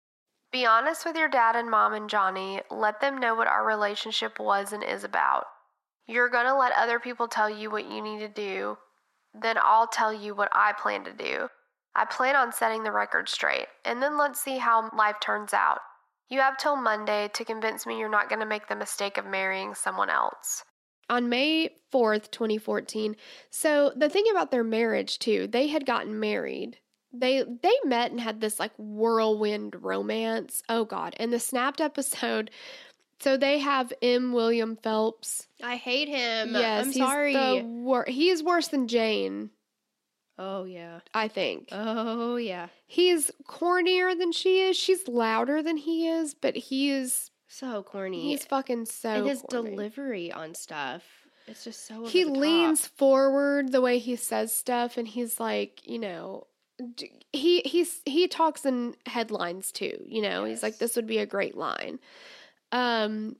Be 0.52 0.66
honest 0.66 1.06
with 1.06 1.16
your 1.16 1.28
dad 1.28 1.54
and 1.56 1.70
mom 1.70 1.94
and 1.94 2.10
Johnny. 2.10 2.60
Let 2.70 3.00
them 3.00 3.18
know 3.18 3.34
what 3.34 3.46
our 3.46 3.64
relationship 3.64 4.38
was 4.38 4.72
and 4.72 4.82
is 4.82 5.04
about. 5.04 5.44
You're 6.10 6.28
going 6.28 6.46
to 6.46 6.56
let 6.56 6.72
other 6.72 6.98
people 6.98 7.28
tell 7.28 7.48
you 7.48 7.70
what 7.70 7.88
you 7.88 8.02
need 8.02 8.18
to 8.18 8.28
do, 8.28 8.76
then 9.32 9.54
I'll 9.62 9.86
tell 9.86 10.12
you 10.12 10.34
what 10.34 10.48
I 10.50 10.72
plan 10.72 11.04
to 11.04 11.12
do. 11.12 11.46
I 11.94 12.04
plan 12.04 12.34
on 12.34 12.52
setting 12.52 12.82
the 12.82 12.90
record 12.90 13.28
straight, 13.28 13.66
and 13.84 14.02
then 14.02 14.18
let's 14.18 14.42
see 14.42 14.58
how 14.58 14.90
life 14.96 15.16
turns 15.20 15.54
out. 15.54 15.78
You 16.28 16.40
have 16.40 16.56
till 16.56 16.74
Monday 16.74 17.30
to 17.34 17.44
convince 17.44 17.86
me 17.86 17.96
you're 17.96 18.08
not 18.08 18.28
going 18.28 18.40
to 18.40 18.46
make 18.46 18.66
the 18.66 18.74
mistake 18.74 19.18
of 19.18 19.26
marrying 19.26 19.72
someone 19.76 20.10
else. 20.10 20.64
On 21.08 21.28
May 21.28 21.76
4th, 21.94 22.32
2014. 22.32 23.14
So, 23.50 23.92
the 23.94 24.08
thing 24.08 24.24
about 24.32 24.50
their 24.50 24.64
marriage, 24.64 25.20
too, 25.20 25.46
they 25.46 25.68
had 25.68 25.86
gotten 25.86 26.18
married. 26.18 26.78
They 27.12 27.42
they 27.42 27.74
met 27.84 28.12
and 28.12 28.20
had 28.20 28.40
this 28.40 28.60
like 28.60 28.72
whirlwind 28.78 29.74
romance. 29.82 30.62
Oh 30.68 30.84
god. 30.84 31.16
In 31.18 31.30
the 31.30 31.40
snapped 31.40 31.80
episode 31.80 32.52
so 33.20 33.36
they 33.36 33.58
have 33.58 33.92
M. 34.02 34.32
William 34.32 34.76
Phelps. 34.76 35.46
I 35.62 35.76
hate 35.76 36.08
him. 36.08 36.52
Yes, 36.54 36.86
I'm 36.86 36.92
he's 36.92 36.96
sorry. 36.96 37.32
The 37.34 37.62
wor- 37.64 38.06
he 38.08 38.30
is 38.30 38.42
worse 38.42 38.68
than 38.68 38.88
Jane. 38.88 39.50
Oh 40.38 40.64
yeah. 40.64 41.00
I 41.12 41.28
think. 41.28 41.68
Oh 41.70 42.36
yeah. 42.36 42.68
He's 42.86 43.30
cornier 43.46 44.14
than 44.18 44.32
she 44.32 44.62
is. 44.62 44.76
She's 44.76 45.06
louder 45.06 45.62
than 45.62 45.76
he 45.76 46.08
is, 46.08 46.32
but 46.34 46.56
he 46.56 46.90
is 46.90 47.30
So 47.46 47.82
corny. 47.82 48.22
he's 48.22 48.46
fucking 48.46 48.86
so 48.86 49.10
and 49.10 49.26
his 49.28 49.42
corny. 49.42 49.70
delivery 49.70 50.32
on 50.32 50.54
stuff. 50.54 51.02
It's 51.46 51.64
just 51.64 51.86
so. 51.86 52.06
he 52.06 52.24
the 52.24 52.30
top. 52.30 52.38
leans 52.38 52.86
forward 52.86 53.72
the 53.72 53.80
way 53.80 53.98
he 53.98 54.16
says 54.16 54.56
stuff 54.56 54.96
and 54.96 55.06
he's 55.08 55.38
like 55.40 55.80
you 55.86 55.98
know 55.98 56.46
he 57.32 57.60
he's 57.62 58.00
he 58.06 58.28
talks 58.28 58.64
in 58.64 58.94
headlines 59.06 59.72
too 59.72 59.98
you 60.06 60.22
know 60.22 60.44
he's 60.44 60.62
like 60.62 60.78
this 60.78 60.94
would 60.96 61.06
be 61.08 61.18
a 61.18 61.26
great 61.26 61.56
line 61.56 61.98
um 62.72 63.36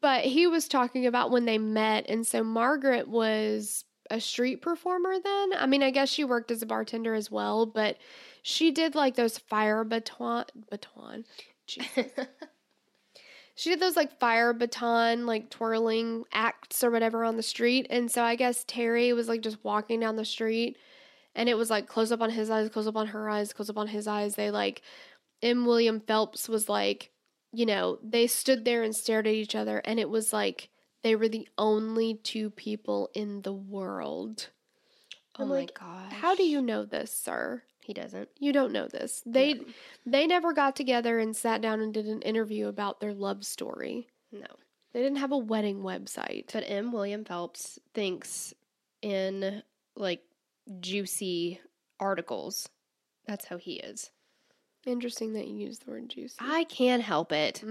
but 0.00 0.24
he 0.24 0.46
was 0.46 0.68
talking 0.68 1.06
about 1.06 1.30
when 1.30 1.44
they 1.44 1.58
met 1.58 2.06
and 2.08 2.26
so 2.26 2.42
margaret 2.42 3.08
was 3.08 3.84
a 4.10 4.20
street 4.20 4.60
performer 4.60 5.14
then. 5.22 5.52
I 5.56 5.66
mean 5.66 5.82
i 5.82 5.90
guess 5.90 6.08
she 6.08 6.24
worked 6.24 6.50
as 6.50 6.62
a 6.62 6.66
bartender 6.66 7.14
as 7.14 7.30
well 7.30 7.66
but 7.66 7.96
she 8.42 8.70
did 8.70 8.94
like 8.94 9.14
those 9.14 9.38
fire 9.38 9.84
baton 9.84 10.44
baton? 10.70 11.24
She 13.54 13.68
did 13.68 13.80
those 13.80 13.96
like 13.96 14.18
fire 14.18 14.54
baton 14.54 15.26
like 15.26 15.50
twirling 15.50 16.24
acts 16.32 16.82
or 16.82 16.90
whatever 16.90 17.22
on 17.22 17.36
the 17.36 17.42
street 17.42 17.86
and 17.90 18.10
so 18.10 18.22
i 18.24 18.34
guess 18.34 18.64
terry 18.66 19.12
was 19.12 19.28
like 19.28 19.42
just 19.42 19.62
walking 19.62 20.00
down 20.00 20.16
the 20.16 20.24
street 20.24 20.78
and 21.34 21.48
it 21.48 21.56
was 21.56 21.70
like 21.70 21.86
close 21.86 22.10
up 22.12 22.20
on 22.20 22.30
his 22.30 22.50
eyes 22.50 22.68
close 22.70 22.86
up 22.86 22.96
on 22.96 23.08
her 23.08 23.28
eyes 23.28 23.52
close 23.52 23.70
up 23.70 23.78
on 23.78 23.88
his 23.88 24.08
eyes. 24.08 24.34
They 24.34 24.50
like 24.50 24.82
m. 25.42 25.64
William 25.66 26.00
phelps 26.00 26.48
was 26.48 26.68
like 26.68 27.11
you 27.52 27.66
know 27.66 27.98
they 28.02 28.26
stood 28.26 28.64
there 28.64 28.82
and 28.82 28.94
stared 28.96 29.26
at 29.26 29.34
each 29.34 29.54
other 29.54 29.78
and 29.84 29.98
it 30.00 30.08
was 30.08 30.32
like 30.32 30.68
they 31.02 31.14
were 31.16 31.28
the 31.28 31.48
only 31.58 32.14
two 32.14 32.48
people 32.50 33.10
in 33.14 33.42
the 33.42 33.52
world 33.52 34.48
oh 35.38 35.42
I'm 35.42 35.48
my 35.48 35.54
like, 35.56 35.74
gosh. 35.78 36.12
how 36.12 36.34
do 36.34 36.44
you 36.44 36.62
know 36.62 36.84
this 36.84 37.12
sir 37.12 37.62
He 37.84 37.92
doesn't. 37.92 38.28
you 38.38 38.52
don't 38.52 38.72
know 38.72 38.86
this 38.88 39.22
they 39.26 39.54
No. 39.54 39.64
they 40.06 40.26
never 40.26 40.52
got 40.52 40.76
together 40.76 41.18
and 41.18 41.36
sat 41.36 41.60
down 41.60 41.80
and 41.80 41.92
did 41.92 42.06
an 42.06 42.22
interview 42.22 42.68
about 42.68 43.00
their 43.00 43.12
love 43.14 43.44
story 43.44 44.08
No. 44.30 44.46
they 44.92 45.02
didn't 45.02 45.18
have 45.18 45.32
a 45.32 45.38
wedding 45.38 45.80
website. 45.82 46.52
But 46.52 46.64
M. 46.66 46.92
William 46.92 47.24
Phelps 47.24 47.78
thinks 47.94 48.54
in 49.02 49.62
like 49.96 50.22
juicy 50.80 51.60
articles. 51.98 52.68
That's 53.26 53.46
how 53.46 53.56
he 53.58 53.74
is. 53.74 54.11
Interesting 54.84 55.32
that 55.34 55.46
you 55.46 55.56
use 55.56 55.78
the 55.78 55.90
word 55.90 56.08
juicy. 56.08 56.36
I 56.40 56.64
can't 56.64 57.02
help 57.02 57.30
it. 57.32 57.62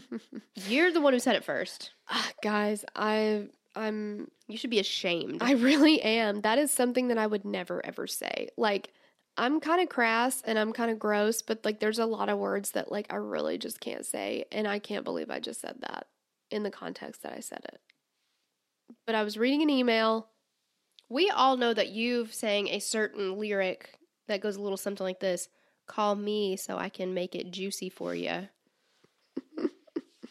You're 0.54 0.90
the 0.92 1.00
one 1.02 1.12
who 1.12 1.18
said 1.18 1.36
it 1.36 1.44
first. 1.44 1.90
Ah, 2.08 2.30
Guys, 2.42 2.84
I 2.94 3.48
I'm 3.74 4.30
You 4.48 4.56
should 4.56 4.70
be 4.70 4.78
ashamed. 4.78 5.42
I 5.42 5.52
really 5.52 6.00
am. 6.00 6.40
That 6.40 6.58
is 6.58 6.70
something 6.70 7.08
that 7.08 7.18
I 7.18 7.26
would 7.26 7.44
never 7.44 7.84
ever 7.84 8.06
say. 8.06 8.48
Like 8.56 8.92
I'm 9.36 9.60
kind 9.60 9.82
of 9.82 9.90
crass 9.90 10.42
and 10.46 10.58
I'm 10.58 10.72
kind 10.72 10.90
of 10.90 10.98
gross, 10.98 11.42
but 11.42 11.62
like 11.62 11.78
there's 11.78 11.98
a 11.98 12.06
lot 12.06 12.30
of 12.30 12.38
words 12.38 12.70
that 12.70 12.90
like 12.90 13.06
I 13.12 13.16
really 13.16 13.58
just 13.58 13.80
can't 13.80 14.06
say 14.06 14.46
and 14.50 14.66
I 14.66 14.78
can't 14.78 15.04
believe 15.04 15.30
I 15.30 15.40
just 15.40 15.60
said 15.60 15.76
that 15.80 16.06
in 16.50 16.62
the 16.62 16.70
context 16.70 17.22
that 17.22 17.34
I 17.34 17.40
said 17.40 17.60
it. 17.64 17.80
But 19.06 19.14
I 19.14 19.24
was 19.24 19.36
reading 19.36 19.60
an 19.62 19.68
email. 19.70 20.28
we 21.10 21.28
all 21.28 21.56
know 21.58 21.74
that 21.74 21.90
you've 21.90 22.32
sang 22.32 22.68
a 22.68 22.78
certain 22.78 23.38
lyric 23.38 23.98
that 24.28 24.40
goes 24.40 24.56
a 24.56 24.62
little 24.62 24.78
something 24.78 25.04
like 25.04 25.20
this 25.20 25.48
Call 25.86 26.14
me 26.16 26.56
so 26.56 26.76
I 26.76 26.88
can 26.88 27.14
make 27.14 27.34
it 27.34 27.50
juicy 27.50 27.88
for 27.88 28.14
you. 28.14 28.48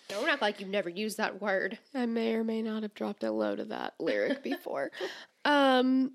Don't 0.10 0.30
act 0.30 0.42
like 0.42 0.60
you've 0.60 0.70
never 0.70 0.90
used 0.90 1.18
that 1.18 1.42
word. 1.42 1.78
I 1.94 2.06
may 2.06 2.36
or 2.36 2.44
may 2.44 2.62
not 2.62 2.84
have 2.84 2.94
dropped 2.94 3.24
a 3.24 3.32
load 3.32 3.60
of 3.60 3.70
that 3.70 3.94
lyric 4.00 4.44
before. 4.44 4.92
um 5.46 6.12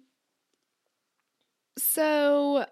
so 1.79 2.67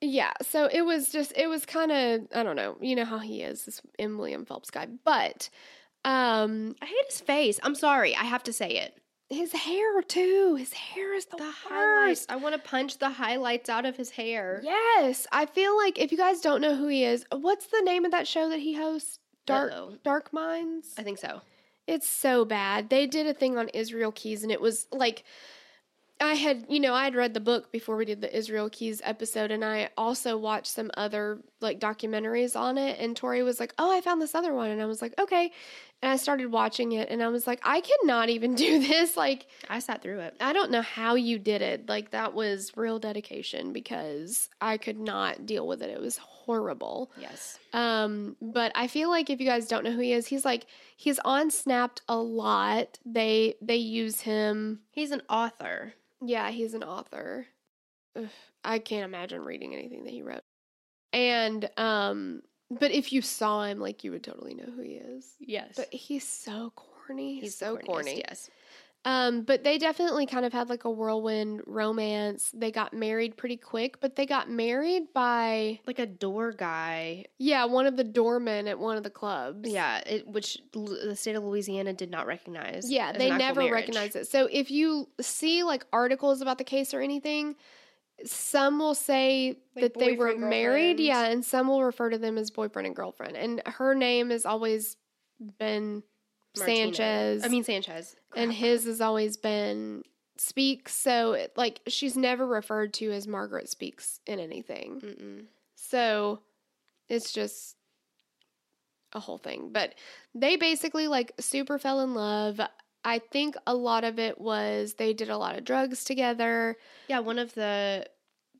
yeah, 0.00 0.32
so 0.42 0.68
it 0.70 0.82
was 0.82 1.10
just 1.10 1.32
it 1.36 1.46
was 1.48 1.64
kind 1.64 1.92
of 1.92 2.22
I 2.34 2.42
don't 2.42 2.56
know, 2.56 2.76
you 2.80 2.96
know 2.96 3.04
how 3.04 3.18
he 3.18 3.42
is, 3.42 3.64
this 3.64 3.80
M. 3.98 4.18
William 4.18 4.44
Phelps 4.44 4.70
guy. 4.70 4.86
But 5.04 5.48
um 6.04 6.74
I 6.82 6.86
hate 6.86 7.06
his 7.08 7.20
face. 7.20 7.60
I'm 7.62 7.74
sorry. 7.74 8.14
I 8.14 8.24
have 8.24 8.42
to 8.44 8.52
say 8.52 8.70
it. 8.70 9.00
His 9.30 9.52
hair 9.52 10.02
too. 10.02 10.54
His 10.56 10.72
hair 10.72 11.14
is 11.14 11.24
the, 11.26 11.38
The 11.38 11.50
highlights. 11.50 12.26
I 12.28 12.36
want 12.36 12.54
to 12.54 12.60
punch 12.60 12.98
the 12.98 13.08
highlights 13.08 13.68
out 13.68 13.86
of 13.86 13.96
his 13.96 14.10
hair. 14.10 14.60
Yes, 14.62 15.26
I 15.32 15.46
feel 15.46 15.76
like 15.76 15.98
if 15.98 16.12
you 16.12 16.18
guys 16.18 16.40
don't 16.40 16.60
know 16.60 16.76
who 16.76 16.88
he 16.88 17.04
is, 17.04 17.24
what's 17.32 17.66
the 17.66 17.82
name 17.82 18.04
of 18.04 18.10
that 18.10 18.28
show 18.28 18.48
that 18.50 18.60
he 18.60 18.74
hosts? 18.74 19.18
Dark 19.46 19.72
Uh-oh. 19.72 19.96
Dark 20.04 20.32
Minds. 20.32 20.94
I 20.98 21.02
think 21.02 21.18
so. 21.18 21.40
It's 21.86 22.08
so 22.08 22.44
bad. 22.44 22.88
They 22.88 23.06
did 23.06 23.26
a 23.26 23.34
thing 23.34 23.58
on 23.58 23.68
Israel 23.68 24.12
Keyes, 24.12 24.42
and 24.42 24.52
it 24.52 24.60
was 24.60 24.86
like 24.92 25.24
I 26.20 26.34
had, 26.34 26.66
you 26.68 26.80
know, 26.80 26.94
I 26.94 27.04
had 27.04 27.14
read 27.14 27.34
the 27.34 27.40
book 27.40 27.72
before 27.72 27.96
we 27.96 28.04
did 28.04 28.20
the 28.20 28.34
Israel 28.34 28.70
Keyes 28.70 29.00
episode, 29.04 29.50
and 29.50 29.64
I 29.64 29.90
also 29.96 30.36
watched 30.36 30.68
some 30.68 30.90
other 30.96 31.40
like 31.64 31.80
documentaries 31.80 32.54
on 32.54 32.78
it. 32.78 32.98
And 33.00 33.16
Tori 33.16 33.42
was 33.42 33.58
like, 33.58 33.74
"Oh, 33.78 33.90
I 33.92 34.00
found 34.00 34.22
this 34.22 34.34
other 34.34 34.52
one," 34.54 34.70
and 34.70 34.80
I 34.80 34.86
was 34.86 35.02
like, 35.02 35.14
"Okay." 35.18 35.50
And 36.02 36.12
I 36.12 36.16
started 36.16 36.52
watching 36.52 36.92
it, 36.92 37.08
and 37.08 37.22
I 37.22 37.28
was 37.28 37.46
like, 37.46 37.60
"I 37.64 37.80
cannot 37.80 38.28
even 38.28 38.54
do 38.64 38.78
this." 38.78 39.16
Like, 39.16 39.46
I 39.68 39.80
sat 39.80 40.02
through 40.02 40.20
it. 40.20 40.36
I 40.40 40.52
don't 40.52 40.70
know 40.70 40.82
how 40.82 41.16
you 41.16 41.38
did 41.38 41.62
it. 41.62 41.88
Like, 41.88 42.12
that 42.12 42.34
was 42.34 42.76
real 42.76 42.98
dedication 42.98 43.72
because 43.72 44.48
I 44.60 44.76
could 44.76 44.98
not 44.98 45.46
deal 45.46 45.66
with 45.66 45.82
it. 45.82 45.90
It 45.90 46.00
was 46.00 46.18
horrible. 46.44 47.10
Yes. 47.18 47.58
Um, 47.72 48.36
but 48.40 48.72
I 48.74 48.86
feel 48.86 49.08
like 49.08 49.30
if 49.30 49.40
you 49.40 49.46
guys 49.46 49.66
don't 49.66 49.84
know 49.84 49.92
who 49.92 50.00
he 50.00 50.12
is, 50.12 50.26
he's 50.26 50.44
like 50.44 50.66
he's 50.96 51.18
on 51.20 51.50
Snapped 51.50 52.02
a 52.08 52.16
lot. 52.16 52.98
They 53.04 53.54
they 53.60 53.76
use 53.76 54.20
him. 54.20 54.80
He's 54.90 55.10
an 55.10 55.22
author. 55.28 55.94
Yeah, 56.20 56.50
he's 56.50 56.74
an 56.74 56.84
author. 56.84 57.46
Ugh, 58.16 58.28
I 58.62 58.78
can't 58.78 59.04
imagine 59.04 59.42
reading 59.42 59.74
anything 59.74 60.04
that 60.04 60.12
he 60.12 60.22
wrote. 60.22 60.42
And 61.14 61.70
um, 61.78 62.42
but 62.70 62.90
if 62.90 63.12
you 63.12 63.22
saw 63.22 63.64
him, 63.64 63.78
like 63.78 64.04
you 64.04 64.10
would 64.10 64.24
totally 64.24 64.54
know 64.54 64.64
who 64.74 64.82
he 64.82 64.94
is. 64.94 65.34
Yes. 65.40 65.72
But 65.76 65.92
he's 65.92 66.26
so 66.28 66.72
corny. 66.74 67.40
He's, 67.40 67.56
so 67.56 67.76
corny. 67.76 68.22
Yes. 68.28 68.50
Um, 69.06 69.42
but 69.42 69.62
they 69.64 69.76
definitely 69.76 70.24
kind 70.24 70.46
of 70.46 70.52
had 70.54 70.70
like 70.70 70.84
a 70.84 70.90
whirlwind 70.90 71.60
romance. 71.66 72.50
They 72.54 72.70
got 72.72 72.94
married 72.94 73.36
pretty 73.36 73.58
quick, 73.58 74.00
but 74.00 74.16
they 74.16 74.24
got 74.24 74.48
married 74.48 75.12
by 75.12 75.78
Like 75.86 75.98
a 75.98 76.06
door 76.06 76.52
guy. 76.52 77.26
yeah, 77.38 77.66
one 77.66 77.84
of 77.86 77.98
the 77.98 78.04
doormen 78.04 78.66
at 78.66 78.78
one 78.78 78.96
of 78.96 79.02
the 79.02 79.10
clubs. 79.10 79.68
Yeah. 79.68 79.98
It, 80.06 80.26
which 80.26 80.58
L- 80.74 80.84
the 80.86 81.14
state 81.16 81.36
of 81.36 81.44
Louisiana 81.44 81.92
did 81.92 82.10
not 82.10 82.26
recognize. 82.26 82.90
Yeah, 82.90 83.12
they 83.12 83.28
never 83.30 83.60
marriage. 83.60 83.72
recognize 83.72 84.16
it. 84.16 84.26
So 84.26 84.48
if 84.50 84.70
you 84.70 85.08
see 85.20 85.62
like 85.64 85.84
articles 85.92 86.40
about 86.40 86.56
the 86.56 86.64
case 86.64 86.94
or 86.94 87.02
anything, 87.02 87.56
some 88.24 88.78
will 88.78 88.94
say 88.94 89.58
Like 89.74 89.82
that 89.92 89.98
they 89.98 90.12
were 90.16 90.36
married, 90.36 90.98
girlfriend. 90.98 91.00
yeah, 91.00 91.24
and 91.26 91.44
some 91.44 91.68
will 91.68 91.82
refer 91.82 92.10
to 92.10 92.18
them 92.18 92.38
as 92.38 92.50
boyfriend 92.50 92.86
and 92.86 92.94
girlfriend. 92.96 93.36
And 93.36 93.60
her 93.66 93.94
name 93.94 94.30
has 94.30 94.46
always 94.46 94.96
been 95.58 96.02
Martina. 96.56 96.94
Sanchez. 96.94 97.44
I 97.44 97.48
mean 97.48 97.64
Sanchez. 97.64 98.16
and 98.36 98.52
his 98.52 98.84
has 98.86 99.00
always 99.00 99.36
been 99.36 100.04
Speaks. 100.36 100.94
So 100.94 101.32
it- 101.34 101.52
like 101.56 101.80
she's 101.88 102.16
never 102.16 102.46
referred 102.46 102.92
to 102.94 103.10
as 103.12 103.26
Margaret 103.28 103.68
Speaks 103.68 104.20
in 104.26 104.38
anything. 104.40 105.00
Mm-mm. 105.00 105.44
So 105.76 106.40
it's 107.08 107.32
just 107.32 107.76
a 109.12 109.20
whole 109.20 109.38
thing. 109.38 109.70
But 109.72 109.94
they 110.34 110.56
basically 110.56 111.06
like 111.08 111.32
super 111.38 111.78
fell 111.78 112.00
in 112.00 112.14
love. 112.14 112.60
I 113.04 113.18
think 113.18 113.56
a 113.66 113.74
lot 113.74 114.04
of 114.04 114.18
it 114.18 114.40
was 114.40 114.94
they 114.94 115.12
did 115.12 115.28
a 115.28 115.36
lot 115.36 115.56
of 115.56 115.64
drugs 115.64 116.04
together. 116.04 116.76
Yeah, 117.08 117.20
one 117.20 117.38
of 117.38 117.54
the 117.54 118.06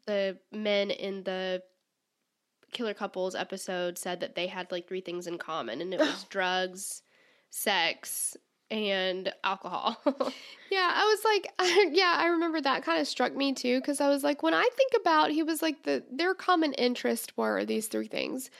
the 0.07 0.38
men 0.53 0.90
in 0.90 1.24
the 1.24 1.62
Killer 2.72 2.95
Couples 2.95 3.34
episode 3.34 3.97
said 3.97 4.20
that 4.20 4.34
they 4.34 4.47
had 4.49 4.70
like 4.70 4.86
three 4.86 5.01
things 5.01 5.26
in 5.26 5.38
common, 5.38 5.80
and 5.80 5.95
it 5.95 6.01
was 6.01 6.24
drugs, 6.28 7.03
sex, 7.51 8.36
and 8.70 9.32
alcohol. 9.42 10.01
Yeah, 10.70 10.90
I 10.92 11.05
was 11.05 11.24
like, 11.24 11.92
yeah, 11.97 12.16
I 12.18 12.26
remember 12.26 12.61
that 12.61 12.82
kind 12.82 13.01
of 13.01 13.07
struck 13.07 13.36
me 13.36 13.53
too 13.53 13.78
because 13.78 14.01
I 14.01 14.09
was 14.09 14.24
like, 14.24 14.42
when 14.42 14.55
I 14.55 14.68
think 14.74 14.90
about, 15.01 15.30
he 15.30 15.45
was 15.45 15.62
like 15.62 15.84
the 15.84 16.03
their 16.11 16.34
common 16.34 16.72
interest 16.72 17.36
were 17.36 17.64
these 17.64 17.86
three 17.86 18.09
things, 18.09 18.51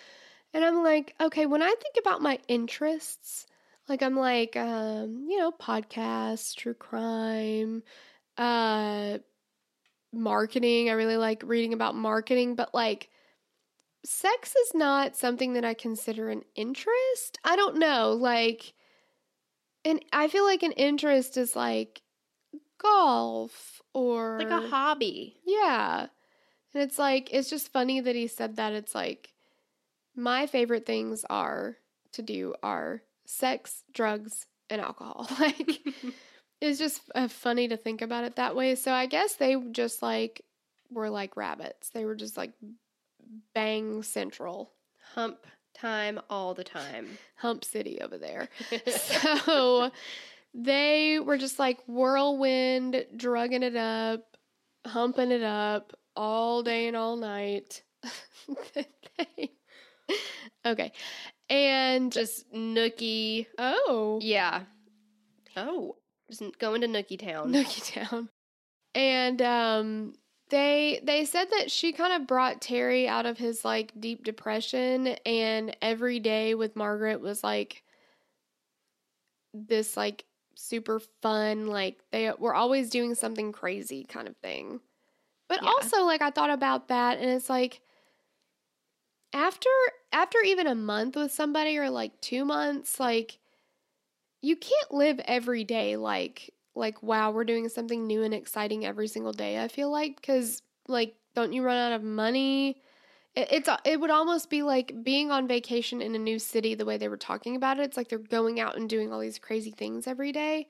and 0.53 0.65
I'm 0.65 0.85
like, 0.85 1.17
okay, 1.21 1.47
when 1.47 1.61
I 1.61 1.75
think 1.83 1.97
about 1.99 2.23
my 2.23 2.39
interests, 2.47 3.49
like 3.89 4.03
I'm 4.03 4.17
like, 4.17 4.57
um, 4.57 5.27
you 5.29 5.39
know, 5.39 5.53
podcasts, 5.53 6.55
true 6.57 6.75
crime, 6.75 7.83
uh, 8.37 9.19
marketing. 10.13 10.89
I 10.89 10.93
really 10.93 11.17
like 11.17 11.43
reading 11.45 11.73
about 11.73 11.95
marketing, 11.95 12.55
but 12.55 12.75
like. 12.75 13.09
Sex 14.07 14.55
is 14.55 14.75
not 14.75 15.17
something 15.17 15.55
that 15.55 15.65
I 15.65 15.73
consider 15.73 16.29
an 16.29 16.43
interest. 16.55 17.39
I 17.43 17.57
don't 17.57 17.79
know. 17.79 18.13
Like, 18.13 18.75
and 19.83 20.05
I 20.13 20.29
feel 20.29 20.45
like 20.45 20.63
an 20.63 20.73
interest 20.73 21.39
is 21.39 21.57
like 21.57 22.03
golf 22.79 23.81
or 23.95 24.39
like 24.39 24.51
a 24.51 24.69
hobby. 24.69 25.41
yeah. 25.47 26.07
And 26.73 26.83
it's 26.83 26.99
like 26.99 27.33
it's 27.33 27.49
just 27.49 27.73
funny 27.73 28.01
that 28.01 28.17
he 28.17 28.27
said 28.27 28.57
that. 28.57 28.73
It's 28.73 28.95
like 28.95 29.33
my 30.15 30.47
favorite 30.47 30.87
things 30.87 31.25
are 31.31 31.77
to 32.13 32.23
do 32.23 32.55
are 32.63 33.03
sex, 33.27 33.83
drugs, 33.93 34.47
and 34.71 34.81
alcohol. 34.81 35.29
Like 35.39 35.81
it's 36.61 36.79
just 36.79 37.03
uh, 37.15 37.29
funny 37.29 37.69
to 37.69 37.77
think 37.77 38.01
about 38.03 38.25
it 38.25 38.37
that 38.37 38.57
way. 38.57 38.75
So 38.75 38.93
I 38.93 39.07
guess 39.07 39.35
they 39.35 39.57
just 39.73 40.03
like 40.03 40.43
were 40.91 41.11
like 41.11 41.37
rabbits. 41.37 41.91
They 41.91 42.05
were 42.05 42.15
just 42.15 42.37
like 42.37 42.53
bang 43.55 44.03
central, 44.03 44.73
Hump 45.15 45.47
time 45.75 46.21
all 46.31 46.55
the 46.55 46.65
time. 46.65 47.19
hump 47.37 47.65
city 47.65 48.01
over 48.01 48.17
there. 48.17 48.49
so 48.87 49.91
they 50.55 51.19
were 51.19 51.37
just 51.37 51.59
like 51.59 51.79
whirlwind, 51.87 53.05
drugging 53.17 53.63
it 53.63 53.77
up, 53.77 54.37
humping 54.87 55.33
it 55.33 55.43
up 55.43 55.93
all 56.17 56.63
day 56.63 56.87
and 56.87 56.97
all 56.97 57.17
night. 57.17 57.83
Okay. 60.67 60.93
And 61.51 62.11
Just 62.13 62.53
nookie. 62.53 63.47
oh, 63.59 64.19
Yeah. 64.23 64.63
Oh, 65.57 65.97
just 66.31 66.59
going 66.59 66.81
to 66.81 66.89
Nookie 66.89 67.19
Town. 67.19 67.53
Nookie 67.53 67.93
Town. 67.93 68.29
And 68.95 69.41
um 69.43 70.15
they 70.51 71.01
they 71.03 71.25
said 71.25 71.49
that 71.51 71.71
she 71.71 71.93
kind 71.93 72.13
of 72.13 72.27
brought 72.27 72.61
Terry 72.61 73.09
out 73.09 73.27
of 73.27 73.39
his 73.39 73.65
like 73.65 73.93
deep 73.99 74.25
depression 74.25 75.09
and 75.27 75.77
every 75.83 76.19
day 76.21 76.55
with 76.55 76.77
Margaret 76.77 77.21
was 77.21 77.43
like 77.45 77.83
this 79.53 79.97
like 79.97 80.25
super 80.57 81.01
fun 81.23 81.67
like 81.67 81.99
they 82.13 82.31
were 82.39 82.55
always 82.55 82.91
doing 82.91 83.15
something 83.15 83.53
crazy 83.53 84.05
kind 84.05 84.29
of 84.29 84.37
thing. 84.39 84.81
But 85.49 85.63
Yeah. 85.63 85.69
also 85.69 86.05
like 86.05 86.23
I 86.23 86.31
thought 86.31 86.51
about 86.51 86.89
that 86.89 87.19
and 87.19 87.31
it's 87.31 87.51
like 87.51 87.81
after 89.35 89.69
after 90.13 90.39
even 90.41 90.67
a 90.67 90.75
month 90.75 91.17
with 91.17 91.33
somebody 91.33 91.77
or 91.77 91.91
like 91.91 92.19
2 92.23 92.45
months 92.45 92.99
like 92.99 93.39
you 94.41 94.57
can't 94.57 94.93
live 94.93 95.21
every 95.27 95.65
day 95.65 95.97
like 95.97 96.55
like 96.75 97.03
wow 97.03 97.31
we're 97.31 97.45
doing 97.45 97.69
something 97.69 98.07
new 98.07 98.23
and 98.23 98.33
exciting 98.33 98.87
every 98.87 99.09
single 99.09 99.33
day 99.33 99.63
i 99.63 99.69
feel 99.69 99.91
like 99.91 100.17
because 100.17 100.63
like 100.89 101.17
don't 101.35 101.53
you 101.53 101.63
run 101.63 101.77
out 101.77 101.93
of 101.93 102.03
money? 102.03 102.81
It, 103.35 103.49
it's 103.51 103.69
it 103.85 104.01
would 104.01 104.11
almost 104.11 104.49
be 104.51 104.63
like 104.63 105.03
being 105.03 105.31
on 105.31 105.49
vacation 105.49 106.01
in 106.01 106.15
a 106.15 106.19
new 106.19 106.39
city 106.39 106.75
the 106.75 106.85
way 106.85 106.97
they 106.97 107.09
were 107.09 107.17
talking 107.17 107.57
about 107.57 107.79
it 107.79 107.83
it's 107.83 107.97
like 107.97 108.09
they're 108.09 108.19
going 108.19 108.61
out 108.61 108.77
and 108.77 108.89
doing 108.89 109.13
all 109.13 109.21
these 109.21 109.39
crazy 109.39 109.73
things 109.73 110.07
every 110.07 110.33
day. 110.33 110.69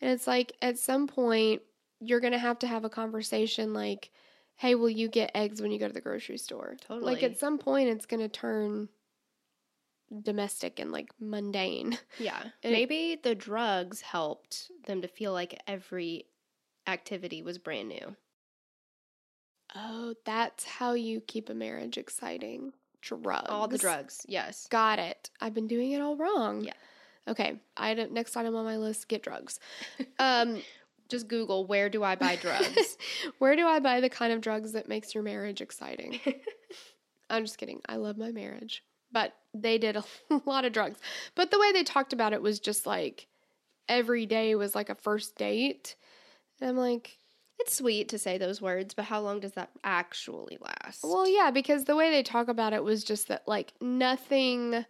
And 0.00 0.10
it's 0.10 0.26
like 0.26 0.52
at 0.62 0.78
some 0.78 1.06
point 1.06 1.62
you're 2.00 2.20
gonna 2.20 2.38
have 2.38 2.58
to 2.60 2.66
have 2.66 2.84
a 2.84 2.90
conversation 2.90 3.72
like 3.74 4.10
hey 4.58 4.74
will 4.74 4.90
you 4.90 5.08
get 5.08 5.30
eggs 5.34 5.60
when 5.62 5.70
you 5.72 5.78
go 5.78 5.86
to 5.88 5.92
the 5.94 6.00
grocery 6.00 6.36
store 6.38 6.76
Totally. 6.86 7.14
like 7.14 7.22
at 7.22 7.38
some 7.38 7.58
point 7.58 7.88
it's 7.88 8.06
gonna 8.06 8.28
turn 8.28 8.88
domestic 10.22 10.78
and 10.78 10.90
like 10.92 11.10
mundane 11.20 11.98
Yeah. 12.18 12.42
It- 12.62 12.70
Maybe 12.72 13.18
the 13.22 13.34
drugs 13.34 14.00
helped 14.00 14.70
them 14.86 15.02
to 15.02 15.08
feel 15.08 15.32
like 15.32 15.60
every 15.66 16.26
activity 16.86 17.42
was 17.42 17.58
brand 17.58 17.88
new. 17.88 18.16
Oh, 19.76 20.14
that's 20.24 20.64
how 20.64 20.94
you 20.94 21.20
keep 21.20 21.50
a 21.50 21.54
marriage 21.54 21.98
exciting. 21.98 22.72
Drugs. 23.02 23.48
All 23.50 23.68
the 23.68 23.76
drugs. 23.78 24.24
Yes. 24.26 24.66
Got 24.70 24.98
it. 24.98 25.30
I've 25.40 25.52
been 25.54 25.68
doing 25.68 25.92
it 25.92 26.00
all 26.00 26.16
wrong. 26.16 26.62
Yeah. 26.64 26.72
Okay. 27.28 27.60
Item 27.76 28.14
next 28.14 28.34
item 28.36 28.56
on 28.56 28.64
my 28.64 28.76
list: 28.78 29.08
get 29.08 29.22
drugs. 29.22 29.60
Um, 30.18 30.62
Just 31.08 31.28
Google 31.28 31.66
where 31.66 31.88
do 31.88 32.04
I 32.04 32.16
buy 32.16 32.36
drugs? 32.36 32.98
where 33.38 33.56
do 33.56 33.66
I 33.66 33.80
buy 33.80 34.00
the 34.00 34.10
kind 34.10 34.32
of 34.32 34.40
drugs 34.40 34.72
that 34.72 34.88
makes 34.88 35.14
your 35.14 35.22
marriage 35.22 35.60
exciting? 35.60 36.20
I'm 37.30 37.44
just 37.44 37.58
kidding. 37.58 37.80
I 37.88 37.96
love 37.96 38.16
my 38.16 38.32
marriage, 38.32 38.82
but 39.12 39.34
they 39.54 39.78
did 39.78 39.96
a 39.96 40.04
lot 40.46 40.64
of 40.64 40.72
drugs. 40.72 40.98
But 41.34 41.50
the 41.50 41.58
way 41.58 41.72
they 41.72 41.84
talked 41.84 42.12
about 42.12 42.32
it 42.32 42.42
was 42.42 42.60
just 42.60 42.86
like 42.86 43.26
every 43.88 44.26
day 44.26 44.54
was 44.54 44.74
like 44.74 44.90
a 44.90 44.94
first 44.94 45.36
date, 45.36 45.96
and 46.60 46.70
I'm 46.70 46.76
like, 46.76 47.16
it's 47.58 47.76
sweet 47.76 48.08
to 48.10 48.18
say 48.18 48.38
those 48.38 48.62
words, 48.62 48.94
but 48.94 49.04
how 49.04 49.20
long 49.20 49.40
does 49.40 49.52
that 49.52 49.70
actually 49.82 50.58
last? 50.60 51.00
Well, 51.02 51.28
yeah, 51.28 51.50
because 51.50 51.84
the 51.84 51.96
way 51.96 52.10
they 52.10 52.22
talk 52.22 52.48
about 52.48 52.72
it 52.72 52.84
was 52.84 53.02
just 53.02 53.28
that 53.28 53.48
like 53.48 53.72
nothing 53.80 54.84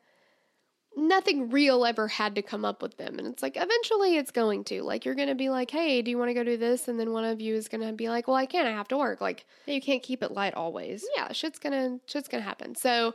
nothing 0.99 1.51
real 1.51 1.85
ever 1.85 2.09
had 2.09 2.35
to 2.35 2.43
come 2.43 2.65
up 2.65 2.83
with 2.83 2.97
them. 2.97 3.19
And 3.19 3.29
it's 3.29 3.43
like 3.43 3.57
eventually 3.57 4.17
it's 4.17 4.31
going 4.31 4.65
to. 4.65 4.83
Like 4.83 5.05
you're 5.05 5.15
going 5.15 5.29
to 5.29 5.35
be 5.35 5.49
like, 5.49 5.71
"Hey, 5.71 6.03
do 6.03 6.11
you 6.11 6.19
want 6.19 6.31
to 6.31 6.35
go 6.35 6.45
do 6.45 6.57
this?" 6.57 6.89
and 6.89 6.99
then 6.99 7.13
one 7.13 7.25
of 7.25 7.41
you 7.41 7.55
is 7.55 7.69
going 7.69 7.87
to 7.87 7.93
be 7.93 8.09
like, 8.09 8.29
"Well, 8.29 8.37
I 8.37 8.47
can't. 8.47 8.67
I 8.67 8.73
have 8.73 8.89
to 8.89 8.99
work." 8.99 9.21
Like, 9.21 9.47
you 9.67 9.81
can't 9.81 10.03
keep 10.03 10.23
it 10.23 10.33
light 10.33 10.55
always. 10.55 11.05
yeah, 11.17 11.33
shit's 11.33 11.59
going 11.59 11.73
to 11.73 12.01
shit's 12.11 12.29
going 12.29 12.43
to 12.43 12.49
happen. 12.49 12.75
So 12.75 13.15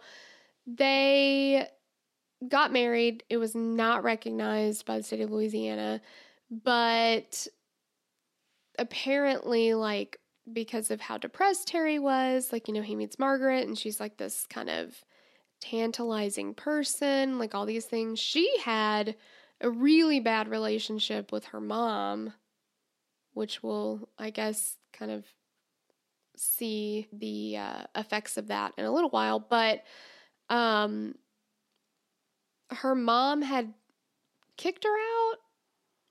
they 0.66 1.68
got 2.48 2.72
married. 2.72 3.24
It 3.30 3.38
was 3.38 3.56
not 3.56 4.04
recognized 4.04 4.86
by 4.86 4.98
the 4.98 5.04
state 5.04 5.22
of 5.22 5.32
Louisiana, 5.32 6.02
but 6.50 7.48
apparently 8.80 9.74
like 9.74 10.20
because 10.52 10.92
of 10.92 11.00
how 11.00 11.18
depressed 11.18 11.68
Terry 11.68 12.00
was, 12.00 12.52
like 12.52 12.68
you 12.68 12.74
know, 12.74 12.82
he 12.82 12.96
meets 12.96 13.20
Margaret 13.20 13.68
and 13.68 13.78
she's 13.78 14.00
like 14.00 14.18
this 14.18 14.46
kind 14.50 14.70
of 14.70 15.04
tantalizing 15.64 16.54
person, 16.54 17.40
like 17.40 17.56
all 17.56 17.66
these 17.66 17.86
things. 17.86 18.20
She 18.20 18.52
had 18.62 19.16
a 19.62 19.70
really 19.70 20.20
bad 20.20 20.50
relationship 20.50 21.32
with 21.32 21.46
her 21.46 21.62
mom, 21.62 22.34
which 23.34 23.64
will 23.64 24.10
I 24.20 24.30
guess 24.30 24.76
kind 24.92 25.10
of 25.10 25.26
see 26.36 27.08
the 27.14 27.58
uh, 27.58 27.84
effects 27.96 28.36
of 28.36 28.48
that 28.48 28.74
in 28.78 28.84
a 28.84 28.92
little 28.92 29.10
while, 29.10 29.40
but 29.40 29.84
um 30.50 31.16
her 32.70 32.94
mom 32.94 33.42
had 33.42 33.74
kicked 34.58 34.84
her 34.84 34.90
out 34.90 35.38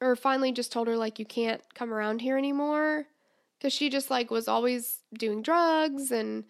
or 0.00 0.16
finally 0.16 0.52
just 0.52 0.72
told 0.72 0.88
her 0.88 0.96
like 0.96 1.18
you 1.18 1.26
can't 1.26 1.62
come 1.74 1.92
around 1.92 2.20
here 2.20 2.38
anymore 2.38 3.06
because 3.58 3.72
she 3.72 3.90
just 3.90 4.10
like 4.10 4.30
was 4.30 4.48
always 4.48 5.00
doing 5.12 5.42
drugs 5.42 6.10
and 6.10 6.44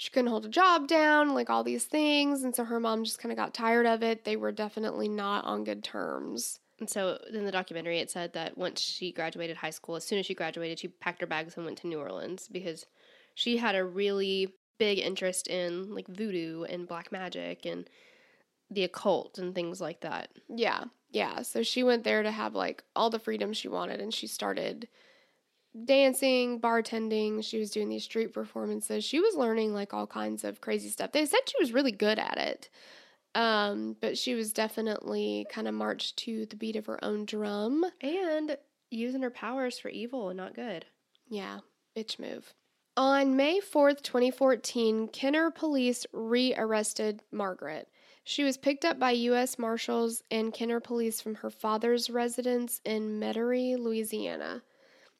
she 0.00 0.08
couldn't 0.08 0.30
hold 0.30 0.46
a 0.46 0.48
job 0.48 0.88
down 0.88 1.34
like 1.34 1.50
all 1.50 1.62
these 1.62 1.84
things 1.84 2.42
and 2.42 2.56
so 2.56 2.64
her 2.64 2.80
mom 2.80 3.04
just 3.04 3.18
kind 3.18 3.30
of 3.30 3.36
got 3.36 3.52
tired 3.52 3.84
of 3.84 4.02
it. 4.02 4.24
They 4.24 4.34
were 4.34 4.50
definitely 4.50 5.10
not 5.10 5.44
on 5.44 5.62
good 5.62 5.84
terms. 5.84 6.58
And 6.78 6.88
so 6.88 7.18
in 7.30 7.44
the 7.44 7.52
documentary, 7.52 7.98
it 7.98 8.10
said 8.10 8.32
that 8.32 8.56
once 8.56 8.80
she 8.80 9.12
graduated 9.12 9.58
high 9.58 9.68
school, 9.68 9.96
as 9.96 10.04
soon 10.04 10.18
as 10.18 10.24
she 10.24 10.32
graduated, 10.32 10.78
she 10.78 10.88
packed 10.88 11.20
her 11.20 11.26
bags 11.26 11.54
and 11.54 11.66
went 11.66 11.76
to 11.80 11.86
New 11.86 11.98
Orleans 11.98 12.48
because 12.50 12.86
she 13.34 13.58
had 13.58 13.74
a 13.74 13.84
really 13.84 14.54
big 14.78 14.98
interest 14.98 15.48
in 15.48 15.94
like 15.94 16.08
voodoo 16.08 16.62
and 16.62 16.88
black 16.88 17.12
magic 17.12 17.66
and 17.66 17.90
the 18.70 18.84
occult 18.84 19.36
and 19.36 19.54
things 19.54 19.82
like 19.82 20.00
that. 20.00 20.30
yeah 20.48 20.84
yeah. 21.12 21.42
So 21.42 21.62
she 21.62 21.82
went 21.82 22.04
there 22.04 22.22
to 22.22 22.30
have 22.30 22.54
like 22.54 22.84
all 22.96 23.10
the 23.10 23.18
freedom 23.18 23.52
she 23.52 23.68
wanted 23.68 24.00
and 24.00 24.14
she 24.14 24.26
started 24.26 24.88
dancing 25.84 26.60
bartending 26.60 27.44
she 27.44 27.58
was 27.58 27.70
doing 27.70 27.88
these 27.88 28.04
street 28.04 28.32
performances 28.32 29.04
she 29.04 29.20
was 29.20 29.36
learning 29.36 29.72
like 29.72 29.94
all 29.94 30.06
kinds 30.06 30.42
of 30.42 30.60
crazy 30.60 30.88
stuff 30.88 31.12
they 31.12 31.24
said 31.24 31.38
she 31.46 31.60
was 31.60 31.72
really 31.72 31.92
good 31.92 32.18
at 32.18 32.36
it 32.38 32.68
um 33.36 33.94
but 34.00 34.18
she 34.18 34.34
was 34.34 34.52
definitely 34.52 35.46
kind 35.48 35.68
of 35.68 35.74
marched 35.74 36.16
to 36.16 36.44
the 36.46 36.56
beat 36.56 36.74
of 36.74 36.86
her 36.86 37.02
own 37.04 37.24
drum 37.24 37.84
And 38.00 38.56
using 38.90 39.22
her 39.22 39.30
powers 39.30 39.78
for 39.78 39.88
evil 39.88 40.28
and 40.28 40.36
not 40.36 40.54
good. 40.54 40.86
Yeah, 41.28 41.60
bitch 41.96 42.18
move. 42.18 42.54
On 42.96 43.36
May 43.36 43.60
4th, 43.60 44.02
2014, 44.02 45.08
Kenner 45.08 45.50
police 45.50 46.06
re 46.12 46.54
arrested 46.56 47.22
Margaret. 47.32 47.88
She 48.24 48.44
was 48.44 48.58
picked 48.58 48.84
up 48.84 48.98
by 48.98 49.12
U.S. 49.12 49.58
Marshals 49.58 50.22
and 50.30 50.52
Kenner 50.52 50.80
police 50.80 51.20
from 51.20 51.36
her 51.36 51.50
father's 51.50 52.10
residence 52.10 52.80
in 52.84 53.18
Metairie, 53.18 53.78
Louisiana. 53.78 54.62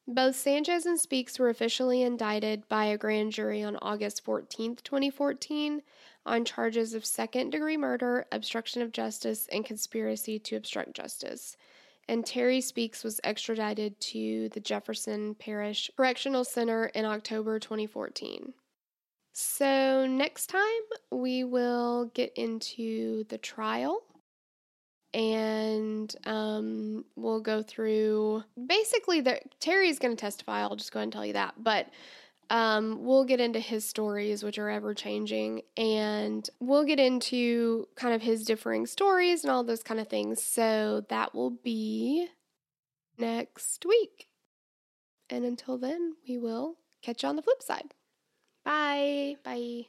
Both 0.07 0.35
Sanchez 0.35 0.85
and 0.85 0.99
Speaks 0.99 1.39
were 1.39 1.49
officially 1.49 2.01
indicted 2.01 2.67
by 2.67 2.85
a 2.85 2.97
grand 2.97 3.31
jury 3.31 3.63
on 3.63 3.77
August 3.81 4.25
14th, 4.25 4.83
2014, 4.83 5.81
on 6.25 6.45
charges 6.45 6.93
of 6.93 7.05
second 7.05 7.51
degree 7.51 7.77
murder, 7.77 8.25
obstruction 8.31 8.81
of 8.81 8.91
justice, 8.91 9.47
and 9.51 9.63
conspiracy 9.63 10.39
to 10.39 10.55
obstruct 10.55 10.93
justice 10.93 11.55
and 12.07 12.25
Terry 12.25 12.59
Speaks 12.59 13.05
was 13.05 13.21
extradited 13.23 13.99
to 14.01 14.49
the 14.49 14.59
Jefferson 14.59 15.35
Parish 15.35 15.89
Correctional 15.95 16.43
Center 16.43 16.87
in 16.87 17.05
October 17.05 17.57
2014. 17.57 18.53
So, 19.33 20.05
next 20.05 20.47
time 20.47 20.61
we 21.09 21.45
will 21.45 22.11
get 22.13 22.33
into 22.35 23.23
the 23.29 23.37
trial 23.37 24.03
and 25.13 26.13
um, 26.25 27.05
we'll 27.15 27.41
go 27.41 27.61
through 27.61 28.43
basically, 28.67 29.21
the, 29.21 29.39
Terry's 29.59 29.99
going 29.99 30.15
to 30.15 30.19
testify. 30.19 30.61
I'll 30.61 30.75
just 30.75 30.91
go 30.91 30.99
ahead 30.99 31.05
and 31.05 31.13
tell 31.13 31.25
you 31.25 31.33
that. 31.33 31.55
But 31.57 31.87
um, 32.49 33.03
we'll 33.05 33.23
get 33.23 33.39
into 33.39 33.59
his 33.59 33.85
stories, 33.85 34.43
which 34.43 34.59
are 34.59 34.69
ever 34.69 34.93
changing, 34.93 35.61
and 35.77 36.49
we'll 36.59 36.83
get 36.83 36.99
into 36.99 37.87
kind 37.95 38.13
of 38.13 38.21
his 38.21 38.43
differing 38.43 38.85
stories 38.85 39.43
and 39.43 39.51
all 39.51 39.63
those 39.63 39.83
kind 39.83 39.99
of 39.99 40.07
things. 40.07 40.43
So 40.43 41.05
that 41.09 41.33
will 41.33 41.51
be 41.51 42.27
next 43.17 43.85
week. 43.85 44.27
And 45.29 45.45
until 45.45 45.77
then, 45.77 46.15
we 46.27 46.37
will 46.37 46.75
catch 47.01 47.23
you 47.23 47.29
on 47.29 47.37
the 47.37 47.41
flip 47.41 47.63
side. 47.63 47.93
Bye. 48.65 49.35
Bye. 49.43 49.85